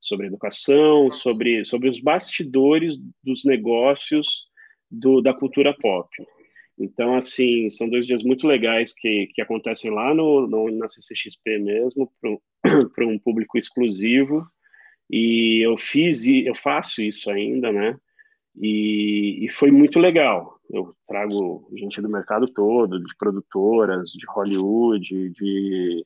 sobre 0.00 0.28
educação, 0.28 1.10
sobre, 1.10 1.64
sobre 1.64 1.88
os 1.88 1.98
bastidores 1.98 3.00
dos 3.24 3.44
negócios 3.44 4.46
do, 4.88 5.20
da 5.20 5.34
cultura 5.34 5.74
pop. 5.74 6.08
Então, 6.78 7.16
assim, 7.16 7.68
são 7.68 7.90
dois 7.90 8.06
dias 8.06 8.22
muito 8.22 8.46
legais 8.46 8.94
que, 8.94 9.26
que 9.34 9.42
acontecem 9.42 9.90
lá 9.90 10.14
no, 10.14 10.46
no 10.46 10.70
na 10.70 10.88
CCXP 10.88 11.58
mesmo, 11.58 12.12
para 12.94 13.06
um 13.08 13.18
público 13.18 13.58
exclusivo. 13.58 14.46
E 15.10 15.64
eu 15.64 15.76
fiz, 15.78 16.26
eu 16.26 16.54
faço 16.54 17.02
isso 17.02 17.30
ainda, 17.30 17.72
né? 17.72 17.96
E, 18.60 19.44
e, 19.44 19.50
foi 19.50 19.70
muito 19.70 19.98
legal. 19.98 20.58
Eu 20.70 20.94
trago 21.06 21.68
gente 21.76 22.00
do 22.02 22.10
mercado 22.10 22.46
todo, 22.46 23.02
de 23.02 23.16
produtoras, 23.16 24.10
de 24.10 24.26
Hollywood, 24.26 25.30
de, 25.30 26.04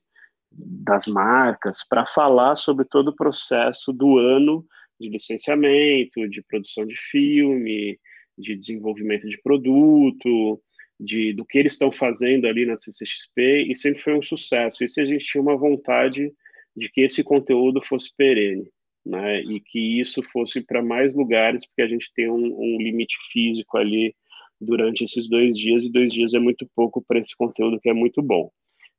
das 0.51 1.07
marcas, 1.07 1.85
para 1.87 2.05
falar 2.05 2.55
sobre 2.55 2.85
todo 2.85 3.09
o 3.09 3.15
processo 3.15 3.91
do 3.91 4.17
ano 4.17 4.65
de 4.99 5.09
licenciamento, 5.09 6.29
de 6.29 6.41
produção 6.43 6.85
de 6.85 6.95
filme, 6.95 7.99
de 8.37 8.55
desenvolvimento 8.55 9.27
de 9.27 9.41
produto, 9.41 10.61
de, 10.99 11.33
do 11.33 11.45
que 11.45 11.57
eles 11.57 11.73
estão 11.73 11.91
fazendo 11.91 12.47
ali 12.47 12.65
na 12.65 12.77
CCXP, 12.77 13.65
e 13.69 13.75
sempre 13.75 14.01
foi 14.01 14.13
um 14.17 14.21
sucesso. 14.21 14.83
E 14.83 14.89
se 14.89 15.01
a 15.01 15.05
gente 15.05 15.25
tinha 15.25 15.41
uma 15.41 15.57
vontade 15.57 16.31
de 16.75 16.89
que 16.89 17.01
esse 17.01 17.23
conteúdo 17.23 17.81
fosse 17.83 18.15
perene 18.15 18.71
né? 19.05 19.41
E 19.41 19.59
que 19.59 19.99
isso 19.99 20.21
fosse 20.23 20.65
para 20.65 20.81
mais 20.81 21.13
lugares, 21.13 21.65
porque 21.65 21.81
a 21.81 21.87
gente 21.87 22.11
tem 22.15 22.29
um, 22.29 22.35
um, 22.35 22.77
limite 22.77 23.15
físico 23.31 23.77
ali 23.77 24.15
durante 24.59 25.03
esses 25.03 25.29
dois 25.29 25.57
dias, 25.57 25.83
e 25.83 25.91
dois 25.91 26.13
dias 26.13 26.33
é 26.33 26.39
muito 26.39 26.69
pouco 26.75 27.03
para 27.05 27.19
esse 27.19 27.35
conteúdo 27.35 27.79
que 27.79 27.89
é 27.89 27.93
muito 27.93 28.21
bom. 28.21 28.49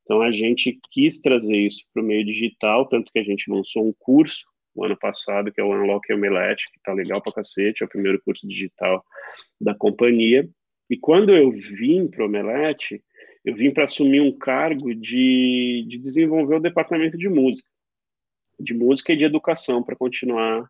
Então 0.02 0.20
a 0.20 0.30
gente 0.30 0.78
quis 0.90 1.20
trazer 1.20 1.56
isso 1.56 1.82
para 1.92 2.02
o 2.02 2.06
meio 2.06 2.24
digital, 2.24 2.86
tanto 2.86 3.10
que 3.10 3.18
a 3.18 3.24
gente 3.24 3.50
lançou 3.50 3.86
um 3.86 3.94
curso 3.98 4.44
o 4.74 4.84
ano 4.84 4.96
passado, 4.98 5.52
que 5.52 5.60
é 5.60 5.64
o 5.64 5.70
Unlock 5.70 6.12
Omelette, 6.12 6.64
que 6.72 6.78
está 6.78 6.92
legal 6.92 7.22
para 7.22 7.32
cacete, 7.32 7.82
é 7.82 7.86
o 7.86 7.88
primeiro 7.88 8.20
curso 8.24 8.46
digital 8.46 9.04
da 9.60 9.72
companhia. 9.72 10.48
E 10.90 10.96
quando 10.96 11.30
eu 11.30 11.50
vim 11.52 12.08
para 12.08 12.24
o 12.24 12.26
Omelette, 12.26 13.00
eu 13.44 13.54
vim 13.54 13.70
para 13.70 13.84
assumir 13.84 14.20
um 14.20 14.36
cargo 14.36 14.92
de, 14.92 15.86
de 15.88 15.98
desenvolver 15.98 16.56
o 16.56 16.60
departamento 16.60 17.16
de 17.16 17.28
música 17.28 17.68
de 18.58 18.74
música 18.74 19.12
e 19.12 19.16
de 19.16 19.24
educação 19.24 19.82
para 19.82 19.96
continuar 19.96 20.68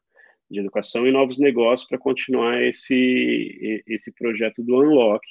de 0.51 0.61
educação 0.61 1.07
e 1.07 1.13
novos 1.13 1.39
negócios 1.39 1.89
para 1.89 1.99
continuar 1.99 2.63
esse 2.63 3.83
esse 3.87 4.15
projeto 4.15 4.63
do 4.63 4.81
Unlock. 4.81 5.27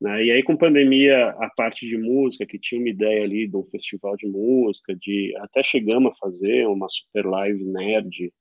Né? 0.00 0.24
E 0.26 0.30
aí 0.32 0.42
com 0.42 0.56
pandemia 0.56 1.30
a 1.30 1.50
parte 1.56 1.86
de 1.86 1.96
música 1.96 2.46
que 2.46 2.58
tinha 2.58 2.80
uma 2.80 2.90
ideia 2.90 3.24
ali 3.24 3.48
de 3.48 3.56
um 3.56 3.64
festival 3.64 4.16
de 4.16 4.26
música, 4.26 4.94
de 4.94 5.34
até 5.38 5.62
chegamos 5.62 6.12
a 6.12 6.16
fazer 6.16 6.66
uma 6.66 6.88
super 6.90 7.26
live 7.26 7.64
nerd 7.64 8.32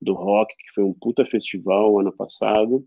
do 0.00 0.14
rock 0.14 0.54
que 0.54 0.74
foi 0.74 0.84
um 0.84 0.94
puta 0.94 1.24
festival 1.26 1.98
ano 1.98 2.14
passado. 2.16 2.84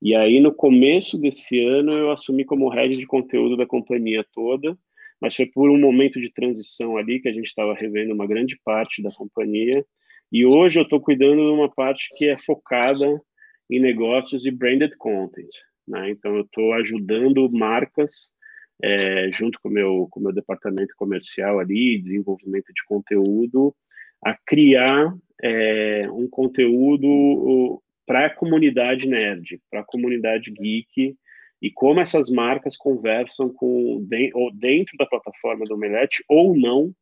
E 0.00 0.14
aí 0.14 0.40
no 0.40 0.54
começo 0.54 1.18
desse 1.18 1.60
ano 1.64 1.92
eu 1.92 2.10
assumi 2.10 2.44
como 2.44 2.68
head 2.68 2.96
de 2.96 3.06
conteúdo 3.06 3.56
da 3.56 3.66
companhia 3.66 4.24
toda 4.32 4.76
mas 5.24 5.34
foi 5.34 5.46
por 5.46 5.70
um 5.70 5.78
momento 5.78 6.20
de 6.20 6.30
transição 6.30 6.98
ali 6.98 7.18
que 7.18 7.30
a 7.30 7.32
gente 7.32 7.46
estava 7.46 7.72
revendo 7.72 8.12
uma 8.12 8.26
grande 8.26 8.60
parte 8.62 9.02
da 9.02 9.10
companhia. 9.10 9.82
E 10.30 10.44
hoje 10.44 10.78
eu 10.78 10.82
estou 10.82 11.00
cuidando 11.00 11.36
de 11.36 11.50
uma 11.50 11.74
parte 11.74 12.10
que 12.18 12.28
é 12.28 12.36
focada 12.36 13.06
em 13.70 13.80
negócios 13.80 14.44
e 14.44 14.50
branded 14.50 14.94
content. 14.98 15.48
Né? 15.88 16.10
Então, 16.10 16.36
eu 16.36 16.42
estou 16.42 16.74
ajudando 16.74 17.50
marcas, 17.50 18.34
é, 18.82 19.32
junto 19.32 19.58
com 19.62 19.70
o 19.70 19.72
meu, 19.72 20.08
com 20.10 20.20
meu 20.20 20.30
departamento 20.30 20.92
comercial 20.94 21.58
ali, 21.58 21.98
desenvolvimento 21.98 22.70
de 22.74 22.84
conteúdo, 22.84 23.74
a 24.22 24.36
criar 24.44 25.10
é, 25.42 26.02
um 26.12 26.28
conteúdo 26.28 27.82
para 28.06 28.26
a 28.26 28.30
comunidade 28.30 29.08
nerd, 29.08 29.58
para 29.70 29.80
a 29.80 29.84
comunidade 29.84 30.50
geek, 30.50 31.16
e 31.64 31.70
como 31.70 31.98
essas 31.98 32.28
marcas 32.28 32.76
conversam 32.76 33.48
com 33.48 34.06
dentro 34.52 34.98
da 34.98 35.06
plataforma 35.06 35.64
do 35.64 35.72
Omelete 35.72 36.22
ou 36.28 36.54
não, 36.54 36.94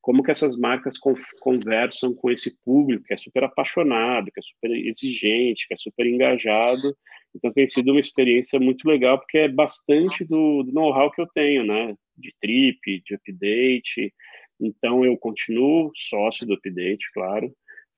como 0.00 0.22
que 0.22 0.30
essas 0.30 0.56
marcas 0.56 0.94
conversam 1.40 2.14
com 2.14 2.30
esse 2.30 2.56
público 2.64 3.02
que 3.02 3.12
é 3.12 3.16
super 3.16 3.42
apaixonado, 3.42 4.30
que 4.30 4.38
é 4.38 4.42
super 4.44 4.70
exigente, 4.70 5.66
que 5.66 5.74
é 5.74 5.76
super 5.76 6.06
engajado. 6.06 6.96
Então 7.34 7.52
tem 7.52 7.66
sido 7.66 7.90
uma 7.90 7.98
experiência 7.98 8.60
muito 8.60 8.86
legal 8.86 9.18
porque 9.18 9.38
é 9.38 9.48
bastante 9.48 10.24
do, 10.24 10.62
do 10.62 10.72
know-how 10.72 11.10
que 11.10 11.20
eu 11.20 11.26
tenho, 11.34 11.64
né? 11.66 11.92
De 12.16 12.32
trip, 12.40 13.02
de 13.04 13.16
update. 13.16 14.14
Então 14.60 15.04
eu 15.04 15.18
continuo 15.18 15.90
sócio 15.96 16.46
do 16.46 16.54
update, 16.54 17.04
claro, 17.12 17.52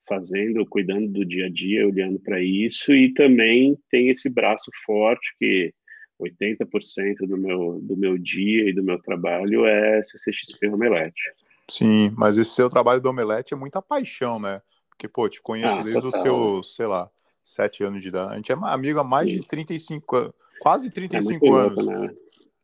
fazendo, 0.09 0.64
cuidando 0.64 1.12
do 1.12 1.26
dia 1.26 1.44
a 1.44 1.51
dia, 1.51 1.86
olhando 1.86 2.18
para 2.20 2.42
isso 2.42 2.94
e 2.94 3.12
também 3.12 3.76
tem 3.90 4.09
esse 4.09 4.30
braço 4.30 4.70
forte 4.86 5.28
que 5.38 5.74
80% 6.20 7.26
do 7.26 7.36
meu, 7.36 7.80
do 7.82 7.96
meu 7.96 8.18
dia 8.18 8.68
e 8.68 8.72
do 8.72 8.82
meu 8.82 9.00
trabalho 9.00 9.64
é 9.66 10.02
CCXP 10.02 10.68
Omelete. 10.68 11.20
Sim, 11.68 12.12
mas 12.16 12.36
esse 12.36 12.50
seu 12.50 12.68
trabalho 12.68 13.00
do 13.00 13.08
Omelete 13.08 13.54
é 13.54 13.56
muita 13.56 13.80
paixão, 13.80 14.38
né? 14.38 14.60
Porque, 14.88 15.08
pô, 15.08 15.28
te 15.28 15.40
conheço 15.40 15.76
ah, 15.76 15.82
desde 15.82 16.02
total. 16.02 16.20
os 16.20 16.22
seus, 16.22 16.76
sei 16.76 16.86
lá, 16.86 17.10
sete 17.42 17.82
anos 17.82 18.02
de 18.02 18.08
idade. 18.08 18.32
A 18.32 18.36
gente 18.36 18.52
é 18.52 18.56
amigo 18.60 18.98
há 18.98 19.04
mais 19.04 19.30
Sim. 19.30 19.40
de 19.40 19.48
35 19.48 20.16
anos, 20.16 20.34
quase 20.60 20.90
35 20.90 21.46
é 21.46 21.60
anos. 21.60 21.84
Louco, 21.84 22.02
né? 22.02 22.14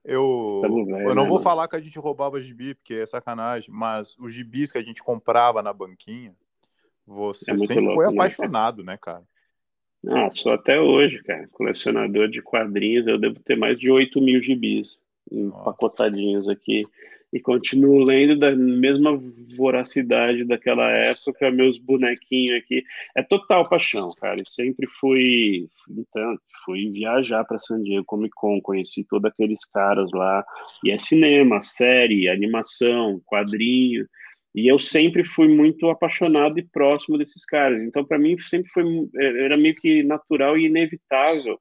Eu, 0.05 0.61
velho, 0.63 1.09
eu 1.09 1.15
não 1.15 1.25
né, 1.25 1.29
vou 1.29 1.39
mano? 1.39 1.43
falar 1.43 1.67
que 1.67 1.75
a 1.75 1.81
gente 1.81 1.99
roubava 1.99 2.41
gibi, 2.41 2.75
porque 2.75 2.95
é 2.95 3.07
sacanagem, 3.07 3.75
mas 3.75 4.17
os 4.19 4.33
gibis 4.33 4.71
que 4.71 4.79
a 4.79 4.83
gente 4.83 5.03
comprava 5.03 5.61
na 5.63 5.73
banquinha, 5.73 6.33
você 7.05 7.51
é 7.51 7.59
sempre 7.59 7.81
louco, 7.81 7.95
foi 7.95 8.07
né, 8.07 8.13
apaixonado, 8.13 8.85
né, 8.85 8.97
cara? 8.97 9.25
Ah, 10.09 10.31
sou 10.31 10.53
até 10.53 10.81
hoje, 10.81 11.23
cara. 11.25 11.49
Colecionador 11.53 12.29
de 12.29 12.41
quadrinhos, 12.41 13.07
eu 13.07 13.19
devo 13.19 13.41
ter 13.41 13.57
mais 13.57 13.79
de 13.79 13.91
8 13.91 14.21
mil 14.21 14.43
gibis 14.43 14.99
empacotadinhos 15.31 16.49
aqui. 16.49 16.83
E 17.33 17.41
continuo 17.41 18.05
lendo 18.05 18.39
da 18.39 18.55
mesma 18.55 19.21
voracidade 19.57 20.45
daquela 20.45 20.89
época, 20.89 21.51
meus 21.51 21.77
bonequinhos 21.77 22.57
aqui. 22.57 22.85
É 23.17 23.23
total 23.23 23.69
paixão, 23.69 24.11
cara. 24.21 24.41
E 24.41 24.49
sempre 24.49 24.87
fui, 24.87 25.69
então, 25.91 26.39
fui 26.65 26.89
viajar 26.91 27.45
para 27.45 27.59
San 27.59 27.83
Diego 27.83 28.05
Comic 28.05 28.33
Con, 28.37 28.61
conheci 28.61 29.05
todos 29.05 29.31
aqueles 29.31 29.65
caras 29.65 30.11
lá. 30.13 30.45
E 30.85 30.93
é 30.93 30.99
cinema, 30.99 31.61
série, 31.61 32.29
animação, 32.29 33.21
quadrinho. 33.27 34.07
E 34.57 34.67
eu 34.67 34.79
sempre 34.79 35.23
fui 35.23 35.47
muito 35.47 35.91
apaixonado 35.91 36.59
e 36.59 36.67
próximo 36.67 37.19
desses 37.19 37.45
caras. 37.45 37.85
Então, 37.85 38.03
para 38.03 38.19
mim, 38.19 38.39
sempre 38.39 38.71
foi 38.71 38.85
é, 39.17 39.45
era 39.45 39.57
meio 39.59 39.75
que 39.75 40.03
natural 40.03 40.57
e 40.57 40.65
inevitável 40.65 41.59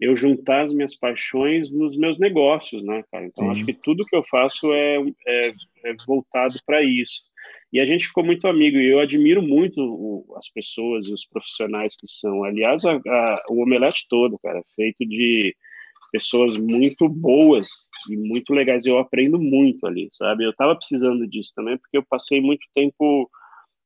eu 0.00 0.16
juntar 0.16 0.62
as 0.64 0.72
minhas 0.72 0.96
paixões 0.96 1.70
nos 1.70 1.94
meus 1.98 2.18
negócios, 2.18 2.82
né, 2.82 3.04
cara? 3.12 3.26
Então, 3.26 3.44
Sim. 3.44 3.50
acho 3.50 3.66
que 3.66 3.78
tudo 3.82 4.06
que 4.06 4.16
eu 4.16 4.24
faço 4.30 4.72
é, 4.72 4.96
é, 5.26 5.48
é 5.84 5.94
voltado 6.06 6.56
para 6.64 6.82
isso. 6.82 7.24
E 7.70 7.78
a 7.78 7.84
gente 7.84 8.06
ficou 8.06 8.24
muito 8.24 8.48
amigo, 8.48 8.78
e 8.78 8.90
eu 8.90 8.98
admiro 8.98 9.42
muito 9.42 9.78
o, 9.78 10.34
as 10.38 10.48
pessoas 10.48 11.06
e 11.06 11.12
os 11.12 11.26
profissionais 11.26 11.94
que 11.94 12.06
são. 12.08 12.42
Aliás, 12.42 12.86
a, 12.86 12.94
a, 12.94 13.44
o 13.50 13.62
Omelete 13.62 14.06
todo, 14.08 14.38
cara, 14.42 14.62
feito 14.74 15.06
de 15.06 15.54
pessoas 16.10 16.56
muito 16.56 17.08
boas 17.08 17.68
e 18.08 18.16
muito 18.16 18.52
legais. 18.52 18.86
Eu 18.86 18.98
aprendo 18.98 19.38
muito 19.38 19.86
ali, 19.86 20.08
sabe? 20.12 20.44
Eu 20.44 20.54
tava 20.54 20.76
precisando 20.76 21.26
disso 21.26 21.52
também, 21.54 21.76
porque 21.78 21.96
eu 21.96 22.04
passei 22.08 22.40
muito 22.40 22.66
tempo 22.74 23.30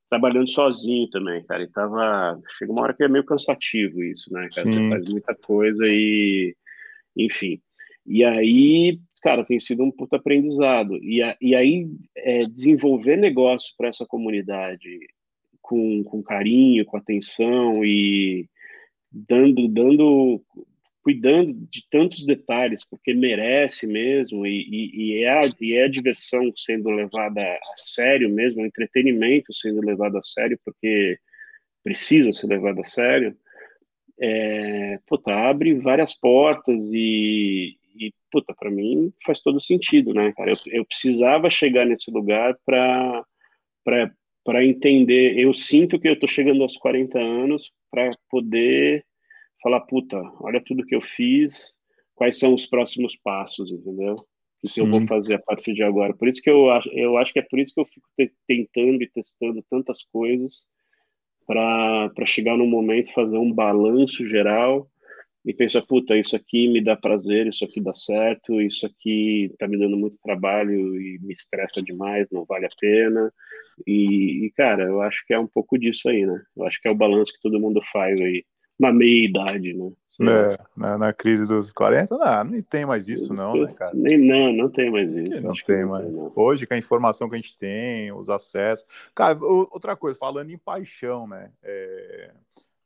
trabalhando 0.09 0.51
sozinho 0.51 1.09
também, 1.11 1.45
cara. 1.45 1.63
E 1.63 1.71
tava. 1.71 2.41
Chega 2.59 2.73
uma 2.73 2.83
hora 2.83 2.95
que 2.95 3.03
é 3.03 3.09
meio 3.09 3.25
cansativo 3.25 4.03
isso, 4.03 4.33
né, 4.33 4.49
cara? 4.55 4.69
Sim. 4.69 4.75
Você 4.75 4.91
faz 4.91 5.11
muita 5.11 5.35
coisa 5.35 5.85
e. 5.87 6.57
Enfim. 7.17 7.61
E 8.07 8.25
aí, 8.25 8.99
cara, 9.23 9.45
tem 9.45 9.59
sido 9.59 9.83
um 9.83 9.91
puta 9.91 10.17
aprendizado. 10.17 10.97
E, 10.97 11.23
a, 11.23 11.37
e 11.41 11.55
aí, 11.55 11.89
é, 12.17 12.41
desenvolver 12.41 13.17
negócio 13.17 13.73
para 13.77 13.89
essa 13.89 14.05
comunidade 14.07 14.99
com, 15.63 16.05
com 16.05 16.23
carinho, 16.23 16.85
com 16.85 16.97
atenção 16.97 17.85
e 17.85 18.47
dando, 19.11 19.67
dando 19.69 20.43
cuidando 21.05 21.53
de 21.71 21.85
tantos 21.91 22.25
detalhes, 22.25 22.83
porque 22.83 23.13
merece 23.13 23.87
mesmo, 23.87 24.47
e, 24.47 24.63
e, 24.63 25.13
e, 25.13 25.25
é, 25.25 25.41
e 25.61 25.75
é 25.75 25.85
a 25.85 25.89
diversão 25.89 26.51
sendo 26.57 26.89
levada 26.89 27.43
a 27.43 27.75
sério 27.75 28.31
mesmo, 28.31 28.63
o 28.63 28.67
entretenimento 28.67 29.53
sendo 29.53 29.83
levado 29.83 30.17
a 30.17 30.23
sério, 30.23 30.59
porque 30.65 31.19
precisa 31.85 32.33
ser 32.33 32.47
levado 32.47 32.81
a 32.81 32.85
sério, 32.85 33.37
é, 34.19 34.99
puta, 35.07 35.35
abre 35.35 35.75
várias 35.75 36.19
portas 36.19 36.91
e, 36.95 37.77
e 37.95 38.11
puta, 38.33 38.55
para 38.59 38.71
mim 38.71 39.13
faz 39.27 39.41
todo 39.41 39.61
sentido, 39.61 40.15
né, 40.15 40.33
cara? 40.35 40.53
Eu, 40.53 40.57
eu 40.73 40.87
precisava 40.87 41.51
chegar 41.51 41.85
nesse 41.85 42.11
lugar 42.11 42.57
para 42.65 43.25
para 44.45 44.63
entender, 44.63 45.39
eu 45.39 45.55
sinto 45.55 45.99
que 45.99 46.07
eu 46.07 46.19
tô 46.19 46.27
chegando 46.27 46.63
aos 46.63 46.77
40 46.77 47.19
anos 47.19 47.73
para 47.91 48.11
poder 48.31 49.03
falar, 49.65 49.81
puta, 49.81 50.17
olha 50.41 50.63
tudo 50.63 50.85
que 50.85 50.95
eu 50.95 51.01
fiz, 51.01 51.75
quais 52.15 52.39
são 52.39 52.55
os 52.55 52.67
próximos 52.67 53.17
passos, 53.17 53.73
entendeu? 53.73 54.15
O 54.63 54.69
que 54.69 54.81
eu 54.81 54.87
vou 54.89 55.07
fazer 55.07 55.35
a 55.35 55.43
partir 55.43 55.75
de 55.75 55.83
agora. 55.83 56.15
Por 56.15 56.29
isso 56.29 56.41
que 56.41 56.49
eu 56.49 56.71
acho, 56.71 56.89
eu 56.91 57.17
acho 57.17 57.33
que 57.33 57.39
é 57.39 57.43
por 57.43 57.59
isso 57.59 57.75
que 57.75 57.81
eu 57.81 57.87
fico 57.87 58.07
tentando 58.47 59.03
e 59.03 59.11
testando 59.11 59.65
tantas 59.69 60.05
coisas, 60.05 60.63
para 61.47 62.27
chegar 62.27 62.57
no 62.57 62.67
momento 62.67 63.13
fazer 63.13 63.37
um 63.37 63.53
balanço 63.53 64.27
geral 64.27 64.89
e 65.45 65.53
pensar, 65.53 65.83
puta, 65.83 66.17
isso 66.17 66.35
aqui 66.35 66.69
me 66.69 66.83
dá 66.83 66.97
prazer, 66.97 67.47
isso 67.47 67.65
aqui 67.65 67.81
dá 67.81 67.93
certo, 67.93 68.63
isso 68.63 68.87
aqui 68.87 69.53
tá 69.59 69.69
me 69.69 69.77
dando 69.77 69.97
muito 69.97 70.17
trabalho 70.23 70.99
e 70.99 71.19
me 71.21 71.35
estressa 71.35 71.83
demais, 71.83 72.31
não 72.31 72.47
vale 72.47 72.65
a 72.65 72.71
pena. 72.81 73.31
E, 73.87 74.47
e 74.47 74.51
cara, 74.53 74.85
eu 74.85 75.03
acho 75.03 75.23
que 75.27 75.35
é 75.35 75.39
um 75.39 75.47
pouco 75.47 75.79
disso 75.79 76.09
aí, 76.09 76.25
né? 76.25 76.43
Eu 76.57 76.65
acho 76.65 76.81
que 76.81 76.89
é 76.89 76.91
o 76.91 76.95
balanço 76.97 77.33
que 77.35 77.43
todo 77.43 77.61
mundo 77.61 77.83
faz 77.93 78.19
aí, 78.23 78.43
na 78.79 78.93
meia 78.93 79.25
idade, 79.25 79.73
né? 79.73 79.93
É, 80.21 80.59
na, 80.77 80.97
na, 80.97 81.13
crise 81.13 81.47
dos 81.47 81.73
40, 81.73 82.17
não, 82.17 82.45
nem 82.45 82.63
tem 82.63 82.87
mais 82.87 83.09
isso, 83.09 83.35
não, 83.35 83.53
né, 83.53 83.73
cara? 83.73 83.91
Nem, 83.95 84.17
não, 84.17 84.53
não 84.53 84.71
tem 84.71 84.89
mais 84.89 85.13
isso. 85.13 85.43
Não 85.43 85.53
tem 85.67 85.83
não 85.83 85.89
mais. 85.89 86.07
Tem, 86.07 86.33
Hoje, 86.37 86.67
com 86.67 86.75
a 86.75 86.79
informação 86.79 87.29
que 87.29 87.35
a 87.35 87.39
gente 87.39 87.57
tem, 87.57 88.13
os 88.13 88.31
acessos. 88.31 88.87
Cara, 89.13 89.37
outra 89.43 89.97
coisa, 89.97 90.17
falando 90.17 90.51
em 90.51 90.59
paixão, 90.59 91.27
né? 91.27 91.51
É, 91.65 92.31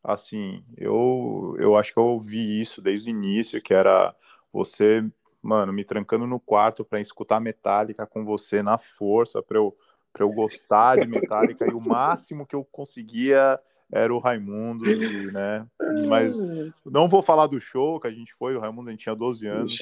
assim, 0.02 0.64
eu, 0.76 1.54
eu 1.58 1.76
acho 1.76 1.92
que 1.92 1.98
eu 1.98 2.04
ouvi 2.04 2.60
isso 2.60 2.80
desde 2.80 3.10
o 3.10 3.12
início, 3.12 3.60
que 3.60 3.74
era 3.74 4.14
você, 4.50 5.04
mano, 5.42 5.70
me 5.70 5.84
trancando 5.84 6.26
no 6.26 6.40
quarto 6.40 6.82
para 6.82 7.00
escutar 7.00 7.40
Metallica 7.40 8.06
com 8.06 8.24
você 8.24 8.62
na 8.62 8.78
força, 8.78 9.42
para 9.42 9.58
eu, 9.58 9.76
pra 10.14 10.24
eu 10.24 10.32
gostar 10.32 10.96
de 10.96 11.06
Metallica, 11.06 11.66
e 11.66 11.74
o 11.74 11.80
máximo 11.80 12.46
que 12.46 12.56
eu 12.56 12.64
conseguia 12.64 13.60
era 13.90 14.12
o 14.14 14.18
Raimundo, 14.18 14.84
né? 15.32 15.66
Mas 16.08 16.36
não 16.84 17.08
vou 17.08 17.22
falar 17.22 17.46
do 17.46 17.60
show 17.60 17.98
que 17.98 18.06
a 18.06 18.12
gente 18.12 18.32
foi, 18.34 18.54
o 18.54 18.60
Raimundo 18.60 18.88
a 18.88 18.92
gente 18.92 19.02
tinha 19.02 19.14
12 19.14 19.46
anos, 19.46 19.78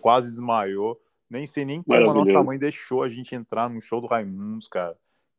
quase 0.00 0.30
desmaiou. 0.30 1.00
Nem 1.30 1.46
sei 1.46 1.64
nem 1.64 1.82
como 1.82 2.10
a 2.10 2.14
nossa 2.14 2.42
mãe 2.42 2.58
deixou 2.58 3.02
a 3.02 3.08
gente 3.08 3.34
entrar 3.34 3.68
no 3.68 3.80
show 3.80 4.00
do 4.00 4.06
Raimundos, 4.06 4.66
cara. 4.66 4.96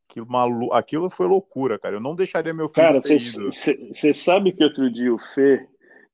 Aquilo, 0.09 0.27
malu... 0.27 0.73
Aquilo 0.73 1.09
foi 1.09 1.27
loucura, 1.27 1.77
cara. 1.79 1.95
Eu 1.95 1.99
não 1.99 2.15
deixaria 2.15 2.53
meu 2.53 2.69
filho. 2.69 2.87
Cara, 2.87 2.99
você 3.01 4.13
sabe 4.13 4.51
que 4.51 4.63
outro 4.63 4.91
dia 4.91 5.13
o 5.13 5.19
Fê 5.19 5.67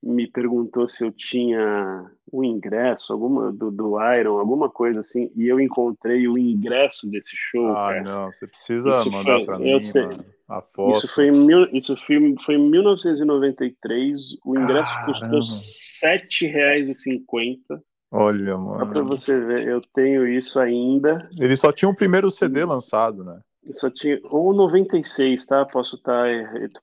me 0.06 0.28
perguntou 0.28 0.88
se 0.88 1.04
eu 1.04 1.12
tinha 1.12 2.06
o 2.32 2.44
ingresso, 2.44 3.12
alguma 3.12 3.52
do, 3.52 3.72
do 3.72 3.98
Iron, 4.14 4.38
alguma 4.38 4.70
coisa 4.70 5.00
assim, 5.00 5.32
e 5.36 5.48
eu 5.48 5.60
encontrei 5.60 6.28
o 6.28 6.38
ingresso 6.38 7.10
desse 7.10 7.36
show. 7.36 7.72
Ah, 7.72 7.94
cara. 7.94 8.04
não, 8.04 8.32
você 8.32 8.46
precisa 8.46 8.92
isso 8.92 9.12
mandar 9.12 9.44
para 9.44 9.58
mim, 9.58 9.92
mano, 9.94 10.24
a 10.48 10.62
foto. 10.62 10.98
Isso 10.98 11.08
foi 11.14 11.30
em, 11.30 11.32
mil, 11.32 11.68
isso 11.74 11.98
foi, 11.98 12.36
foi 12.46 12.56
em 12.56 12.70
1993, 12.70 14.20
o 14.46 14.56
ingresso 14.60 14.94
Caramba. 14.94 15.14
custou 15.14 15.40
R$ 15.40 16.20
7,50. 16.20 17.82
Olha, 18.12 18.58
mano. 18.58 18.80
Só 18.80 18.86
pra 18.86 19.02
você 19.02 19.44
ver, 19.44 19.68
eu 19.68 19.82
tenho 19.94 20.28
isso 20.28 20.60
ainda. 20.60 21.28
Ele 21.38 21.56
só 21.56 21.72
tinha 21.72 21.90
o 21.90 21.96
primeiro 21.96 22.30
CD 22.30 22.64
lançado, 22.64 23.24
né? 23.24 23.40
Só 23.72 23.90
tinha 23.90 24.20
ou 24.26 24.54
96, 24.54 25.46
tá? 25.46 25.66
Posso 25.66 25.96
estar. 25.96 26.26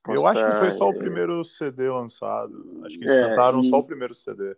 Tá, 0.03 0.13
eu 0.13 0.27
acho 0.27 0.45
que 0.45 0.57
foi 0.57 0.71
só 0.71 0.89
o 0.89 0.97
primeiro 0.97 1.43
CD 1.43 1.89
lançado. 1.89 2.81
Acho 2.83 2.97
que 2.97 3.05
eles 3.05 3.15
é, 3.15 3.29
cantaram 3.29 3.61
e... 3.61 3.69
só 3.69 3.79
o 3.79 3.83
primeiro 3.83 4.13
CD. 4.13 4.55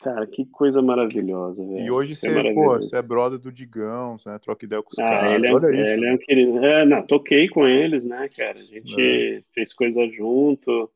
Cara, 0.00 0.26
que 0.26 0.44
coisa 0.46 0.82
maravilhosa, 0.82 1.64
velho. 1.64 1.84
E 1.84 1.90
hoje 1.90 2.12
é 2.12 2.16
você, 2.16 2.28
é 2.28 2.54
pô, 2.54 2.74
você 2.74 2.96
é 2.96 3.02
brother 3.02 3.38
do 3.38 3.52
Digão, 3.52 4.16
né? 4.26 4.38
Troca 4.38 4.64
ideia 4.64 4.82
com 4.82 4.90
os 4.90 4.98
ah, 4.98 5.02
caras. 5.02 5.32
Ele 5.32 5.46
é, 5.46 5.54
Olha 5.54 5.70
isso. 5.70 5.86
Ele 5.86 6.06
é 6.06 6.12
um 6.12 6.18
querido. 6.18 6.64
É, 6.64 6.84
não, 6.84 7.06
toquei 7.06 7.48
com 7.48 7.66
eles, 7.66 8.04
né, 8.04 8.28
cara? 8.36 8.58
A 8.58 8.62
gente 8.62 9.00
é. 9.00 9.42
fez 9.52 9.72
coisa 9.72 10.06
junto. 10.08 10.90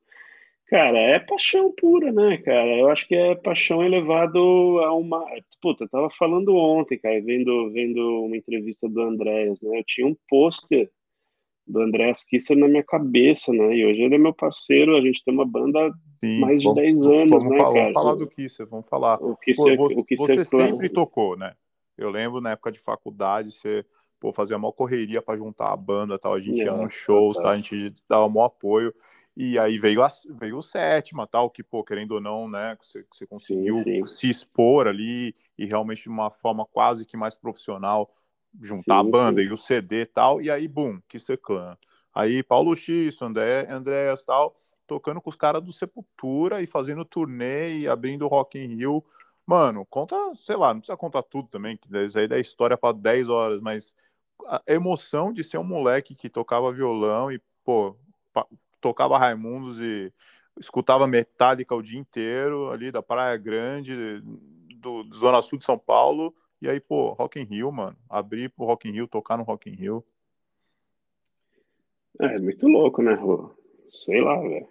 Cara, 0.74 0.98
é 0.98 1.20
paixão 1.20 1.70
pura, 1.70 2.10
né, 2.10 2.36
cara? 2.38 2.76
Eu 2.76 2.90
acho 2.90 3.06
que 3.06 3.14
é 3.14 3.36
paixão 3.36 3.80
elevado 3.80 4.40
a 4.80 4.92
uma. 4.92 5.24
Puta, 5.62 5.84
eu 5.84 5.88
tava 5.88 6.10
falando 6.18 6.52
ontem, 6.56 6.98
cara, 6.98 7.22
vendo, 7.22 7.70
vendo 7.70 8.24
uma 8.24 8.36
entrevista 8.36 8.88
do 8.88 9.00
Andréas, 9.00 9.62
né? 9.62 9.78
Eu 9.78 9.84
tinha 9.86 10.04
um 10.04 10.16
pôster 10.28 10.90
do 11.64 11.80
Andréas 11.80 12.24
Kisser 12.24 12.58
na 12.58 12.66
minha 12.66 12.82
cabeça, 12.82 13.52
né? 13.52 13.72
E 13.72 13.86
hoje 13.86 14.02
ele 14.02 14.16
é 14.16 14.18
meu 14.18 14.34
parceiro, 14.34 14.96
a 14.96 15.00
gente 15.00 15.22
tem 15.24 15.32
uma 15.32 15.46
banda 15.46 15.92
Sim, 16.18 16.40
mais 16.40 16.58
de 16.58 16.64
vamos, 16.64 16.82
10 16.82 17.02
anos, 17.02 17.30
vamos 17.30 17.50
né, 17.50 17.58
falar, 17.58 17.72
cara? 17.72 17.84
Vamos 17.84 17.94
falar 17.94 18.14
do 18.16 18.26
Kisser, 18.26 18.66
vamos 18.66 18.88
falar. 18.88 19.22
O 19.22 19.36
Kisser, 19.36 19.76
pô, 19.76 19.88
você, 19.88 20.00
o 20.00 20.04
Kisser 20.04 20.36
você 20.38 20.44
sempre 20.44 20.88
tocou, 20.88 21.36
né? 21.36 21.54
Eu 21.96 22.10
lembro 22.10 22.40
na 22.40 22.50
época 22.50 22.72
de 22.72 22.80
faculdade, 22.80 23.52
você 23.52 23.86
pô, 24.18 24.32
fazia 24.32 24.56
uma 24.56 24.72
correria 24.72 25.22
para 25.22 25.36
juntar 25.36 25.72
a 25.72 25.76
banda 25.76 26.18
tal, 26.18 26.34
a 26.34 26.40
gente 26.40 26.62
é, 26.62 26.64
ia 26.64 26.72
nos 26.72 26.92
shows, 26.92 27.36
tá? 27.36 27.50
a 27.50 27.56
gente 27.56 27.94
dava 28.08 28.26
um 28.26 28.42
apoio. 28.42 28.92
E 29.36 29.58
aí 29.58 29.78
veio, 29.78 30.02
a, 30.02 30.08
veio 30.30 30.58
o 30.58 30.62
sétima, 30.62 31.26
tal, 31.26 31.50
que, 31.50 31.62
pô, 31.62 31.82
querendo 31.82 32.12
ou 32.12 32.20
não, 32.20 32.48
né, 32.48 32.76
você, 32.80 33.04
você 33.12 33.26
conseguiu 33.26 33.76
sim, 33.78 34.04
sim. 34.04 34.04
se 34.04 34.30
expor 34.30 34.86
ali 34.86 35.34
e 35.58 35.64
realmente 35.64 36.02
de 36.04 36.08
uma 36.08 36.30
forma 36.30 36.64
quase 36.64 37.04
que 37.04 37.16
mais 37.16 37.34
profissional 37.34 38.12
juntar 38.62 39.02
sim, 39.02 39.08
a 39.08 39.10
banda 39.10 39.42
e 39.42 39.52
o 39.52 39.56
CD 39.56 40.02
e 40.02 40.06
tal, 40.06 40.40
e 40.40 40.50
aí, 40.50 40.68
bum, 40.68 41.00
que 41.08 41.18
clã. 41.36 41.76
Aí 42.14 42.44
Paulo 42.44 42.76
X, 42.76 43.20
André, 43.20 43.66
Andréas 43.68 44.22
tal, 44.22 44.56
tocando 44.86 45.20
com 45.20 45.30
os 45.30 45.36
caras 45.36 45.62
do 45.62 45.72
Sepultura 45.72 46.62
e 46.62 46.66
fazendo 46.66 47.04
turnê 47.04 47.78
e 47.78 47.88
abrindo 47.88 48.28
Rock 48.28 48.58
in 48.58 48.76
Rio. 48.76 49.04
Mano, 49.44 49.84
conta, 49.86 50.16
sei 50.36 50.56
lá, 50.56 50.72
não 50.72 50.80
precisa 50.80 50.96
contar 50.96 51.22
tudo 51.24 51.48
também, 51.48 51.76
que 51.76 51.88
isso 51.98 52.18
aí 52.18 52.28
da 52.28 52.38
história 52.38 52.76
para 52.78 52.96
10 52.96 53.28
horas, 53.28 53.60
mas 53.60 53.94
a 54.46 54.62
emoção 54.66 55.32
de 55.32 55.42
ser 55.42 55.58
um 55.58 55.64
moleque 55.64 56.14
que 56.14 56.30
tocava 56.30 56.72
violão 56.72 57.32
e, 57.32 57.40
pô, 57.64 57.96
tocava 58.84 59.16
Raimundos 59.16 59.80
e 59.80 60.12
escutava 60.60 61.06
Metallica 61.06 61.74
o 61.74 61.82
dia 61.82 61.98
inteiro 61.98 62.70
ali 62.70 62.92
da 62.92 63.02
Praia 63.02 63.34
Grande, 63.38 64.20
do, 64.76 65.02
do 65.02 65.16
Zona 65.16 65.40
Sul 65.40 65.58
de 65.58 65.64
São 65.64 65.78
Paulo. 65.78 66.34
E 66.60 66.68
aí, 66.68 66.78
pô, 66.78 67.14
Rock 67.14 67.40
in 67.40 67.44
Rio, 67.44 67.72
mano. 67.72 67.96
Abrir 68.10 68.50
pro 68.50 68.66
Rock 68.66 68.86
in 68.86 68.92
Rio, 68.92 69.08
tocar 69.08 69.38
no 69.38 69.42
Rock 69.42 69.70
in 69.70 69.74
Rio. 69.74 70.04
É, 72.20 72.38
muito 72.38 72.68
louco, 72.68 73.02
né, 73.02 73.14
Rô? 73.14 73.50
Sei 73.88 74.20
lá, 74.20 74.38
velho. 74.38 74.68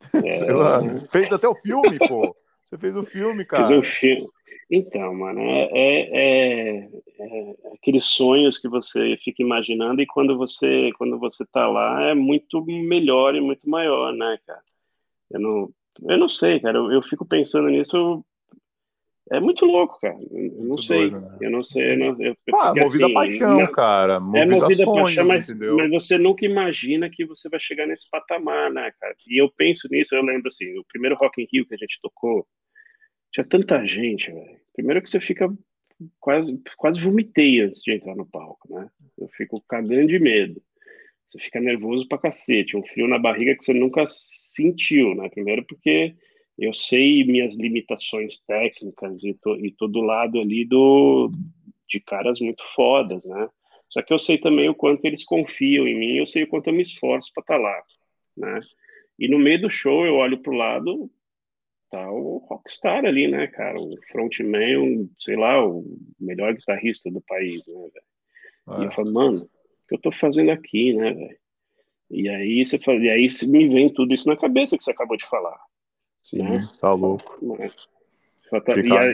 É... 0.14 0.32
Sei 0.32 0.52
lá. 0.52 0.80
Fez 1.10 1.32
até 1.32 1.48
o 1.48 1.54
filme, 1.54 1.98
pô. 1.98 2.36
Você 2.64 2.78
fez 2.78 2.96
o 2.96 3.02
filme, 3.02 3.44
cara. 3.44 3.64
Fiz 3.64 3.76
o 3.76 3.82
filme. 3.82 4.26
Então, 4.70 5.14
mano, 5.14 5.40
é, 5.40 5.68
é, 5.72 6.00
é, 6.12 6.88
é, 7.20 7.54
aqueles 7.74 8.06
sonhos 8.06 8.58
que 8.58 8.68
você 8.68 9.16
fica 9.22 9.42
imaginando 9.42 10.00
e 10.00 10.06
quando 10.06 10.36
você 10.38 10.90
quando 10.96 11.18
você 11.18 11.44
tá 11.46 11.68
lá 11.68 12.02
é 12.02 12.14
muito 12.14 12.64
melhor 12.64 13.34
e 13.34 13.40
muito 13.40 13.68
maior, 13.68 14.12
né, 14.12 14.38
cara? 14.46 14.62
Eu 15.30 15.40
não, 15.40 15.74
eu 16.08 16.18
não 16.18 16.28
sei, 16.28 16.60
cara. 16.60 16.78
Eu, 16.78 16.92
eu 16.92 17.02
fico 17.02 17.26
pensando 17.26 17.68
nisso. 17.68 18.24
É 19.32 19.40
muito 19.40 19.64
louco, 19.64 19.98
cara. 20.00 20.18
Eu 20.30 20.64
não 20.64 20.76
sei. 20.76 21.10
Doido, 21.10 21.20
né? 21.20 21.38
Eu 21.40 21.50
não 21.50 21.62
sei. 21.62 21.92
Eu 21.92 21.98
não, 21.98 22.22
eu, 22.22 22.36
ah, 22.54 22.74
movida 22.74 23.06
assim, 23.06 23.14
paixão, 23.14 23.58
não, 23.58 23.72
cara. 23.72 24.20
Movida 24.20 24.44
é 24.44 24.60
movida 24.60 24.84
sonhos, 24.84 25.02
paixão, 25.02 25.26
mas, 25.26 25.54
mas, 25.54 25.90
você 25.90 26.18
nunca 26.18 26.44
imagina 26.44 27.08
que 27.08 27.24
você 27.24 27.48
vai 27.48 27.58
chegar 27.58 27.86
nesse 27.86 28.08
patamar, 28.10 28.70
né, 28.70 28.92
cara? 29.00 29.14
E 29.26 29.40
eu 29.40 29.50
penso 29.50 29.88
nisso, 29.90 30.14
eu 30.14 30.22
lembro 30.22 30.48
assim, 30.48 30.78
o 30.78 30.84
primeiro 30.84 31.16
Rock 31.16 31.42
in 31.42 31.48
Rio 31.50 31.66
que 31.66 31.74
a 31.74 31.78
gente 31.78 31.98
tocou, 32.02 32.46
tinha 33.32 33.44
tanta 33.44 33.84
gente, 33.86 34.30
velho. 34.30 34.58
Primeiro 34.74 35.00
que 35.00 35.08
você 35.08 35.20
fica 35.20 35.48
quase, 36.20 36.60
quase 36.76 37.00
vomitei 37.00 37.60
antes 37.60 37.80
de 37.80 37.92
entrar 37.92 38.14
no 38.14 38.26
palco, 38.26 38.72
né? 38.72 38.88
Eu 39.18 39.28
fico 39.28 39.62
cagando 39.66 40.06
de 40.06 40.18
medo. 40.18 40.60
Você 41.26 41.38
fica 41.38 41.58
nervoso 41.60 42.06
pra 42.06 42.18
cacete, 42.18 42.76
um 42.76 42.84
frio 42.84 43.08
na 43.08 43.18
barriga 43.18 43.56
que 43.56 43.64
você 43.64 43.72
nunca 43.72 44.04
sentiu, 44.06 45.14
né? 45.14 45.30
Primeiro 45.30 45.64
porque 45.64 46.14
eu 46.58 46.72
sei 46.72 47.24
minhas 47.24 47.58
limitações 47.58 48.40
técnicas 48.40 49.24
e, 49.24 49.34
to, 49.34 49.56
e 49.56 49.72
todo 49.72 50.00
lado 50.00 50.40
ali 50.40 50.64
do 50.64 51.30
de 51.88 52.00
caras 52.00 52.40
muito 52.40 52.64
fodas, 52.74 53.24
né? 53.24 53.48
Só 53.88 54.02
que 54.02 54.12
eu 54.12 54.18
sei 54.18 54.38
também 54.38 54.68
o 54.68 54.74
quanto 54.74 55.04
eles 55.04 55.24
confiam 55.24 55.86
em 55.86 55.96
mim, 55.96 56.16
eu 56.16 56.26
sei 56.26 56.44
o 56.44 56.48
quanto 56.48 56.68
eu 56.68 56.72
me 56.72 56.82
esforço 56.82 57.30
para 57.32 57.42
estar 57.42 57.56
tá 57.56 57.60
lá, 57.60 57.82
né? 58.36 58.60
E 59.18 59.28
no 59.28 59.38
meio 59.38 59.60
do 59.60 59.70
show 59.70 60.04
eu 60.04 60.14
olho 60.16 60.38
pro 60.38 60.52
lado, 60.52 61.10
tá 61.90 62.10
o 62.10 62.38
rockstar 62.38 63.04
ali, 63.04 63.28
né, 63.28 63.46
cara? 63.46 63.80
O 63.80 63.94
frontman, 64.10 64.78
um, 64.78 65.10
sei 65.18 65.36
lá, 65.36 65.64
o 65.64 65.84
melhor 66.18 66.54
guitarrista 66.54 67.10
do 67.10 67.20
país, 67.20 67.66
né, 67.68 67.74
velho? 67.74 68.06
Ah. 68.66 68.82
E 68.82 68.84
eu 68.86 68.90
falo, 68.90 69.12
mano, 69.12 69.42
o 69.42 69.86
que 69.88 69.94
eu 69.94 70.00
tô 70.00 70.10
fazendo 70.10 70.50
aqui, 70.50 70.92
né, 70.92 71.12
velho? 71.12 71.38
E 72.10 72.28
aí 72.28 72.64
você 72.64 72.78
fala, 72.78 72.98
e 72.98 73.10
aí 73.10 73.26
me 73.48 73.68
vem 73.68 73.92
tudo 73.92 74.14
isso 74.14 74.28
na 74.28 74.36
cabeça 74.36 74.76
que 74.76 74.82
você 74.82 74.90
acabou 74.90 75.16
de 75.16 75.28
falar. 75.28 75.58
Sim, 76.24 76.42
né? 76.42 76.68
tá 76.80 76.92
louco. 76.92 77.38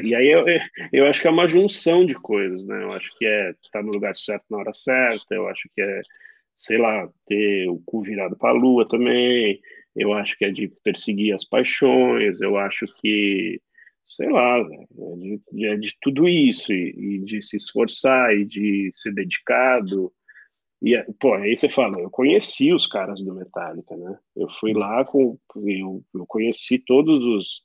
E, 0.04 0.08
e, 0.08 0.14
aí 0.14 0.28
eu, 0.28 0.44
eu 0.92 1.06
acho 1.06 1.20
que 1.20 1.28
é 1.28 1.30
uma 1.30 1.48
junção 1.48 2.04
de 2.04 2.14
coisas, 2.14 2.64
né? 2.64 2.82
Eu 2.82 2.92
acho 2.92 3.10
que 3.18 3.26
é 3.26 3.50
estar 3.50 3.80
tá 3.80 3.82
no 3.82 3.92
lugar 3.92 4.14
certo 4.14 4.44
na 4.50 4.58
hora 4.58 4.72
certa, 4.72 5.34
eu 5.34 5.46
acho 5.48 5.68
que 5.74 5.82
é, 5.82 6.00
sei 6.54 6.78
lá, 6.78 7.08
ter 7.26 7.68
o 7.68 7.80
cu 7.84 8.02
virado 8.02 8.36
para 8.36 8.50
a 8.50 8.54
lua 8.54 8.86
também, 8.88 9.60
eu 9.96 10.12
acho 10.12 10.36
que 10.36 10.44
é 10.44 10.50
de 10.50 10.68
perseguir 10.84 11.34
as 11.34 11.44
paixões, 11.44 12.40
eu 12.40 12.56
acho 12.56 12.86
que, 13.00 13.60
sei 14.04 14.28
lá, 14.28 14.58
é 14.58 14.86
de, 15.52 15.66
é 15.66 15.76
de 15.76 15.94
tudo 16.00 16.28
isso, 16.28 16.72
e, 16.72 17.16
e, 17.16 17.18
de 17.24 17.42
se 17.42 17.56
esforçar, 17.56 18.34
e 18.34 18.44
de 18.44 18.90
ser 18.92 19.12
dedicado. 19.12 20.12
E, 20.82 20.96
pô, 21.18 21.34
aí 21.34 21.56
você 21.56 21.68
fala, 21.68 22.00
eu 22.00 22.10
conheci 22.10 22.72
os 22.72 22.86
caras 22.86 23.20
do 23.20 23.34
Metallica, 23.34 23.96
né? 23.96 24.18
Eu 24.34 24.48
fui 24.48 24.72
lá 24.72 25.04
com. 25.04 25.38
Eu, 25.56 26.02
eu 26.14 26.26
conheci 26.26 26.78
todos 26.78 27.22
os, 27.22 27.62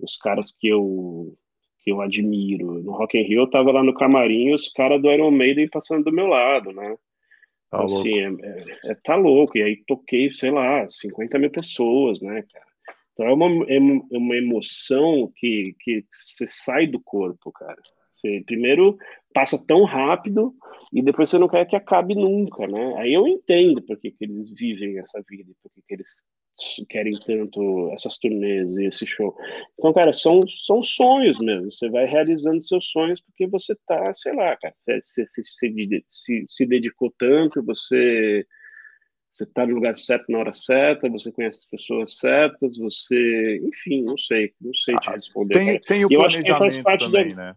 os 0.00 0.16
caras 0.16 0.50
que 0.50 0.66
eu, 0.66 1.36
que 1.80 1.92
eu 1.92 2.00
admiro. 2.00 2.82
No 2.82 2.92
Rock 2.92 3.16
in 3.16 3.22
Rio 3.22 3.42
eu 3.42 3.50
tava 3.50 3.70
lá 3.70 3.84
no 3.84 3.94
camarim 3.94 4.52
os 4.52 4.68
caras 4.68 5.00
do 5.00 5.10
Iron 5.10 5.30
Maiden 5.30 5.68
passando 5.68 6.04
do 6.04 6.12
meu 6.12 6.26
lado, 6.26 6.72
né? 6.72 6.96
Tá 7.70 7.84
assim, 7.84 8.26
louco. 8.26 8.44
É, 8.44 8.48
é, 8.48 8.92
é, 8.92 8.94
tá 9.02 9.14
louco. 9.14 9.58
E 9.58 9.62
aí 9.62 9.84
toquei, 9.86 10.30
sei 10.32 10.50
lá, 10.50 10.88
50 10.88 11.38
mil 11.38 11.50
pessoas, 11.50 12.20
né, 12.20 12.44
cara? 12.52 12.66
Então 13.12 13.26
é 13.26 13.32
uma, 13.32 13.64
é, 13.66 13.76
é 13.76 14.18
uma 14.18 14.36
emoção 14.36 15.32
que, 15.36 15.74
que 15.80 16.04
você 16.10 16.46
sai 16.48 16.86
do 16.86 17.00
corpo, 17.00 17.52
cara. 17.52 17.80
Você 18.26 18.42
primeiro 18.44 18.96
passa 19.32 19.62
tão 19.66 19.84
rápido 19.84 20.54
e 20.92 21.02
depois 21.02 21.28
você 21.28 21.38
não 21.38 21.48
quer 21.48 21.66
que 21.66 21.76
acabe 21.76 22.14
nunca, 22.14 22.66
né? 22.66 22.94
Aí 22.98 23.12
eu 23.12 23.26
entendo 23.26 23.82
por 23.82 23.98
que, 23.98 24.14
eles 24.20 24.50
vivem 24.50 24.98
essa 24.98 25.22
vida, 25.28 25.50
por 25.62 25.70
que, 25.72 25.94
eles 25.94 26.24
querem 26.88 27.12
tanto 27.18 27.90
essas 27.92 28.18
turnês 28.18 28.78
e 28.78 28.86
esse 28.86 29.06
show. 29.06 29.36
Então, 29.78 29.92
cara, 29.92 30.12
são, 30.12 30.40
são 30.48 30.82
sonhos 30.82 31.38
mesmo. 31.38 31.70
Você 31.70 31.90
vai 31.90 32.06
realizando 32.06 32.62
seus 32.62 32.90
sonhos 32.90 33.20
porque 33.20 33.46
você 33.46 33.76
tá, 33.86 34.12
sei 34.14 34.34
lá, 34.34 34.56
cara, 34.56 34.74
você, 34.78 34.98
você, 35.02 35.26
se, 35.42 36.04
se, 36.08 36.44
se 36.46 36.66
dedicou 36.66 37.12
tanto, 37.18 37.62
você 37.62 38.46
você 39.36 39.44
está 39.44 39.66
no 39.66 39.74
lugar 39.74 39.94
certo 39.98 40.32
na 40.32 40.38
hora 40.38 40.54
certa, 40.54 41.10
você 41.10 41.30
conhece 41.30 41.58
as 41.58 41.66
pessoas 41.66 42.16
certas, 42.16 42.78
você, 42.78 43.60
enfim, 43.64 44.02
não 44.02 44.16
sei, 44.16 44.54
não 44.58 44.72
sei 44.72 44.94
te 44.96 45.10
ah, 45.10 45.12
responder. 45.12 45.54
Tem, 45.54 45.80
tem 45.80 46.04
o 46.06 46.08
planejamento 46.08 46.98
também, 46.98 47.34
da... 47.34 47.48
né? 47.48 47.56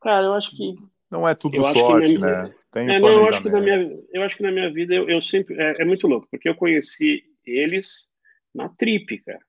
Cara, 0.00 0.26
eu 0.26 0.32
acho 0.32 0.56
que 0.56 0.74
não 1.10 1.28
é 1.28 1.34
tudo 1.34 1.62
sorte, 1.62 2.18
né? 2.18 2.54
Tem 2.72 2.88
é, 2.88 3.00
não, 3.00 3.08
eu 3.08 3.28
acho 3.28 3.42
que 3.42 3.50
na 3.50 3.60
minha, 3.60 3.98
eu 4.12 4.22
acho 4.22 4.36
que 4.36 4.42
na 4.42 4.52
minha 4.52 4.72
vida 4.72 4.94
eu, 4.94 5.08
eu 5.08 5.20
sempre 5.20 5.60
é, 5.60 5.74
é, 5.80 5.84
muito 5.84 6.06
louco, 6.06 6.28
porque 6.30 6.48
eu 6.48 6.54
conheci 6.54 7.24
eles 7.44 8.08
na 8.54 8.68
Trip, 8.68 9.18
cara, 9.24 9.40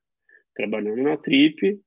trabalhando 0.55 1.03
na 1.03 1.17
Trip, 1.17 1.79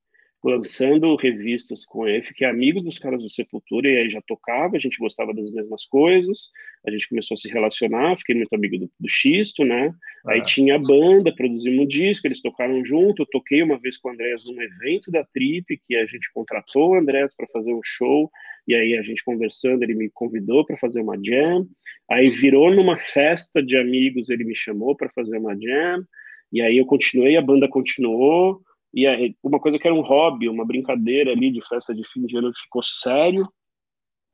lançando 0.45 1.17
revistas 1.17 1.87
com 1.87 2.07
ele, 2.07 2.23
fiquei 2.23 2.47
amigo 2.47 2.83
dos 2.83 2.99
caras 2.99 3.23
do 3.23 3.31
Sepultura 3.31 3.89
e 3.89 3.97
aí 3.97 4.11
já 4.11 4.21
tocava, 4.21 4.77
a 4.77 4.79
gente 4.79 4.99
gostava 4.99 5.33
das 5.33 5.51
mesmas 5.51 5.87
coisas, 5.87 6.51
a 6.87 6.91
gente 6.91 7.09
começou 7.09 7.35
a 7.35 7.39
se 7.39 7.49
relacionar, 7.49 8.19
fiquei 8.19 8.35
muito 8.35 8.53
amigo 8.53 8.79
do, 8.79 8.91
do 9.01 9.09
Xisto, 9.09 9.65
né? 9.65 9.91
Aí 10.27 10.41
é. 10.41 10.43
tinha 10.43 10.75
a 10.75 10.79
banda, 10.79 11.35
produzimos 11.35 11.85
um 11.85 11.87
disco, 11.87 12.27
eles 12.27 12.43
tocaram 12.43 12.85
junto, 12.85 13.23
eu 13.23 13.27
toquei 13.27 13.63
uma 13.63 13.79
vez 13.79 13.97
com 13.97 14.11
o 14.11 14.13
Andrés 14.13 14.45
num 14.45 14.61
evento 14.61 15.11
da 15.11 15.25
Trip, 15.25 15.81
que 15.83 15.97
a 15.97 16.05
gente 16.05 16.31
contratou 16.35 16.91
o 16.91 16.95
Andrés 16.95 17.35
para 17.35 17.47
fazer 17.47 17.73
um 17.73 17.81
show, 17.83 18.31
e 18.69 18.75
aí 18.75 18.99
a 18.99 19.03
gente 19.03 19.25
conversando, 19.25 19.83
ele 19.83 19.95
me 19.95 20.11
convidou 20.11 20.63
para 20.67 20.77
fazer 20.77 21.01
uma 21.01 21.19
jam, 21.25 21.67
aí 22.11 22.29
virou 22.29 22.71
numa 22.71 22.99
festa 22.99 23.63
de 23.63 23.79
amigos, 23.79 24.29
ele 24.29 24.45
me 24.45 24.55
chamou 24.55 24.95
para 24.95 25.09
fazer 25.09 25.39
uma 25.39 25.55
jam, 25.59 26.05
e 26.53 26.61
aí 26.61 26.77
eu 26.77 26.85
continuei, 26.85 27.35
a 27.39 27.43
banda 27.43 27.67
continuou, 27.67 28.61
e 28.95 29.35
uma 29.43 29.59
coisa 29.59 29.79
que 29.79 29.87
era 29.87 29.95
um 29.95 30.03
hobby, 30.03 30.49
uma 30.49 30.65
brincadeira 30.65 31.33
ali 31.33 31.51
de 31.51 31.67
festa 31.67 31.95
de 31.95 32.07
fim 32.13 32.25
de 32.27 32.37
ano 32.37 32.53
ficou 32.55 32.83
sério, 32.83 33.45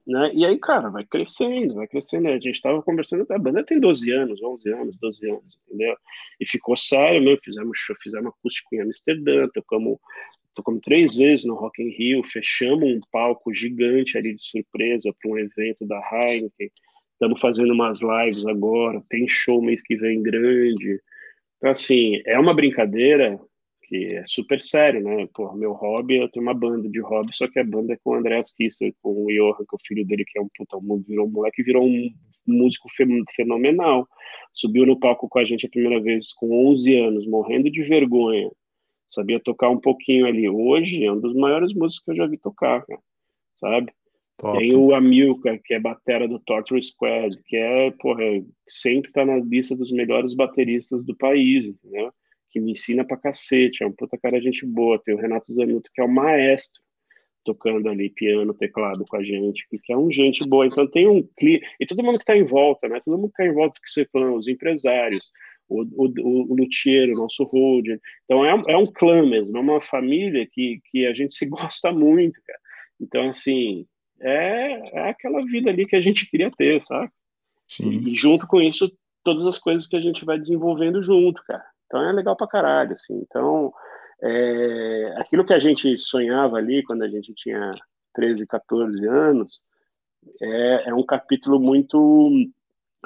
né? 0.06 0.30
E 0.34 0.44
aí, 0.44 0.58
cara, 0.58 0.90
vai 0.90 1.04
crescendo, 1.04 1.74
vai 1.74 1.86
crescendo. 1.86 2.28
A 2.28 2.32
gente 2.32 2.50
estava 2.50 2.82
conversando, 2.82 3.24
a 3.30 3.38
banda 3.38 3.64
tem 3.64 3.78
12 3.78 4.10
anos, 4.12 4.42
11 4.42 4.72
anos, 4.72 4.96
12 4.98 5.30
anos, 5.30 5.58
entendeu? 5.66 5.96
E 6.40 6.48
ficou 6.48 6.76
sério, 6.76 7.22
né? 7.22 7.38
Fizemos 7.42 7.78
show, 7.78 7.96
fizemos 8.02 8.32
acústico 8.32 8.74
em 8.74 8.80
Amsterdã, 8.80 9.48
tocamos, 9.54 9.98
tocamos 10.54 10.80
três 10.82 11.16
vezes 11.16 11.44
no 11.44 11.54
Rock 11.54 11.82
in 11.82 11.90
Rio, 11.90 12.22
fechamos 12.24 12.88
um 12.88 13.00
palco 13.12 13.54
gigante 13.54 14.18
ali 14.18 14.34
de 14.34 14.42
surpresa 14.42 15.14
para 15.20 15.30
um 15.30 15.38
evento 15.38 15.86
da 15.86 16.00
Heineken. 16.12 16.70
Estamos 17.12 17.40
fazendo 17.40 17.72
umas 17.72 18.00
lives 18.00 18.46
agora, 18.46 19.02
tem 19.08 19.28
show 19.28 19.62
mês 19.62 19.82
que 19.82 19.96
vem 19.96 20.22
grande. 20.22 21.00
Então, 21.58 21.70
assim, 21.70 22.20
é 22.24 22.38
uma 22.38 22.54
brincadeira, 22.54 23.38
que 23.90 24.06
é 24.14 24.22
super 24.24 24.62
sério, 24.62 25.02
né? 25.02 25.28
Pô, 25.34 25.52
meu 25.52 25.72
hobby, 25.72 26.18
eu 26.18 26.28
tenho 26.30 26.46
uma 26.46 26.54
banda 26.54 26.88
de 26.88 27.00
hobby, 27.00 27.36
só 27.36 27.48
que 27.48 27.58
a 27.58 27.64
banda 27.64 27.92
é 27.92 27.98
com 28.02 28.10
o 28.10 28.14
Andreas 28.14 28.54
Kisser, 28.54 28.94
com 29.02 29.24
o 29.24 29.26
Johan, 29.26 29.56
que 29.56 29.74
é 29.74 29.74
o 29.74 29.84
filho 29.84 30.06
dele, 30.06 30.24
que 30.24 30.38
é 30.38 30.42
um 30.42 30.48
puta, 30.56 30.78
virou 31.08 31.26
um 31.26 31.30
moleque, 31.30 31.64
virou 31.64 31.84
um 31.84 32.08
músico 32.46 32.88
fenomenal. 33.34 34.08
Subiu 34.54 34.86
no 34.86 34.98
palco 34.98 35.28
com 35.28 35.40
a 35.40 35.44
gente 35.44 35.66
a 35.66 35.68
primeira 35.68 36.00
vez 36.00 36.32
com 36.32 36.68
11 36.70 36.96
anos, 36.98 37.26
morrendo 37.26 37.68
de 37.68 37.82
vergonha. 37.82 38.48
Sabia 39.08 39.40
tocar 39.40 39.70
um 39.70 39.80
pouquinho 39.80 40.28
ali. 40.28 40.48
Hoje 40.48 41.04
é 41.04 41.10
um 41.10 41.18
dos 41.18 41.34
maiores 41.34 41.74
músicos 41.74 42.04
que 42.04 42.10
eu 42.12 42.16
já 42.16 42.26
vi 42.28 42.38
tocar, 42.38 42.86
cara, 42.86 43.00
sabe? 43.56 43.92
Top. 44.38 44.56
Tem 44.56 44.72
o 44.76 44.94
Amilcar, 44.94 45.60
que 45.64 45.74
é 45.74 45.80
batera 45.80 46.28
do 46.28 46.38
Torture 46.38 46.80
Squad, 46.80 47.36
que 47.44 47.56
é, 47.56 47.90
porra, 47.90 48.22
sempre 48.68 49.10
tá 49.10 49.24
na 49.26 49.36
lista 49.36 49.74
dos 49.74 49.90
melhores 49.90 50.32
bateristas 50.34 51.04
do 51.04 51.16
país, 51.16 51.66
entendeu? 51.66 52.12
Que 52.50 52.60
me 52.60 52.72
ensina 52.72 53.04
pra 53.04 53.16
cacete, 53.16 53.82
é 53.82 53.86
um 53.86 53.92
puta 53.92 54.18
cara 54.18 54.38
de 54.38 54.46
gente 54.46 54.66
boa. 54.66 55.00
Tem 55.02 55.14
o 55.14 55.18
Renato 55.18 55.52
Zanuto, 55.52 55.90
que 55.94 56.00
é 56.00 56.04
o 56.04 56.08
maestro, 56.08 56.82
tocando 57.44 57.88
ali 57.88 58.10
piano, 58.10 58.54
teclado 58.54 59.04
com 59.08 59.16
a 59.16 59.22
gente, 59.22 59.66
que 59.82 59.92
é 59.92 59.96
um 59.96 60.10
gente 60.10 60.46
boa. 60.48 60.66
Então 60.66 60.86
tem 60.86 61.08
um 61.08 61.26
clima. 61.38 61.64
E 61.78 61.86
todo 61.86 62.02
mundo 62.02 62.18
que 62.18 62.24
tá 62.24 62.36
em 62.36 62.44
volta, 62.44 62.88
né? 62.88 63.00
Todo 63.04 63.18
mundo 63.18 63.30
que 63.30 63.36
tá 63.36 63.46
em 63.46 63.54
volta 63.54 63.80
que 63.82 63.90
você 63.90 64.04
falou, 64.12 64.36
os 64.36 64.48
empresários, 64.48 65.30
o, 65.68 65.82
o, 65.82 66.52
o, 66.52 66.54
luthier, 66.54 67.08
o 67.10 67.20
nosso 67.20 67.44
holder. 67.44 68.00
Então 68.24 68.44
é, 68.44 68.62
é 68.68 68.76
um 68.76 68.86
clã 68.86 69.24
mesmo, 69.24 69.56
é 69.56 69.60
uma 69.60 69.80
família 69.80 70.46
que, 70.50 70.80
que 70.90 71.06
a 71.06 71.14
gente 71.14 71.34
se 71.34 71.46
gosta 71.46 71.92
muito, 71.92 72.40
cara. 72.44 72.58
Então, 73.00 73.30
assim, 73.30 73.86
é, 74.20 74.82
é 74.92 75.10
aquela 75.10 75.42
vida 75.46 75.70
ali 75.70 75.86
que 75.86 75.96
a 75.96 76.00
gente 76.00 76.28
queria 76.28 76.50
ter, 76.50 76.82
sabe? 76.82 77.10
Sim. 77.66 78.02
E 78.06 78.16
junto 78.16 78.46
com 78.46 78.60
isso, 78.60 78.92
todas 79.24 79.46
as 79.46 79.58
coisas 79.58 79.86
que 79.86 79.96
a 79.96 80.00
gente 80.00 80.24
vai 80.24 80.38
desenvolvendo 80.38 81.02
junto, 81.02 81.42
cara. 81.44 81.64
Então 81.90 82.08
é 82.08 82.12
legal 82.12 82.36
pra 82.36 82.46
caralho, 82.46 82.92
assim. 82.92 83.18
Então, 83.20 83.72
é, 84.22 85.14
aquilo 85.16 85.44
que 85.44 85.52
a 85.52 85.58
gente 85.58 85.96
sonhava 85.96 86.56
ali 86.56 86.84
quando 86.84 87.02
a 87.02 87.08
gente 87.08 87.34
tinha 87.34 87.72
13, 88.14 88.46
14 88.46 89.04
anos, 89.08 89.60
é, 90.40 90.90
é 90.90 90.94
um 90.94 91.04
capítulo 91.04 91.58
muito 91.58 92.30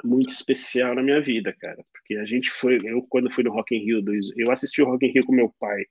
muito 0.03 0.29
especial 0.29 0.93
na 0.93 1.01
minha 1.01 1.21
vida, 1.21 1.55
cara, 1.57 1.81
porque 1.93 2.17
a 2.17 2.25
gente 2.25 2.51
foi, 2.51 2.77
eu 2.83 3.01
quando 3.09 3.31
fui 3.31 3.45
no 3.45 3.53
Rock 3.53 3.73
in 3.75 3.85
Rio, 3.85 4.03
eu 4.35 4.51
assisti 4.51 4.81
o 4.81 4.85
Rock 4.85 5.05
in 5.05 5.11
Rio 5.11 5.25
com 5.25 5.31
meu 5.31 5.49
pai 5.57 5.85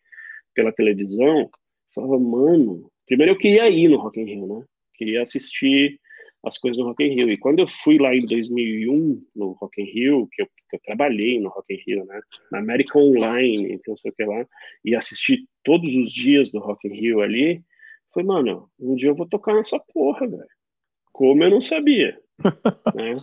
pela 0.55 0.70
televisão, 0.70 1.51
falava, 1.95 2.18
mano, 2.18 2.92
primeiro 3.07 3.32
eu 3.32 3.38
queria 3.38 3.68
ir 3.70 3.88
no 3.88 3.97
Rock 3.97 4.20
in 4.20 4.26
Rio, 4.26 4.47
né? 4.47 4.64
Queria 4.95 5.22
assistir 5.22 5.99
as 6.45 6.59
coisas 6.59 6.78
no 6.78 6.84
Rock 6.84 7.03
in 7.05 7.14
Rio. 7.14 7.30
E 7.30 7.36
quando 7.36 7.61
eu 7.61 7.66
fui 7.66 7.99
lá 7.99 8.14
em 8.14 8.24
2001 8.24 9.26
no 9.34 9.53
Rock 9.53 9.80
in 9.80 9.86
Rio, 9.86 10.28
que 10.30 10.42
eu, 10.42 10.47
que 10.47 10.76
eu 10.76 10.80
trabalhei 10.84 11.40
no 11.40 11.49
Rock 11.49 11.74
in 11.74 11.82
Rio, 11.86 12.05
né, 12.05 12.20
na 12.53 12.59
América 12.59 12.99
Online, 12.99 13.72
então 13.72 13.92
não 13.92 13.97
sei 13.97 14.11
o 14.11 14.14
que 14.14 14.24
lá, 14.24 14.47
e 14.84 14.95
assisti 14.95 15.49
todos 15.62 15.95
os 15.95 16.12
dias 16.12 16.51
do 16.51 16.59
Rock 16.59 16.86
in 16.86 16.92
Rio 16.92 17.20
ali, 17.20 17.62
foi, 18.12 18.22
mano, 18.22 18.70
um 18.78 18.95
dia 18.95 19.09
eu 19.09 19.14
vou 19.14 19.28
tocar 19.28 19.55
nessa 19.55 19.78
porra, 19.78 20.26
velho. 20.26 20.47
Como 21.12 21.42
eu 21.42 21.51
não 21.51 21.61
sabia, 21.61 22.18
né? 22.95 23.16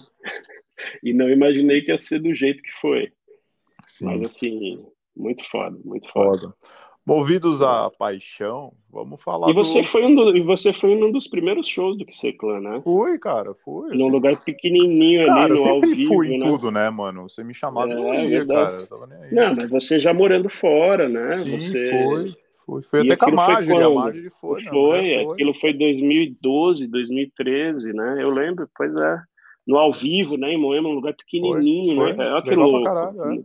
E 1.03 1.13
não 1.13 1.29
imaginei 1.29 1.81
que 1.81 1.91
ia 1.91 1.97
ser 1.97 2.19
do 2.19 2.33
jeito 2.33 2.61
que 2.61 2.71
foi. 2.81 3.11
Sim. 3.87 4.05
Mas 4.05 4.23
assim, 4.23 4.85
muito 5.15 5.43
foda, 5.43 5.77
muito 5.83 6.07
foda. 6.09 6.39
foda. 6.39 6.55
Movidos 7.11 7.61
à 7.61 7.89
paixão, 7.89 8.71
vamos 8.89 9.21
falar. 9.21 9.49
E 9.49 9.53
você, 9.53 9.81
do... 9.81 9.87
foi 9.87 10.05
um 10.05 10.15
do, 10.15 10.37
e 10.37 10.41
você 10.41 10.71
foi 10.71 10.95
um 10.95 11.11
dos 11.11 11.27
primeiros 11.27 11.67
shows 11.67 11.97
do 11.97 12.05
Clã, 12.37 12.61
né? 12.61 12.79
Fui, 12.85 13.19
cara, 13.19 13.53
fui. 13.53 13.93
Num 13.97 14.07
lugar 14.07 14.39
pequenininho 14.39 15.25
cara, 15.27 15.43
ali, 15.43 15.53
no 15.53 15.59
eu 15.59 15.63
sempre 15.63 16.05
fui 16.07 16.35
em 16.35 16.39
né? 16.39 16.45
tudo, 16.45 16.71
né, 16.71 16.89
mano? 16.89 17.29
Você 17.29 17.43
me 17.43 17.53
chamava, 17.53 17.91
é, 17.91 17.95
eu 17.95 18.29
ia, 18.29 18.45
cara. 18.45 18.77
Eu 18.89 19.07
não, 19.29 19.55
mas 19.55 19.69
você 19.69 19.99
já 19.99 20.13
morando 20.13 20.47
fora, 20.47 21.09
né? 21.09 21.35
Sim, 21.35 21.59
você... 21.59 21.91
foi. 21.91 22.35
Foi, 22.65 22.81
foi 22.83 23.01
até 23.01 23.17
com 23.17 23.25
a 23.25 23.31
Marjorie, 23.33 23.83
a 23.83 23.89
Marjorie 23.89 24.29
foi. 24.29 24.61
Foi, 24.61 25.01
né? 25.01 25.23
foi, 25.23 25.33
aquilo 25.33 25.53
foi 25.53 25.73
2012, 25.73 26.87
2013, 26.87 27.91
né? 27.91 28.23
Eu 28.23 28.29
lembro, 28.29 28.69
pois 28.73 28.95
é. 28.95 29.21
No 29.67 29.77
ao 29.77 29.91
vivo, 29.91 30.37
né, 30.37 30.53
em 30.53 30.57
Moema, 30.57 30.87
um 30.87 30.93
lugar 30.93 31.13
pequenininho, 31.13 31.97
foi, 31.97 32.13
né? 32.13 32.31
Olha 32.31 32.41
que 32.41 32.55
louco. 32.55 32.83
Caralho, 32.85 33.21
é. 33.33 33.39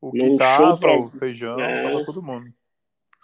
O 0.00 0.10
que 0.10 0.36
tava, 0.38 0.78
pra... 0.78 0.98
o 0.98 1.10
feijão, 1.10 1.60
é. 1.60 1.82
tava 1.82 2.04
todo 2.06 2.22
mundo. 2.22 2.46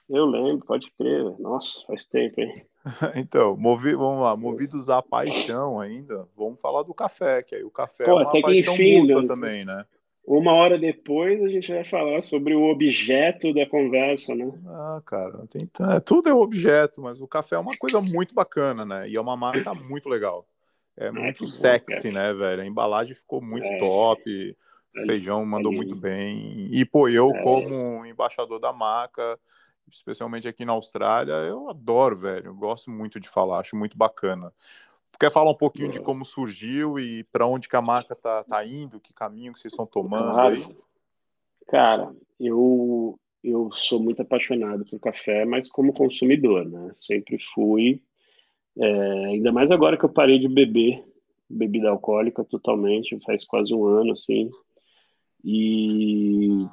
Eu 0.08 0.24
lembro, 0.26 0.64
pode 0.64 0.90
crer. 0.92 1.24
Nossa, 1.38 1.84
faz 1.86 2.06
tempo, 2.06 2.40
hein? 2.40 2.64
então, 3.16 3.56
movi, 3.56 3.94
vamos 3.94 4.22
lá, 4.22 4.36
movidos 4.36 4.88
à 4.88 5.02
paixão 5.02 5.80
ainda, 5.80 6.28
vamos 6.36 6.60
falar 6.60 6.82
do 6.84 6.94
café, 6.94 7.42
que 7.42 7.54
aí 7.54 7.64
o 7.64 7.70
café 7.70 8.04
Pô, 8.04 8.20
é 8.20 8.22
uma 8.22 8.30
paixão 8.30 8.74
enfim, 8.74 9.00
mútua 9.00 9.26
também, 9.26 9.64
né? 9.64 9.84
Uma 10.24 10.52
hora 10.54 10.76
depois 10.76 11.40
a 11.42 11.48
gente 11.48 11.72
vai 11.72 11.84
falar 11.84 12.20
sobre 12.22 12.54
o 12.54 12.64
objeto 12.64 13.54
da 13.54 13.64
conversa, 13.64 14.34
né? 14.34 14.52
Ah, 14.66 15.00
cara, 15.06 15.46
tem, 15.48 15.70
é, 15.94 16.00
tudo 16.00 16.28
é 16.28 16.34
objeto, 16.34 17.00
mas 17.00 17.20
o 17.20 17.28
café 17.28 17.54
é 17.54 17.58
uma 17.60 17.76
coisa 17.76 18.00
muito 18.00 18.34
bacana, 18.34 18.84
né? 18.84 19.08
E 19.08 19.16
é 19.16 19.20
uma 19.20 19.36
marca 19.36 19.72
muito 19.74 20.08
legal. 20.08 20.44
É 20.96 21.10
muito 21.12 21.44
é, 21.44 21.46
sexy, 21.46 22.08
bom, 22.08 22.14
né, 22.14 22.32
velho? 22.32 22.62
A 22.62 22.66
embalagem 22.66 23.14
ficou 23.14 23.40
muito 23.40 23.66
é. 23.66 23.78
top, 23.78 24.56
o 24.96 25.06
feijão 25.06 25.44
mandou 25.44 25.70
muito 25.70 25.94
bem. 25.94 26.68
E, 26.72 26.84
pô, 26.84 27.08
eu, 27.08 27.30
é. 27.30 27.42
como 27.42 28.04
embaixador 28.04 28.58
da 28.58 28.72
marca, 28.72 29.38
especialmente 29.90 30.48
aqui 30.48 30.64
na 30.64 30.72
Austrália, 30.72 31.32
eu 31.32 31.68
adoro, 31.70 32.16
velho. 32.16 32.46
Eu 32.46 32.54
gosto 32.54 32.90
muito 32.90 33.18
de 33.20 33.28
falar, 33.28 33.60
acho 33.60 33.76
muito 33.76 33.96
bacana. 33.96 34.52
Quer 35.18 35.32
falar 35.32 35.50
um 35.50 35.56
pouquinho 35.56 35.90
de 35.90 36.00
como 36.00 36.24
surgiu 36.24 36.98
e 36.98 37.24
para 37.24 37.46
onde 37.46 37.68
que 37.68 37.76
a 37.76 37.80
marca 37.80 38.14
tá, 38.14 38.44
tá 38.44 38.64
indo, 38.66 39.00
que 39.00 39.14
caminho 39.14 39.52
que 39.52 39.58
vocês 39.58 39.72
estão 39.72 39.86
tomando 39.86 40.32
claro. 40.32 40.54
aí? 40.54 40.76
Cara, 41.68 42.14
eu 42.38 43.18
eu 43.42 43.70
sou 43.72 44.02
muito 44.02 44.20
apaixonado 44.20 44.84
por 44.84 44.98
café, 44.98 45.44
mas 45.44 45.70
como 45.70 45.92
consumidor, 45.92 46.68
né? 46.68 46.90
Sempre 46.94 47.38
fui, 47.54 48.02
é, 48.76 49.24
ainda 49.26 49.52
mais 49.52 49.70
agora 49.70 49.96
que 49.96 50.04
eu 50.04 50.12
parei 50.12 50.38
de 50.38 50.52
beber 50.52 51.04
bebida 51.48 51.88
alcoólica 51.88 52.44
totalmente, 52.44 53.18
faz 53.24 53.44
quase 53.44 53.72
um 53.72 53.86
ano, 53.86 54.12
assim. 54.12 54.50
E, 55.44 56.66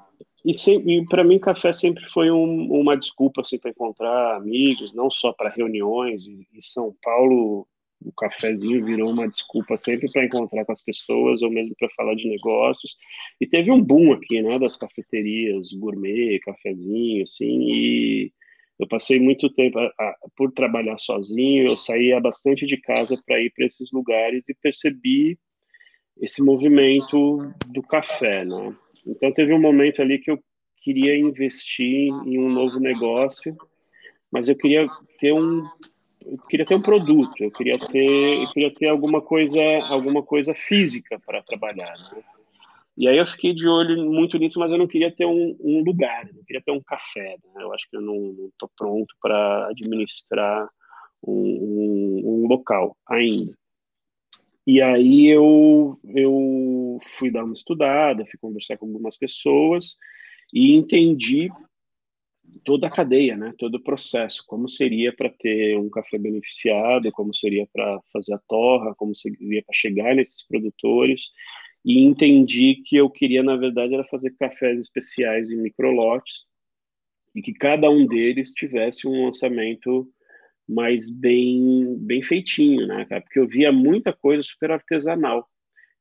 e, 0.45 0.51
e 0.51 1.05
para 1.05 1.23
mim, 1.23 1.39
café 1.39 1.71
sempre 1.71 2.03
foi 2.09 2.29
um, 2.29 2.67
uma 2.71 2.97
desculpa 2.97 3.41
assim, 3.41 3.57
para 3.57 3.71
encontrar 3.71 4.35
amigos, 4.35 4.93
não 4.93 5.09
só 5.09 5.31
para 5.31 5.49
reuniões. 5.49 6.27
E, 6.27 6.45
São 6.59 6.93
Paulo, 7.01 7.67
o 8.01 8.11
cafezinho 8.11 8.85
virou 8.85 9.09
uma 9.09 9.27
desculpa 9.27 9.77
sempre 9.77 10.11
para 10.11 10.25
encontrar 10.25 10.65
com 10.65 10.71
as 10.73 10.81
pessoas 10.81 11.41
ou 11.41 11.49
mesmo 11.49 11.73
para 11.79 11.89
falar 11.95 12.15
de 12.15 12.27
negócios. 12.27 12.97
E 13.39 13.47
teve 13.47 13.71
um 13.71 13.81
boom 13.81 14.13
aqui, 14.13 14.41
né, 14.41 14.59
das 14.59 14.75
cafeterias 14.75 15.71
gourmet, 15.73 16.39
cafezinho, 16.39 17.23
assim, 17.23 17.61
e 17.71 18.31
eu 18.79 18.87
passei 18.87 19.19
muito 19.19 19.49
tempo 19.51 19.79
a, 19.79 19.85
a, 19.85 20.15
por 20.35 20.51
trabalhar 20.51 20.97
sozinho, 20.99 21.67
eu 21.67 21.75
saía 21.77 22.19
bastante 22.19 22.65
de 22.65 22.77
casa 22.77 23.15
para 23.25 23.39
ir 23.39 23.51
para 23.55 23.65
esses 23.65 23.91
lugares 23.93 24.43
e 24.49 24.53
percebi 24.55 25.37
esse 26.19 26.43
movimento 26.43 27.39
do 27.67 27.81
café, 27.81 28.43
né? 28.43 28.75
Então 29.05 29.31
teve 29.31 29.53
um 29.53 29.61
momento 29.61 30.01
ali 30.01 30.19
que 30.19 30.31
eu 30.31 30.39
queria 30.77 31.15
investir 31.15 32.09
em 32.25 32.39
um 32.39 32.49
novo 32.49 32.79
negócio, 32.79 33.55
mas 34.31 34.47
eu 34.47 34.55
queria 34.55 34.85
ter 35.19 35.33
um 35.33 35.63
eu 36.25 36.37
queria 36.49 36.65
ter 36.65 36.75
um 36.75 36.81
produto, 36.81 37.43
eu 37.43 37.49
queria 37.49 37.77
ter 37.77 38.41
eu 38.41 38.47
queria 38.47 38.73
ter 38.73 38.87
alguma 38.87 39.21
coisa 39.21 39.59
alguma 39.89 40.23
coisa 40.23 40.53
física 40.53 41.19
para 41.25 41.43
trabalhar, 41.43 41.93
né? 42.13 42.23
E 42.95 43.07
aí 43.07 43.17
eu 43.17 43.25
fiquei 43.25 43.53
de 43.53 43.67
olho 43.67 44.09
muito 44.11 44.37
nisso, 44.37 44.59
mas 44.59 44.71
eu 44.71 44.77
não 44.77 44.87
queria 44.87 45.11
ter 45.11 45.25
um, 45.25 45.57
um 45.59 45.83
lugar, 45.83 46.25
não 46.31 46.43
queria 46.43 46.61
ter 46.61 46.71
um 46.71 46.81
café. 46.81 47.37
Né? 47.43 47.63
Eu 47.63 47.73
acho 47.73 47.89
que 47.89 47.97
eu 47.97 48.01
não 48.01 48.49
estou 48.49 48.69
pronto 48.77 49.15
para 49.19 49.67
administrar 49.69 50.69
um, 51.25 51.33
um, 51.33 52.21
um, 52.23 52.47
local 52.47 52.95
ainda. 53.07 53.57
E 54.65 54.81
aí 54.81 55.27
eu, 55.27 55.99
eu 56.15 56.99
fui 57.17 57.29
dar 57.29 57.43
uma 57.43 57.53
estudada, 57.53 58.25
fui 58.25 58.39
conversar 58.39 58.77
com 58.77 58.85
algumas 58.85 59.17
pessoas 59.17 59.97
e 60.53 60.73
entendi 60.73 61.49
toda 62.63 62.87
a 62.87 62.89
cadeia, 62.89 63.35
né? 63.35 63.53
todo 63.57 63.75
o 63.75 63.83
processo, 63.83 64.43
como 64.47 64.69
seria 64.69 65.13
para 65.13 65.29
ter 65.29 65.77
um 65.77 65.89
café 65.89 66.17
beneficiado, 66.17 67.11
como 67.11 67.33
seria 67.33 67.67
para 67.73 67.99
fazer 68.11 68.35
a 68.35 68.41
torra, 68.47 68.95
como 68.95 69.15
seria 69.15 69.63
para 69.63 69.75
chegar 69.75 70.15
nesses 70.15 70.47
produtores 70.47 71.31
e 71.85 72.01
entendi 72.01 72.81
que 72.85 72.95
eu 72.95 73.09
queria, 73.09 73.43
na 73.43 73.57
verdade, 73.57 73.93
era 73.93 74.05
fazer 74.05 74.31
cafés 74.37 74.79
especiais 74.79 75.51
em 75.51 75.61
microlotes 75.61 76.45
e 77.35 77.41
que 77.41 77.53
cada 77.53 77.89
um 77.89 78.05
deles 78.05 78.53
tivesse 78.53 79.07
um 79.07 79.25
lançamento 79.25 80.09
mais 80.67 81.09
bem, 81.09 81.95
bem 81.99 82.23
feitinho, 82.23 82.87
né, 82.87 83.05
cara? 83.05 83.21
Porque 83.21 83.39
eu 83.39 83.47
via 83.47 83.71
muita 83.71 84.13
coisa 84.13 84.41
super 84.43 84.71
artesanal, 84.71 85.47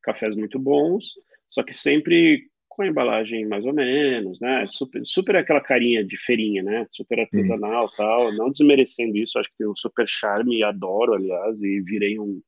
cafés 0.02 0.36
muito 0.36 0.58
bons, 0.58 1.14
só 1.48 1.62
que 1.62 1.74
sempre 1.74 2.50
com 2.68 2.82
a 2.82 2.86
embalagem 2.86 3.46
mais 3.46 3.66
ou 3.66 3.74
menos, 3.74 4.40
né? 4.40 4.64
Super, 4.66 5.02
super 5.04 5.36
aquela 5.36 5.60
carinha 5.60 6.02
de 6.02 6.16
feirinha, 6.16 6.62
né? 6.62 6.86
Super 6.90 7.20
artesanal, 7.20 7.88
Sim. 7.88 7.96
tal. 7.98 8.32
Não 8.32 8.50
desmerecendo 8.50 9.16
isso, 9.18 9.38
acho 9.38 9.50
que 9.50 9.58
tem 9.58 9.68
um 9.68 9.76
super 9.76 10.06
charme 10.08 10.62
adoro, 10.62 11.14
aliás, 11.14 11.62
e 11.62 11.80
virei 11.80 12.18
um 12.18 12.40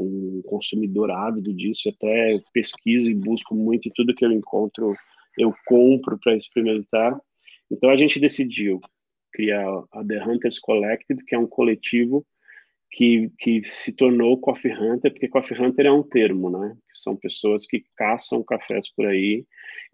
um 0.00 0.40
consumidor 0.42 1.10
ávido 1.10 1.52
disso, 1.52 1.88
até 1.88 2.40
pesquiso 2.52 3.10
e 3.10 3.14
busco 3.14 3.54
muito 3.54 3.88
e 3.88 3.92
tudo 3.92 4.14
que 4.14 4.24
eu 4.24 4.30
encontro 4.30 4.94
eu 5.36 5.54
compro 5.66 6.18
para 6.18 6.36
experimentar. 6.36 7.18
Então 7.70 7.90
a 7.90 7.96
gente 7.96 8.20
decidiu 8.20 8.80
criar 9.38 9.64
a 9.92 10.04
The 10.04 10.24
Hunters 10.24 10.58
Collective, 10.58 11.24
que 11.24 11.36
é 11.36 11.38
um 11.38 11.46
coletivo 11.46 12.26
que, 12.90 13.30
que 13.38 13.62
se 13.64 13.92
tornou 13.92 14.40
Coffee 14.40 14.72
Hunter, 14.72 15.12
porque 15.12 15.28
Coffee 15.28 15.60
Hunter 15.60 15.86
é 15.86 15.92
um 15.92 16.02
termo, 16.02 16.50
né? 16.50 16.76
São 16.92 17.14
pessoas 17.14 17.64
que 17.64 17.84
caçam 17.96 18.42
cafés 18.42 18.92
por 18.92 19.06
aí. 19.06 19.44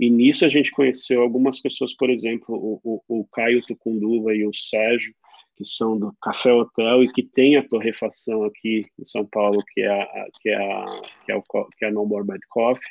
E 0.00 0.08
nisso 0.08 0.46
a 0.46 0.48
gente 0.48 0.70
conheceu 0.70 1.20
algumas 1.20 1.60
pessoas, 1.60 1.94
por 1.94 2.08
exemplo, 2.08 2.54
o, 2.54 2.80
o, 2.82 3.20
o 3.20 3.28
Caio 3.32 3.60
Tucunduva 3.60 4.34
e 4.34 4.46
o 4.46 4.54
Sérgio, 4.54 5.12
que 5.56 5.64
são 5.66 5.98
do 5.98 6.12
Café 6.22 6.52
Hotel 6.52 7.02
e 7.02 7.12
que 7.12 7.22
tem 7.22 7.56
a 7.56 7.68
torrefação 7.68 8.44
aqui 8.44 8.80
em 8.98 9.04
São 9.04 9.26
Paulo, 9.26 9.62
que 9.72 9.82
é 9.82 9.88
a, 9.88 10.26
que 10.40 10.48
é 10.48 10.56
a, 10.56 10.84
que 11.26 11.32
é, 11.32 11.36
o, 11.36 11.42
que 11.42 11.84
é 11.84 11.88
a 11.88 11.92
No 11.92 12.06
More 12.06 12.26
Bad 12.26 12.40
Coffee, 12.48 12.82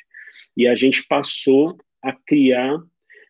e 0.56 0.68
a 0.68 0.74
gente 0.74 1.04
passou 1.06 1.76
a 2.02 2.12
criar, 2.12 2.78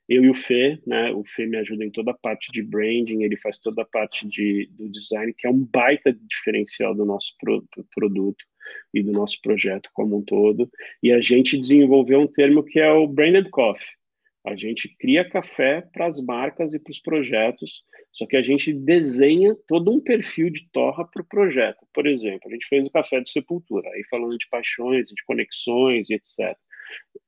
eu 0.08 0.24
e 0.24 0.30
o 0.30 0.34
Fê, 0.34 0.78
né, 0.86 1.12
o 1.12 1.24
Fê 1.24 1.46
me 1.46 1.56
ajuda 1.56 1.84
em 1.84 1.90
toda 1.90 2.10
a 2.10 2.18
parte 2.18 2.52
de 2.52 2.62
branding, 2.62 3.22
ele 3.22 3.36
faz 3.36 3.58
toda 3.58 3.82
a 3.82 3.86
parte 3.86 4.26
de, 4.26 4.68
do 4.72 4.88
design, 4.90 5.32
que 5.36 5.46
é 5.46 5.50
um 5.50 5.64
baita 5.64 6.12
diferencial 6.12 6.94
do 6.94 7.04
nosso 7.04 7.34
pro, 7.40 7.64
produto 7.94 8.44
e 8.92 9.02
do 9.02 9.12
nosso 9.12 9.40
projeto 9.42 9.88
como 9.92 10.18
um 10.18 10.22
todo, 10.22 10.70
e 11.02 11.12
a 11.12 11.20
gente 11.20 11.58
desenvolveu 11.58 12.20
um 12.20 12.26
termo 12.26 12.62
que 12.62 12.80
é 12.80 12.90
o 12.90 13.06
Branded 13.06 13.48
Coffee, 13.50 13.88
a 14.44 14.54
gente 14.54 14.94
cria 14.98 15.26
café 15.26 15.80
para 15.80 16.06
as 16.06 16.22
marcas 16.22 16.74
e 16.74 16.78
para 16.78 16.90
os 16.90 17.00
projetos, 17.00 17.82
só 18.12 18.26
que 18.26 18.36
a 18.36 18.42
gente 18.42 18.74
desenha 18.74 19.56
todo 19.66 19.90
um 19.90 19.98
perfil 19.98 20.50
de 20.50 20.68
torra 20.70 21.02
para 21.06 21.22
o 21.22 21.26
projeto. 21.26 21.78
Por 21.94 22.06
exemplo, 22.06 22.46
a 22.46 22.52
gente 22.52 22.68
fez 22.68 22.86
o 22.86 22.90
café 22.90 23.20
de 23.20 23.30
Sepultura, 23.30 23.88
aí 23.88 24.04
falando 24.10 24.36
de 24.36 24.46
paixões, 24.50 25.08
de 25.08 25.24
conexões 25.24 26.10
e 26.10 26.14
etc. 26.14 26.54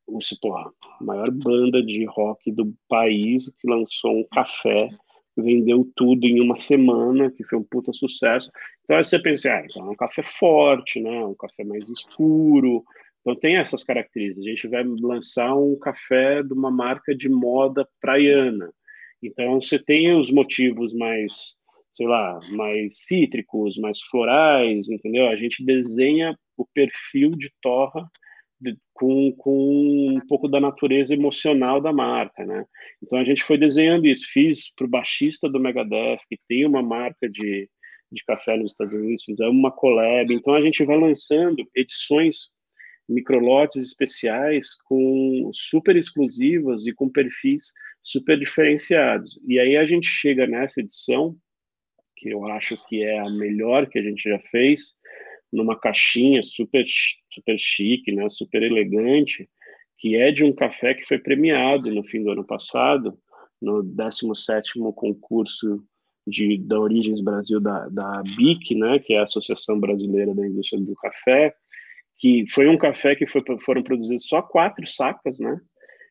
O 0.07 0.19
porra, 0.41 0.71
a 1.01 1.05
maior 1.05 1.31
banda 1.31 1.83
de 1.83 2.05
rock 2.05 2.53
do 2.53 2.73
país 2.89 3.53
que 3.59 3.69
lançou 3.69 4.21
um 4.21 4.27
café, 4.33 4.89
vendeu 5.37 5.91
tudo 5.97 6.25
em 6.25 6.43
uma 6.43 6.57
semana, 6.57 7.31
que 7.31 7.45
foi 7.45 7.59
um 7.59 7.65
puta 7.65 7.93
sucesso. 7.93 8.51
Então 8.85 8.97
aí 8.97 9.05
você 9.05 9.19
pensa, 9.19 9.53
ah, 9.53 9.65
então 9.65 9.87
é 9.87 9.91
um 9.91 9.97
café 9.97 10.23
forte, 10.23 11.01
né? 11.01 11.25
Um 11.25 11.35
café 11.35 11.65
mais 11.65 11.91
escuro, 11.91 12.85
então 13.27 13.35
tem 13.35 13.57
essas 13.57 13.83
características. 13.83 14.45
A 14.45 14.49
gente 14.49 14.69
vai 14.69 14.85
lançar 14.85 15.53
um 15.57 15.77
café 15.77 16.45
de 16.45 16.53
uma 16.53 16.71
marca 16.71 17.13
de 17.13 17.29
moda 17.29 17.87
praiana. 18.01 18.73
Então 19.21 19.61
você 19.61 19.81
tem 19.81 20.15
os 20.15 20.31
motivos 20.31 20.95
mais, 20.95 21.57
sei 21.91 22.07
lá, 22.07 22.39
mais 22.51 23.05
cítricos, 23.05 23.77
mais 23.79 24.01
florais, 24.03 24.89
entendeu? 24.89 25.27
A 25.27 25.35
gente 25.35 25.65
desenha 25.65 26.39
o 26.57 26.65
perfil 26.73 27.31
de 27.31 27.51
torra 27.61 28.09
com, 28.95 29.33
com 29.33 30.09
um 30.17 30.27
pouco 30.27 30.49
da 30.49 30.61
natureza 30.61 31.15
emocional 31.15 31.81
da 31.81 31.93
marca, 31.93 32.45
né? 32.45 32.65
Então 33.03 33.19
a 33.19 33.25
gente 33.25 33.43
foi 33.43 33.59
desenhando 33.59 34.07
isso. 34.07 34.27
Fiz 34.33 34.73
para 34.75 34.87
o 34.87 34.91
baixista 34.91 35.49
do 35.49 35.61
Megadeth, 35.61 36.21
que 36.29 36.39
tem 36.49 36.65
uma 36.65 36.83
marca 36.83 37.29
de, 37.29 37.69
de 38.11 38.25
café 38.25 38.57
nos 38.57 38.73
Estados 38.73 38.95
Unidos, 38.95 39.25
fizemos 39.25 39.55
uma 39.55 39.71
collab. 39.71 40.33
Então 40.33 40.55
a 40.55 40.63
gente 40.63 40.85
vai 40.85 40.99
lançando 40.99 41.69
edições 41.75 42.51
microlotes 43.09 43.83
especiais 43.83 44.75
com 44.85 45.51
super 45.53 45.97
exclusivas 45.97 46.87
e 46.87 46.93
com 46.93 47.09
perfis 47.09 47.73
super 48.03 48.39
diferenciados. 48.39 49.41
E 49.47 49.59
aí 49.59 49.77
a 49.77 49.85
gente 49.85 50.07
chega 50.07 50.47
nessa 50.47 50.81
edição, 50.81 51.37
que 52.17 52.31
eu 52.31 52.45
acho 52.47 52.77
que 52.89 53.03
é 53.03 53.19
a 53.19 53.31
melhor 53.31 53.89
que 53.89 53.99
a 53.99 54.03
gente 54.03 54.29
já 54.29 54.39
fez, 54.51 54.95
numa 55.57 55.79
caixinha 55.79 56.43
super 56.43 56.85
super 57.33 57.59
chique, 57.59 58.13
né, 58.13 58.29
super 58.29 58.63
elegante, 58.63 59.49
que 59.99 60.17
é 60.17 60.31
de 60.31 60.45
um 60.45 60.53
café 60.53 60.95
que 60.95 61.07
foi 61.07 61.19
premiado 61.19 61.93
no 61.95 62.05
fim 62.05 62.23
do 62.23 62.31
ano 62.31 62.45
passado, 62.45 63.19
no 63.61 63.83
17º 63.83 64.93
concurso 64.95 65.83
de, 66.27 66.59
da 66.59 66.79
Origens 66.79 67.23
Brasil 67.23 67.61
da, 67.61 67.89
da 67.89 68.23
BIC, 68.37 68.75
né, 68.75 68.99
que 68.99 69.15
é 69.15 69.19
a 69.19 69.25
Associação 69.25 69.79
Brasileira 69.79 70.35
da 70.35 70.47
Indústria 70.47 70.83
do 70.83 70.95
Café, 70.97 71.55
que 72.19 72.45
foi 72.51 72.69
um 72.69 72.79
café 72.79 73.15
que 73.15 73.27
foi, 73.27 73.43
foram 73.65 73.83
produzidos 73.83 74.27
só 74.27 74.43
quatro 74.43 74.87
sacas, 74.87 75.39
né? 75.39 75.61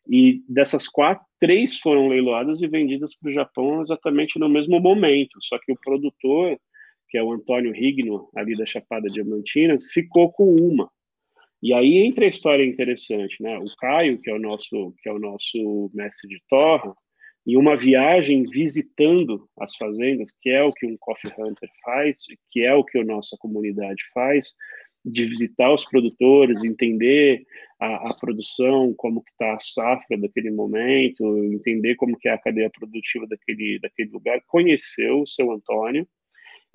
E 0.07 0.43
dessas 0.47 0.87
quatro, 0.87 1.25
três 1.39 1.79
foram 1.79 2.05
leiloadas 2.05 2.61
e 2.61 2.67
vendidas 2.67 3.15
para 3.15 3.31
o 3.31 3.33
Japão 3.33 3.81
exatamente 3.81 4.37
no 4.37 4.47
mesmo 4.47 4.79
momento. 4.79 5.39
Só 5.41 5.57
que 5.57 5.71
o 5.71 5.79
produtor, 5.83 6.59
que 7.15 7.19
é 7.19 7.23
o 7.23 7.31
Antônio 7.31 7.71
Rigno, 7.71 8.29
ali 8.35 8.51
da 8.55 8.65
Chapada 8.65 9.07
Diamantina, 9.07 9.77
ficou 9.93 10.33
com 10.33 10.53
uma. 10.53 10.91
E 11.63 11.73
aí 11.73 12.05
entra 12.05 12.25
a 12.25 12.27
história 12.27 12.65
interessante, 12.65 13.41
né? 13.41 13.57
O 13.57 13.63
Caio, 13.79 14.17
que 14.17 14.29
é 14.29 14.33
o 14.33 14.39
nosso, 14.39 14.93
que 15.01 15.07
é 15.07 15.13
o 15.13 15.17
nosso 15.17 15.89
mestre 15.93 16.27
de 16.27 16.41
torra, 16.49 16.93
em 17.47 17.55
uma 17.55 17.77
viagem 17.77 18.43
visitando 18.43 19.47
as 19.57 19.77
fazendas, 19.77 20.35
que 20.41 20.49
é 20.49 20.61
o 20.61 20.71
que 20.71 20.85
um 20.85 20.97
coffee 20.99 21.31
hunter 21.39 21.69
faz, 21.85 22.17
que 22.51 22.63
é 22.65 22.75
o 22.75 22.83
que 22.83 22.99
a 22.99 23.05
nossa 23.05 23.37
comunidade 23.39 24.03
faz, 24.13 24.49
de 25.05 25.25
visitar 25.25 25.73
os 25.73 25.85
produtores, 25.85 26.65
entender 26.65 27.45
a, 27.79 28.09
a 28.09 28.13
produção, 28.13 28.93
como 28.97 29.23
que 29.23 29.31
está 29.31 29.53
a 29.53 29.59
safra 29.61 30.17
daquele 30.17 30.51
momento, 30.51 31.45
entender 31.45 31.95
como 31.95 32.17
que 32.17 32.27
é 32.27 32.33
a 32.33 32.37
cadeia 32.37 32.69
produtiva 32.69 33.25
daquele, 33.25 33.79
daquele 33.79 34.09
lugar, 34.09 34.41
conheceu 34.47 35.21
o 35.21 35.27
seu 35.27 35.49
Antônio 35.49 36.05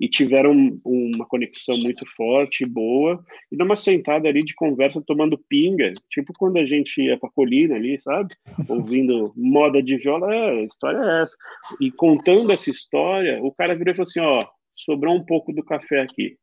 e 0.01 0.09
tiveram 0.09 0.79
uma 0.83 1.25
conexão 1.27 1.77
muito 1.77 2.03
forte 2.17 2.65
boa, 2.65 3.23
e 3.51 3.55
numa 3.55 3.75
sentada 3.75 4.27
ali 4.27 4.41
de 4.41 4.55
conversa 4.55 5.01
tomando 5.05 5.37
pinga, 5.47 5.93
tipo 6.09 6.33
quando 6.37 6.57
a 6.57 6.65
gente 6.65 6.99
ia 6.99 7.17
para 7.17 7.29
a 7.29 7.31
colina 7.31 7.75
ali, 7.75 8.01
sabe? 8.01 8.33
Ouvindo 8.67 9.31
moda 9.37 9.81
de 9.81 9.97
viola, 9.97 10.33
é, 10.33 10.49
a 10.49 10.63
história 10.63 10.97
é 10.97 11.23
essa. 11.23 11.35
E 11.79 11.91
contando 11.91 12.51
essa 12.51 12.71
história, 12.71 13.39
o 13.43 13.53
cara 13.53 13.75
virou 13.75 13.91
e 13.91 13.95
falou 13.95 14.09
assim, 14.09 14.19
ó, 14.19 14.39
sobrou 14.75 15.15
um 15.15 15.23
pouco 15.23 15.53
do 15.53 15.63
café 15.63 16.01
aqui 16.01 16.35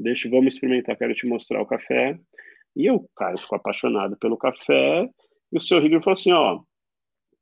deixa, 0.00 0.28
vamos 0.28 0.54
experimentar, 0.54 0.96
quero 0.96 1.14
te 1.14 1.28
mostrar 1.28 1.60
o 1.60 1.66
café. 1.66 2.18
E 2.74 2.86
eu, 2.86 3.08
cara, 3.16 3.36
ficou 3.36 3.56
apaixonado 3.56 4.16
pelo 4.16 4.36
café. 4.36 5.08
E 5.52 5.58
o 5.58 5.60
seu 5.60 5.80
Rigor 5.80 6.02
falou 6.02 6.14
assim, 6.14 6.32
ó, 6.32 6.60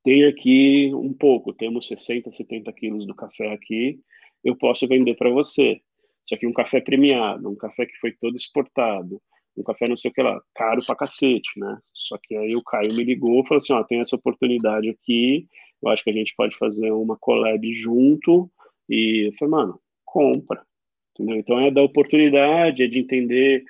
tem 0.05 0.25
aqui 0.25 0.91
um 0.95 1.13
pouco, 1.13 1.53
temos 1.53 1.87
60, 1.87 2.31
70 2.31 2.73
quilos 2.73 3.07
do 3.07 3.15
café 3.15 3.53
aqui, 3.53 4.01
eu 4.45 4.57
posso 4.57 4.87
vender 4.87 5.15
para 5.15 5.31
você. 5.31 5.81
Só 6.25 6.37
que 6.37 6.47
um 6.47 6.53
café 6.53 6.81
premiado, 6.81 7.49
um 7.49 7.57
café 7.57 7.87
que 7.87 7.97
foi 7.99 8.13
todo 8.13 8.37
exportado, 8.37 9.21
um 9.57 9.63
café 9.63 9.89
não 9.89 9.97
sei 9.97 10.11
o 10.11 10.15
que 10.15 10.23
lá, 10.23 10.41
caro 10.55 10.85
pra 10.85 10.95
cacete, 10.95 11.49
né? 11.57 11.79
Só 11.93 12.19
que 12.23 12.37
aí 12.37 12.55
o 12.55 12.63
Caio 12.63 12.95
me 12.95 13.03
ligou 13.03 13.41
e 13.41 13.49
falou 13.49 13.59
assim, 13.59 13.73
ó, 13.73 13.83
tem 13.83 14.01
essa 14.01 14.17
oportunidade 14.17 14.89
aqui, 14.89 15.47
eu 15.83 15.89
acho 15.89 16.05
que 16.05 16.11
a 16.11 16.13
gente 16.13 16.35
pode 16.37 16.57
fazer 16.57 16.91
uma 16.93 17.17
collab 17.19 17.73
junto, 17.75 18.51
e 18.89 19.29
eu 19.29 19.33
falei, 19.39 19.53
mano, 19.53 19.81
compra, 20.05 20.63
entendeu? 21.13 21.37
Então 21.37 21.61
é 21.61 21.71
da 21.71 21.83
oportunidade, 21.83 22.83
é 22.83 22.87
de 22.87 22.99
entender 22.99 23.65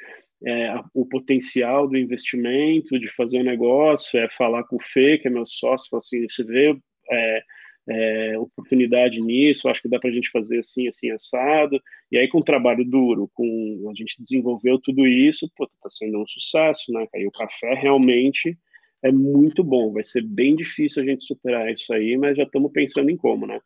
é, 0.44 0.74
o 0.94 1.06
potencial 1.06 1.88
do 1.88 1.96
investimento, 1.96 2.98
de 2.98 3.08
fazer 3.14 3.40
um 3.40 3.44
negócio, 3.44 4.18
é 4.18 4.28
falar 4.28 4.64
com 4.64 4.76
o 4.76 4.82
Fê, 4.82 5.18
que 5.18 5.28
é 5.28 5.30
meu 5.30 5.46
sócio, 5.46 5.88
falar 5.90 5.98
assim, 5.98 6.26
você 6.28 6.44
vê 6.44 6.78
é, 7.10 7.42
é, 7.88 8.38
oportunidade 8.38 9.18
nisso, 9.18 9.68
acho 9.68 9.80
que 9.80 9.88
dá 9.88 9.98
para 9.98 10.10
a 10.10 10.12
gente 10.12 10.30
fazer 10.30 10.58
assim, 10.58 10.88
assim, 10.88 11.10
assado. 11.10 11.80
E 12.12 12.18
aí, 12.18 12.28
com 12.28 12.40
trabalho 12.40 12.84
duro, 12.84 13.30
com 13.34 13.88
a 13.90 13.94
gente 13.94 14.22
desenvolveu 14.22 14.78
tudo 14.78 15.06
isso, 15.06 15.46
está 15.46 15.90
sendo 15.90 16.20
um 16.20 16.26
sucesso, 16.26 16.92
né? 16.92 17.06
Aí 17.14 17.26
o 17.26 17.32
café 17.32 17.74
realmente 17.74 18.58
é 19.02 19.12
muito 19.12 19.62
bom, 19.64 19.92
vai 19.92 20.04
ser 20.04 20.22
bem 20.22 20.54
difícil 20.54 21.02
a 21.02 21.06
gente 21.06 21.24
superar 21.24 21.72
isso 21.72 21.92
aí, 21.92 22.16
mas 22.16 22.36
já 22.36 22.42
estamos 22.42 22.72
pensando 22.72 23.10
em 23.10 23.16
como, 23.16 23.46
né? 23.46 23.60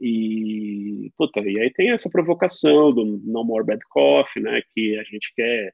E, 0.00 1.10
puta, 1.16 1.40
e 1.48 1.58
aí 1.60 1.72
tem 1.72 1.90
essa 1.90 2.10
provocação 2.10 2.92
do 2.92 3.04
No 3.04 3.44
More 3.44 3.64
Bad 3.64 3.80
Coffee, 3.88 4.42
né? 4.42 4.52
Que 4.74 4.98
a 4.98 5.04
gente 5.04 5.32
quer 5.34 5.72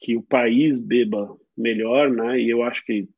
que 0.00 0.16
o 0.16 0.22
país 0.22 0.80
beba 0.80 1.36
melhor, 1.56 2.10
né? 2.10 2.40
E 2.40 2.50
eu 2.50 2.62
acho 2.62 2.84
que 2.84 3.08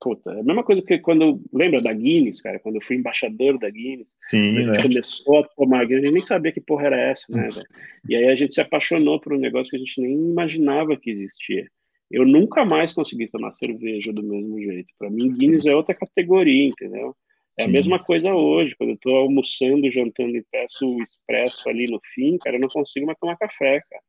puta, 0.00 0.30
é 0.30 0.40
a 0.40 0.42
mesma 0.42 0.62
coisa 0.62 0.82
que 0.82 0.98
quando 0.98 1.40
lembra 1.52 1.80
da 1.80 1.92
Guinness, 1.92 2.40
cara, 2.40 2.58
quando 2.58 2.76
eu 2.76 2.82
fui 2.82 2.96
embaixador 2.96 3.58
da 3.58 3.68
Guinness, 3.68 4.06
Sim, 4.28 4.38
a 4.38 4.60
gente 4.60 4.66
né? 4.66 4.82
começou 4.82 5.38
a 5.38 5.48
tomar 5.48 5.84
Guinness, 5.84 6.02
a 6.02 6.06
gente 6.06 6.14
nem 6.14 6.24
sabia 6.24 6.52
que 6.52 6.60
porra 6.60 6.86
era 6.86 7.00
essa, 7.00 7.24
né? 7.30 7.48
Véio? 7.50 7.66
E 8.08 8.16
aí 8.16 8.32
a 8.32 8.36
gente 8.36 8.54
se 8.54 8.60
apaixonou 8.60 9.20
por 9.20 9.32
um 9.32 9.38
negócio 9.38 9.70
que 9.70 9.76
a 9.76 9.80
gente 9.80 10.00
nem 10.00 10.12
imaginava 10.12 10.96
que 10.96 11.10
existia. 11.10 11.66
Eu 12.10 12.24
nunca 12.24 12.64
mais 12.64 12.94
consegui 12.94 13.28
tomar 13.28 13.52
cerveja 13.54 14.12
do 14.12 14.22
mesmo 14.22 14.58
jeito. 14.58 14.92
Para 14.98 15.10
mim, 15.10 15.32
Guinness 15.32 15.66
é 15.66 15.74
outra 15.74 15.94
categoria, 15.94 16.66
entendeu? 16.66 17.14
É 17.58 17.64
Sim. 17.64 17.68
a 17.68 17.72
mesma 17.72 17.98
coisa 17.98 18.34
hoje, 18.34 18.74
quando 18.76 18.90
eu 18.90 18.94
estou 18.94 19.16
almoçando, 19.16 19.90
jantando 19.90 20.36
e 20.36 20.44
peço 20.50 20.88
o 20.88 21.02
expresso 21.02 21.68
ali 21.68 21.86
no 21.90 22.00
fim, 22.14 22.38
cara, 22.38 22.56
eu 22.56 22.60
não 22.60 22.68
consigo 22.68 23.04
mais 23.04 23.18
tomar 23.18 23.36
café, 23.36 23.82
cara. 23.90 24.02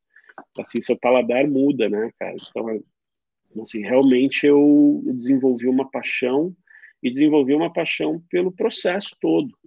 Assim, 0.60 0.82
seu 0.82 0.98
paladar 0.98 1.46
muda, 1.48 1.90
né, 1.90 2.12
cara? 2.18 2.36
Então, 2.36 2.80
assim, 3.62 3.82
realmente 3.82 4.46
eu 4.46 5.02
desenvolvi 5.06 5.68
uma 5.68 5.90
paixão 5.90 6.56
e 7.02 7.10
desenvolvi 7.10 7.54
uma 7.54 7.72
paixão 7.72 8.22
pelo 8.30 8.52
processo 8.52 9.12
todo, 9.20 9.58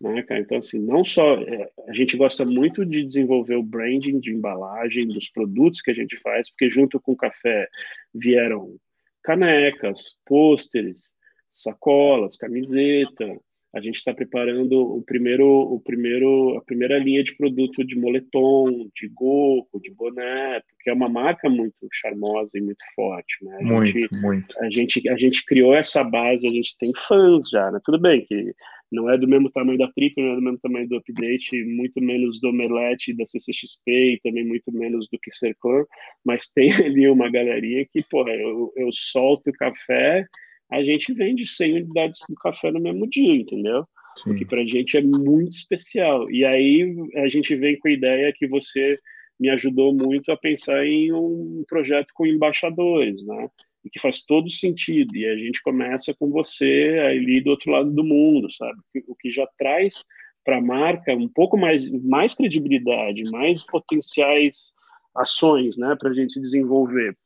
né, 0.00 0.22
cara? 0.22 0.40
Então, 0.40 0.58
assim, 0.58 0.78
não 0.78 1.04
só 1.04 1.34
é, 1.34 1.70
a 1.88 1.92
gente 1.92 2.16
gosta 2.16 2.44
muito 2.44 2.84
de 2.86 3.04
desenvolver 3.04 3.56
o 3.56 3.62
branding 3.62 4.18
de 4.20 4.32
embalagem 4.32 5.06
dos 5.06 5.28
produtos 5.28 5.80
que 5.80 5.90
a 5.90 5.94
gente 5.94 6.16
faz, 6.18 6.50
porque 6.50 6.70
junto 6.70 7.00
com 7.00 7.12
o 7.12 7.16
café 7.16 7.68
vieram 8.14 8.76
canecas, 9.22 10.18
pôsteres, 10.26 11.12
sacolas, 11.48 12.36
camiseta. 12.36 13.38
A 13.74 13.80
gente 13.80 13.96
está 13.96 14.12
preparando 14.12 14.78
o 14.80 15.02
primeiro, 15.02 15.46
o 15.46 15.80
primeiro, 15.80 16.56
a 16.58 16.62
primeira 16.62 16.98
linha 16.98 17.24
de 17.24 17.34
produto 17.34 17.82
de 17.84 17.96
moletom, 17.96 18.90
de 18.94 19.08
gorro, 19.08 19.80
de 19.82 19.90
boné, 19.90 20.60
porque 20.68 20.90
é 20.90 20.92
uma 20.92 21.08
marca 21.08 21.48
muito 21.48 21.88
charmosa 21.90 22.58
e 22.58 22.60
muito 22.60 22.84
forte, 22.94 23.42
né? 23.42 23.56
A 23.60 23.64
muito, 23.64 23.98
gente, 23.98 24.20
muito. 24.20 24.62
A 24.62 24.70
gente, 24.70 25.08
a 25.08 25.16
gente 25.16 25.44
criou 25.46 25.74
essa 25.74 26.04
base, 26.04 26.46
a 26.46 26.50
gente 26.50 26.76
tem 26.78 26.92
fãs 27.08 27.48
já, 27.48 27.70
né? 27.70 27.80
Tudo 27.82 27.98
bem 27.98 28.24
que 28.26 28.54
não 28.92 29.08
é 29.08 29.16
do 29.16 29.26
mesmo 29.26 29.50
tamanho 29.50 29.78
da 29.78 29.90
Trip, 29.90 30.20
não 30.20 30.32
é 30.32 30.34
do 30.34 30.42
mesmo 30.42 30.58
tamanho 30.58 30.88
do 30.88 30.96
Update, 30.96 31.64
muito 31.64 31.98
menos 32.00 32.38
do 32.40 32.50
Omelete, 32.50 33.16
da 33.16 33.26
CCXP 33.26 33.90
e 33.90 34.20
também 34.22 34.46
muito 34.46 34.70
menos 34.70 35.08
do 35.08 35.18
que 35.18 35.32
Cercor, 35.32 35.86
mas 36.22 36.50
tem 36.50 36.68
ali 36.84 37.08
uma 37.08 37.30
galerinha 37.30 37.86
que, 37.90 38.04
porra, 38.04 38.32
eu, 38.32 38.70
eu 38.76 38.90
solto 38.92 39.48
o 39.48 39.52
café 39.54 40.26
a 40.72 40.82
gente 40.82 41.12
vende 41.12 41.46
100 41.46 41.74
unidades 41.74 42.20
do 42.28 42.34
café 42.34 42.70
no 42.70 42.80
mesmo 42.80 43.08
dia, 43.08 43.34
entendeu? 43.34 43.84
Sim. 44.16 44.32
O 44.32 44.34
que 44.34 44.44
para 44.44 44.62
a 44.62 44.66
gente 44.66 44.96
é 44.96 45.02
muito 45.02 45.52
especial. 45.52 46.30
E 46.30 46.44
aí 46.44 46.94
a 47.16 47.28
gente 47.28 47.54
vem 47.56 47.78
com 47.78 47.88
a 47.88 47.92
ideia 47.92 48.32
que 48.36 48.46
você 48.46 48.96
me 49.38 49.50
ajudou 49.50 49.92
muito 49.92 50.30
a 50.30 50.36
pensar 50.36 50.84
em 50.86 51.12
um 51.12 51.64
projeto 51.68 52.12
com 52.14 52.26
embaixadores, 52.26 53.24
né? 53.24 53.48
E 53.84 53.90
que 53.90 53.98
faz 53.98 54.22
todo 54.22 54.48
sentido. 54.50 55.16
E 55.16 55.26
a 55.26 55.36
gente 55.36 55.60
começa 55.62 56.14
com 56.14 56.30
você 56.30 57.00
ali 57.04 57.40
do 57.40 57.50
outro 57.50 57.70
lado 57.70 57.90
do 57.90 58.04
mundo, 58.04 58.48
sabe? 58.52 58.78
O 59.08 59.16
que 59.16 59.30
já 59.30 59.46
traz 59.58 60.04
para 60.44 60.58
a 60.58 60.62
marca 60.62 61.14
um 61.14 61.28
pouco 61.28 61.56
mais, 61.56 61.90
mais 62.02 62.34
credibilidade, 62.34 63.30
mais 63.30 63.64
potenciais 63.64 64.72
ações, 65.14 65.76
né, 65.76 65.94
para 65.98 66.10
a 66.10 66.14
gente 66.14 66.40
desenvolver. 66.40 67.16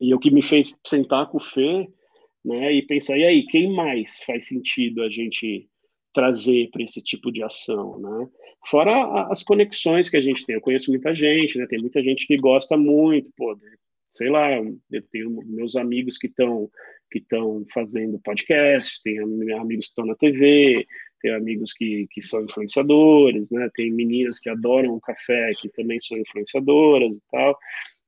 E 0.00 0.14
o 0.14 0.18
que 0.18 0.30
me 0.30 0.42
fez 0.42 0.74
sentar 0.86 1.26
com 1.28 1.38
o 1.38 1.40
Fê 1.40 1.88
né? 2.46 2.72
E 2.72 2.82
pensar, 2.82 3.18
e 3.18 3.24
aí, 3.24 3.44
quem 3.46 3.72
mais 3.74 4.22
faz 4.22 4.46
sentido 4.46 5.04
a 5.04 5.10
gente 5.10 5.68
trazer 6.12 6.70
para 6.70 6.82
esse 6.82 7.02
tipo 7.02 7.32
de 7.32 7.42
ação, 7.42 7.98
né? 7.98 8.28
Fora 8.68 9.30
as 9.30 9.42
conexões 9.42 10.08
que 10.08 10.16
a 10.16 10.20
gente 10.20 10.46
tem, 10.46 10.54
eu 10.54 10.60
conheço 10.60 10.90
muita 10.90 11.14
gente, 11.14 11.58
né? 11.58 11.66
Tem 11.66 11.80
muita 11.80 12.02
gente 12.02 12.26
que 12.26 12.36
gosta 12.36 12.76
muito, 12.76 13.30
pô, 13.36 13.58
sei 14.12 14.30
lá, 14.30 14.48
eu 14.56 15.02
tenho 15.12 15.38
meus 15.46 15.76
amigos 15.76 16.16
que 16.16 16.28
estão 16.28 16.70
que 17.08 17.18
estão 17.18 17.64
fazendo 17.72 18.18
podcast, 18.18 19.00
tem 19.04 19.18
amigos 19.20 19.86
que 19.86 19.92
estão 19.92 20.06
na 20.06 20.16
TV, 20.16 20.84
tem 21.20 21.32
amigos 21.32 21.72
que, 21.72 22.06
que 22.10 22.20
são 22.20 22.42
influenciadores, 22.42 23.50
né? 23.50 23.68
Tem 23.74 23.90
meninas 23.92 24.40
que 24.40 24.48
adoram 24.48 24.94
o 24.94 25.00
café, 25.00 25.50
que 25.60 25.68
também 25.68 26.00
são 26.00 26.18
influenciadoras 26.18 27.14
e 27.14 27.20
tal. 27.30 27.56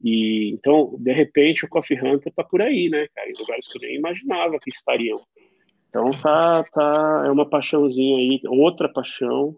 E 0.03 0.51
então, 0.53 0.94
de 0.99 1.12
repente, 1.12 1.64
o 1.64 1.68
Coffee 1.68 1.99
Hunter 1.99 2.32
tá 2.32 2.44
por 2.44 2.62
aí, 2.62 2.88
né, 2.88 3.07
cara, 3.14 3.28
em 3.28 3.38
lugares 3.38 3.66
que 3.66 3.78
eu 3.78 3.88
nem 3.88 3.99
imaginava 3.99 4.59
que 4.59 4.70
estariam. 4.70 5.18
Então 5.88 6.11
tá, 6.22 6.64
tá, 6.64 7.24
é 7.26 7.30
uma 7.30 7.49
paixãozinha 7.49 8.18
aí, 8.18 8.40
outra 8.46 8.88
paixão 8.88 9.57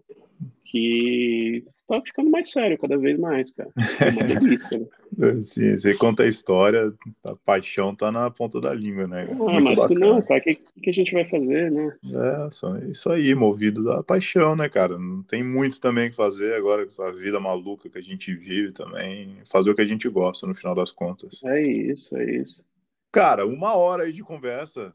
que 0.70 1.64
tá 1.88 2.00
ficando 2.00 2.30
mais 2.30 2.50
sério 2.52 2.78
cada 2.78 2.96
vez 2.96 3.18
mais, 3.18 3.52
cara. 3.52 3.70
É 3.76 4.10
uma 4.10 4.22
delícia, 4.38 4.78
né? 5.18 5.42
Sim, 5.42 5.76
você 5.76 5.94
conta 5.94 6.22
a 6.22 6.28
história, 6.28 6.92
a 7.24 7.34
paixão 7.34 7.92
tá 7.92 8.12
na 8.12 8.30
ponta 8.30 8.60
da 8.60 8.72
língua, 8.72 9.08
né? 9.08 9.26
Ah, 9.28 9.60
mas 9.60 9.84
se 9.88 9.94
não, 9.94 10.22
cara, 10.22 10.40
o 10.40 10.42
que, 10.44 10.54
que 10.54 10.90
a 10.90 10.92
gente 10.92 11.12
vai 11.12 11.28
fazer, 11.28 11.72
né? 11.72 11.92
É, 12.04 12.50
só 12.52 12.78
isso 12.78 13.10
aí, 13.10 13.34
movido 13.34 13.82
da 13.82 14.02
paixão, 14.04 14.54
né, 14.54 14.68
cara? 14.68 14.96
Não 14.96 15.24
tem 15.24 15.42
muito 15.42 15.80
também 15.80 16.10
que 16.10 16.16
fazer 16.16 16.54
agora, 16.54 16.84
com 16.84 16.90
essa 16.90 17.10
vida 17.12 17.40
maluca 17.40 17.90
que 17.90 17.98
a 17.98 18.02
gente 18.02 18.32
vive 18.32 18.70
também. 18.70 19.38
Fazer 19.50 19.70
o 19.70 19.74
que 19.74 19.82
a 19.82 19.86
gente 19.86 20.08
gosta, 20.08 20.46
no 20.46 20.54
final 20.54 20.74
das 20.76 20.92
contas. 20.92 21.40
É 21.44 21.60
isso, 21.60 22.16
é 22.16 22.36
isso. 22.36 22.64
Cara, 23.10 23.44
uma 23.44 23.74
hora 23.74 24.04
aí 24.04 24.12
de 24.12 24.22
conversa. 24.22 24.94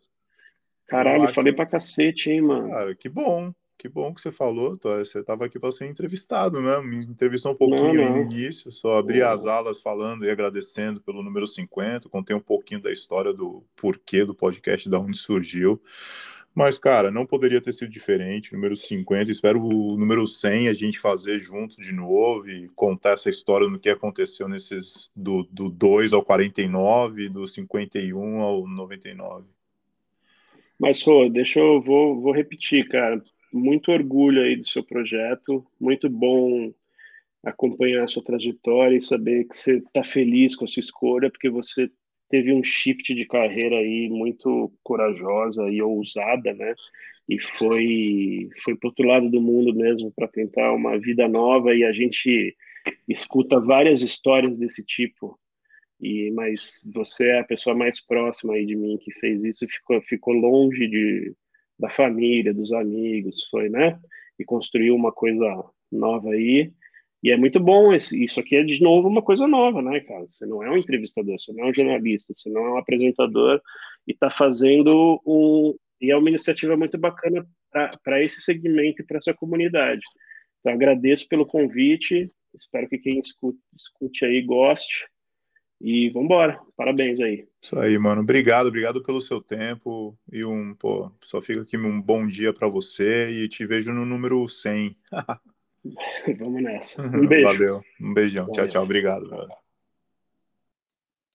Caralho, 0.88 1.24
acho... 1.24 1.34
falei 1.34 1.52
pra 1.52 1.66
cacete, 1.66 2.30
hein, 2.30 2.42
mano? 2.42 2.70
Cara, 2.70 2.96
que 2.96 3.10
bom 3.10 3.54
que 3.86 3.90
bom 3.90 4.12
que 4.12 4.20
você 4.20 4.32
falou. 4.32 4.78
Você 4.82 5.20
estava 5.20 5.46
aqui 5.46 5.60
para 5.60 5.72
ser 5.72 5.86
entrevistado, 5.86 6.60
né? 6.60 6.82
Me 6.82 7.06
entrevistou 7.06 7.52
um 7.52 7.56
pouquinho 7.56 7.94
não, 7.94 8.06
não. 8.06 8.16
no 8.16 8.32
início, 8.32 8.72
só 8.72 8.98
abri 8.98 9.20
não. 9.20 9.30
as 9.30 9.46
alas 9.46 9.80
falando 9.80 10.26
e 10.26 10.30
agradecendo 10.30 11.00
pelo 11.00 11.22
número 11.22 11.46
50. 11.46 12.10
Contei 12.10 12.36
um 12.36 12.42
pouquinho 12.42 12.82
da 12.82 12.92
história 12.92 13.32
do 13.32 13.64
porquê 13.76 14.26
do 14.26 14.34
podcast, 14.34 14.90
da 14.90 15.00
onde 15.00 15.18
surgiu. 15.18 15.80
Mas, 16.54 16.80
cara, 16.80 17.12
não 17.12 17.28
poderia 17.28 17.62
ter 17.62 17.74
sido 17.74 17.92
diferente. 17.92 18.54
Número 18.54 18.76
50, 18.76 19.30
espero 19.30 19.62
o 19.62 19.96
número 19.98 20.26
100 20.26 20.70
a 20.70 20.74
gente 20.74 20.98
fazer 20.98 21.40
junto 21.40 21.80
de 21.80 21.94
novo 21.94 22.50
e 22.50 22.70
contar 22.70 23.12
essa 23.12 23.30
história 23.30 23.68
no 23.68 23.78
que 23.78 23.90
aconteceu 23.90 24.48
nesses 24.48 25.12
do, 25.16 25.44
do 25.52 25.70
2 25.70 26.12
ao 26.14 26.24
49, 26.24 27.30
do 27.30 27.48
51 27.48 28.40
ao 28.40 28.66
99. 28.66 29.46
Mas, 30.80 31.04
Rô, 31.04 31.30
deixa 31.30 31.60
eu 31.60 31.82
vou, 31.82 32.20
vou 32.20 32.34
repetir, 32.34 32.88
cara 32.88 33.22
muito 33.56 33.92
orgulho 33.92 34.42
aí 34.42 34.58
do 34.58 34.68
seu 34.68 34.84
projeto, 34.84 35.66
muito 35.80 36.10
bom 36.10 36.74
acompanhar 37.42 38.04
a 38.04 38.08
sua 38.08 38.24
trajetória 38.24 38.98
e 38.98 39.02
saber 39.02 39.46
que 39.46 39.56
você 39.56 39.78
está 39.78 40.04
feliz 40.04 40.56
com 40.56 40.66
a 40.66 40.68
sua 40.68 40.82
escolha, 40.82 41.30
porque 41.30 41.50
você 41.50 41.90
teve 42.30 42.52
um 42.52 42.64
shift 42.64 43.14
de 43.14 43.26
carreira 43.26 43.78
aí 43.78 44.10
muito 44.10 44.74
corajosa 44.84 45.64
e 45.70 45.82
ousada, 45.82 46.54
né? 46.54 46.74
E 47.30 47.40
foi 47.40 48.50
foi 48.64 48.76
para 48.76 48.90
outro 48.90 49.08
lado 49.08 49.30
do 49.30 49.40
mundo 49.40 49.74
mesmo 49.74 50.12
para 50.12 50.28
tentar 50.28 50.74
uma 50.74 50.98
vida 51.00 51.28
nova 51.28 51.74
e 51.74 51.84
a 51.84 51.94
gente 51.94 52.56
escuta 53.08 53.60
várias 53.60 54.02
histórias 54.02 54.58
desse 54.58 54.84
tipo. 54.86 55.40
E 56.02 56.32
mas 56.32 56.82
você 56.94 57.30
é 57.30 57.40
a 57.40 57.46
pessoa 57.46 57.76
mais 57.76 58.06
próxima 58.06 58.54
aí 58.54 58.66
de 58.66 58.76
mim 58.76 58.98
que 58.98 59.12
fez 59.14 59.44
isso 59.44 59.66
ficou 59.68 60.02
ficou 60.02 60.34
longe 60.34 60.88
de 60.88 61.34
da 61.80 61.90
família, 61.90 62.54
dos 62.54 62.72
amigos, 62.72 63.48
foi, 63.50 63.70
né? 63.70 64.00
E 64.40 64.46
construiu 64.46 64.96
uma 64.96 65.12
coisa 65.12 65.64
nova 65.92 66.30
aí. 66.32 66.72
E 67.24 67.32
é 67.32 67.38
muito 67.38 67.60
bom, 67.60 67.94
esse, 67.94 68.24
isso 68.24 68.40
aqui 68.40 68.56
é 68.56 68.64
de 68.64 68.82
novo 68.82 69.08
uma 69.08 69.22
coisa 69.22 69.48
nova, 69.48 69.82
né, 69.82 70.00
cara? 70.02 70.28
Você 70.28 70.46
não 70.46 70.62
é 70.64 70.70
um 70.70 70.78
entrevistador, 70.78 71.40
você 71.40 71.52
não 71.54 71.66
é 71.66 71.70
um 71.70 71.74
jornalista, 71.74 72.34
você 72.34 72.50
não 72.50 72.66
é 72.66 72.74
um 72.74 72.78
apresentador 72.78 73.62
e 74.08 74.12
está 74.12 74.30
fazendo 74.30 75.22
um. 75.26 75.76
E 76.00 76.12
é 76.12 76.18
uma 76.18 76.30
iniciativa 76.30 76.76
muito 76.78 76.98
bacana 76.98 77.48
para 78.04 78.22
esse 78.22 78.42
segmento 78.42 79.02
e 79.02 79.06
para 79.06 79.18
essa 79.18 79.34
comunidade. 79.34 80.02
Então, 80.60 80.74
agradeço 80.74 81.28
pelo 81.28 81.46
convite, 81.46 82.28
espero 82.54 82.88
que 82.88 82.98
quem 82.98 83.20
escute, 83.20 83.60
escute 83.76 84.26
aí 84.26 84.42
goste. 84.42 85.06
E 85.88 86.10
vamos 86.10 86.26
embora. 86.26 86.60
Parabéns 86.76 87.20
aí. 87.20 87.46
Isso 87.62 87.78
aí, 87.78 87.96
mano. 88.00 88.22
Obrigado, 88.22 88.66
obrigado 88.66 89.04
pelo 89.04 89.22
seu 89.22 89.40
tempo. 89.40 90.18
E 90.32 90.44
um, 90.44 90.74
pô, 90.74 91.12
só 91.22 91.40
fica 91.40 91.62
aqui 91.62 91.78
um 91.78 92.02
bom 92.02 92.26
dia 92.26 92.52
para 92.52 92.68
você 92.68 93.30
e 93.30 93.48
te 93.48 93.68
vejo 93.68 93.94
no 93.94 94.04
número 94.04 94.48
100. 94.48 94.98
vamos 96.40 96.64
nessa. 96.64 97.06
Um 97.06 97.28
beijo. 97.28 97.46
Valeu. 97.46 97.84
Um 98.02 98.14
beijão. 98.16 98.52
Tchau, 98.52 98.68
tchau. 98.68 98.84
Obrigado, 98.84 99.30
velho. 99.30 99.65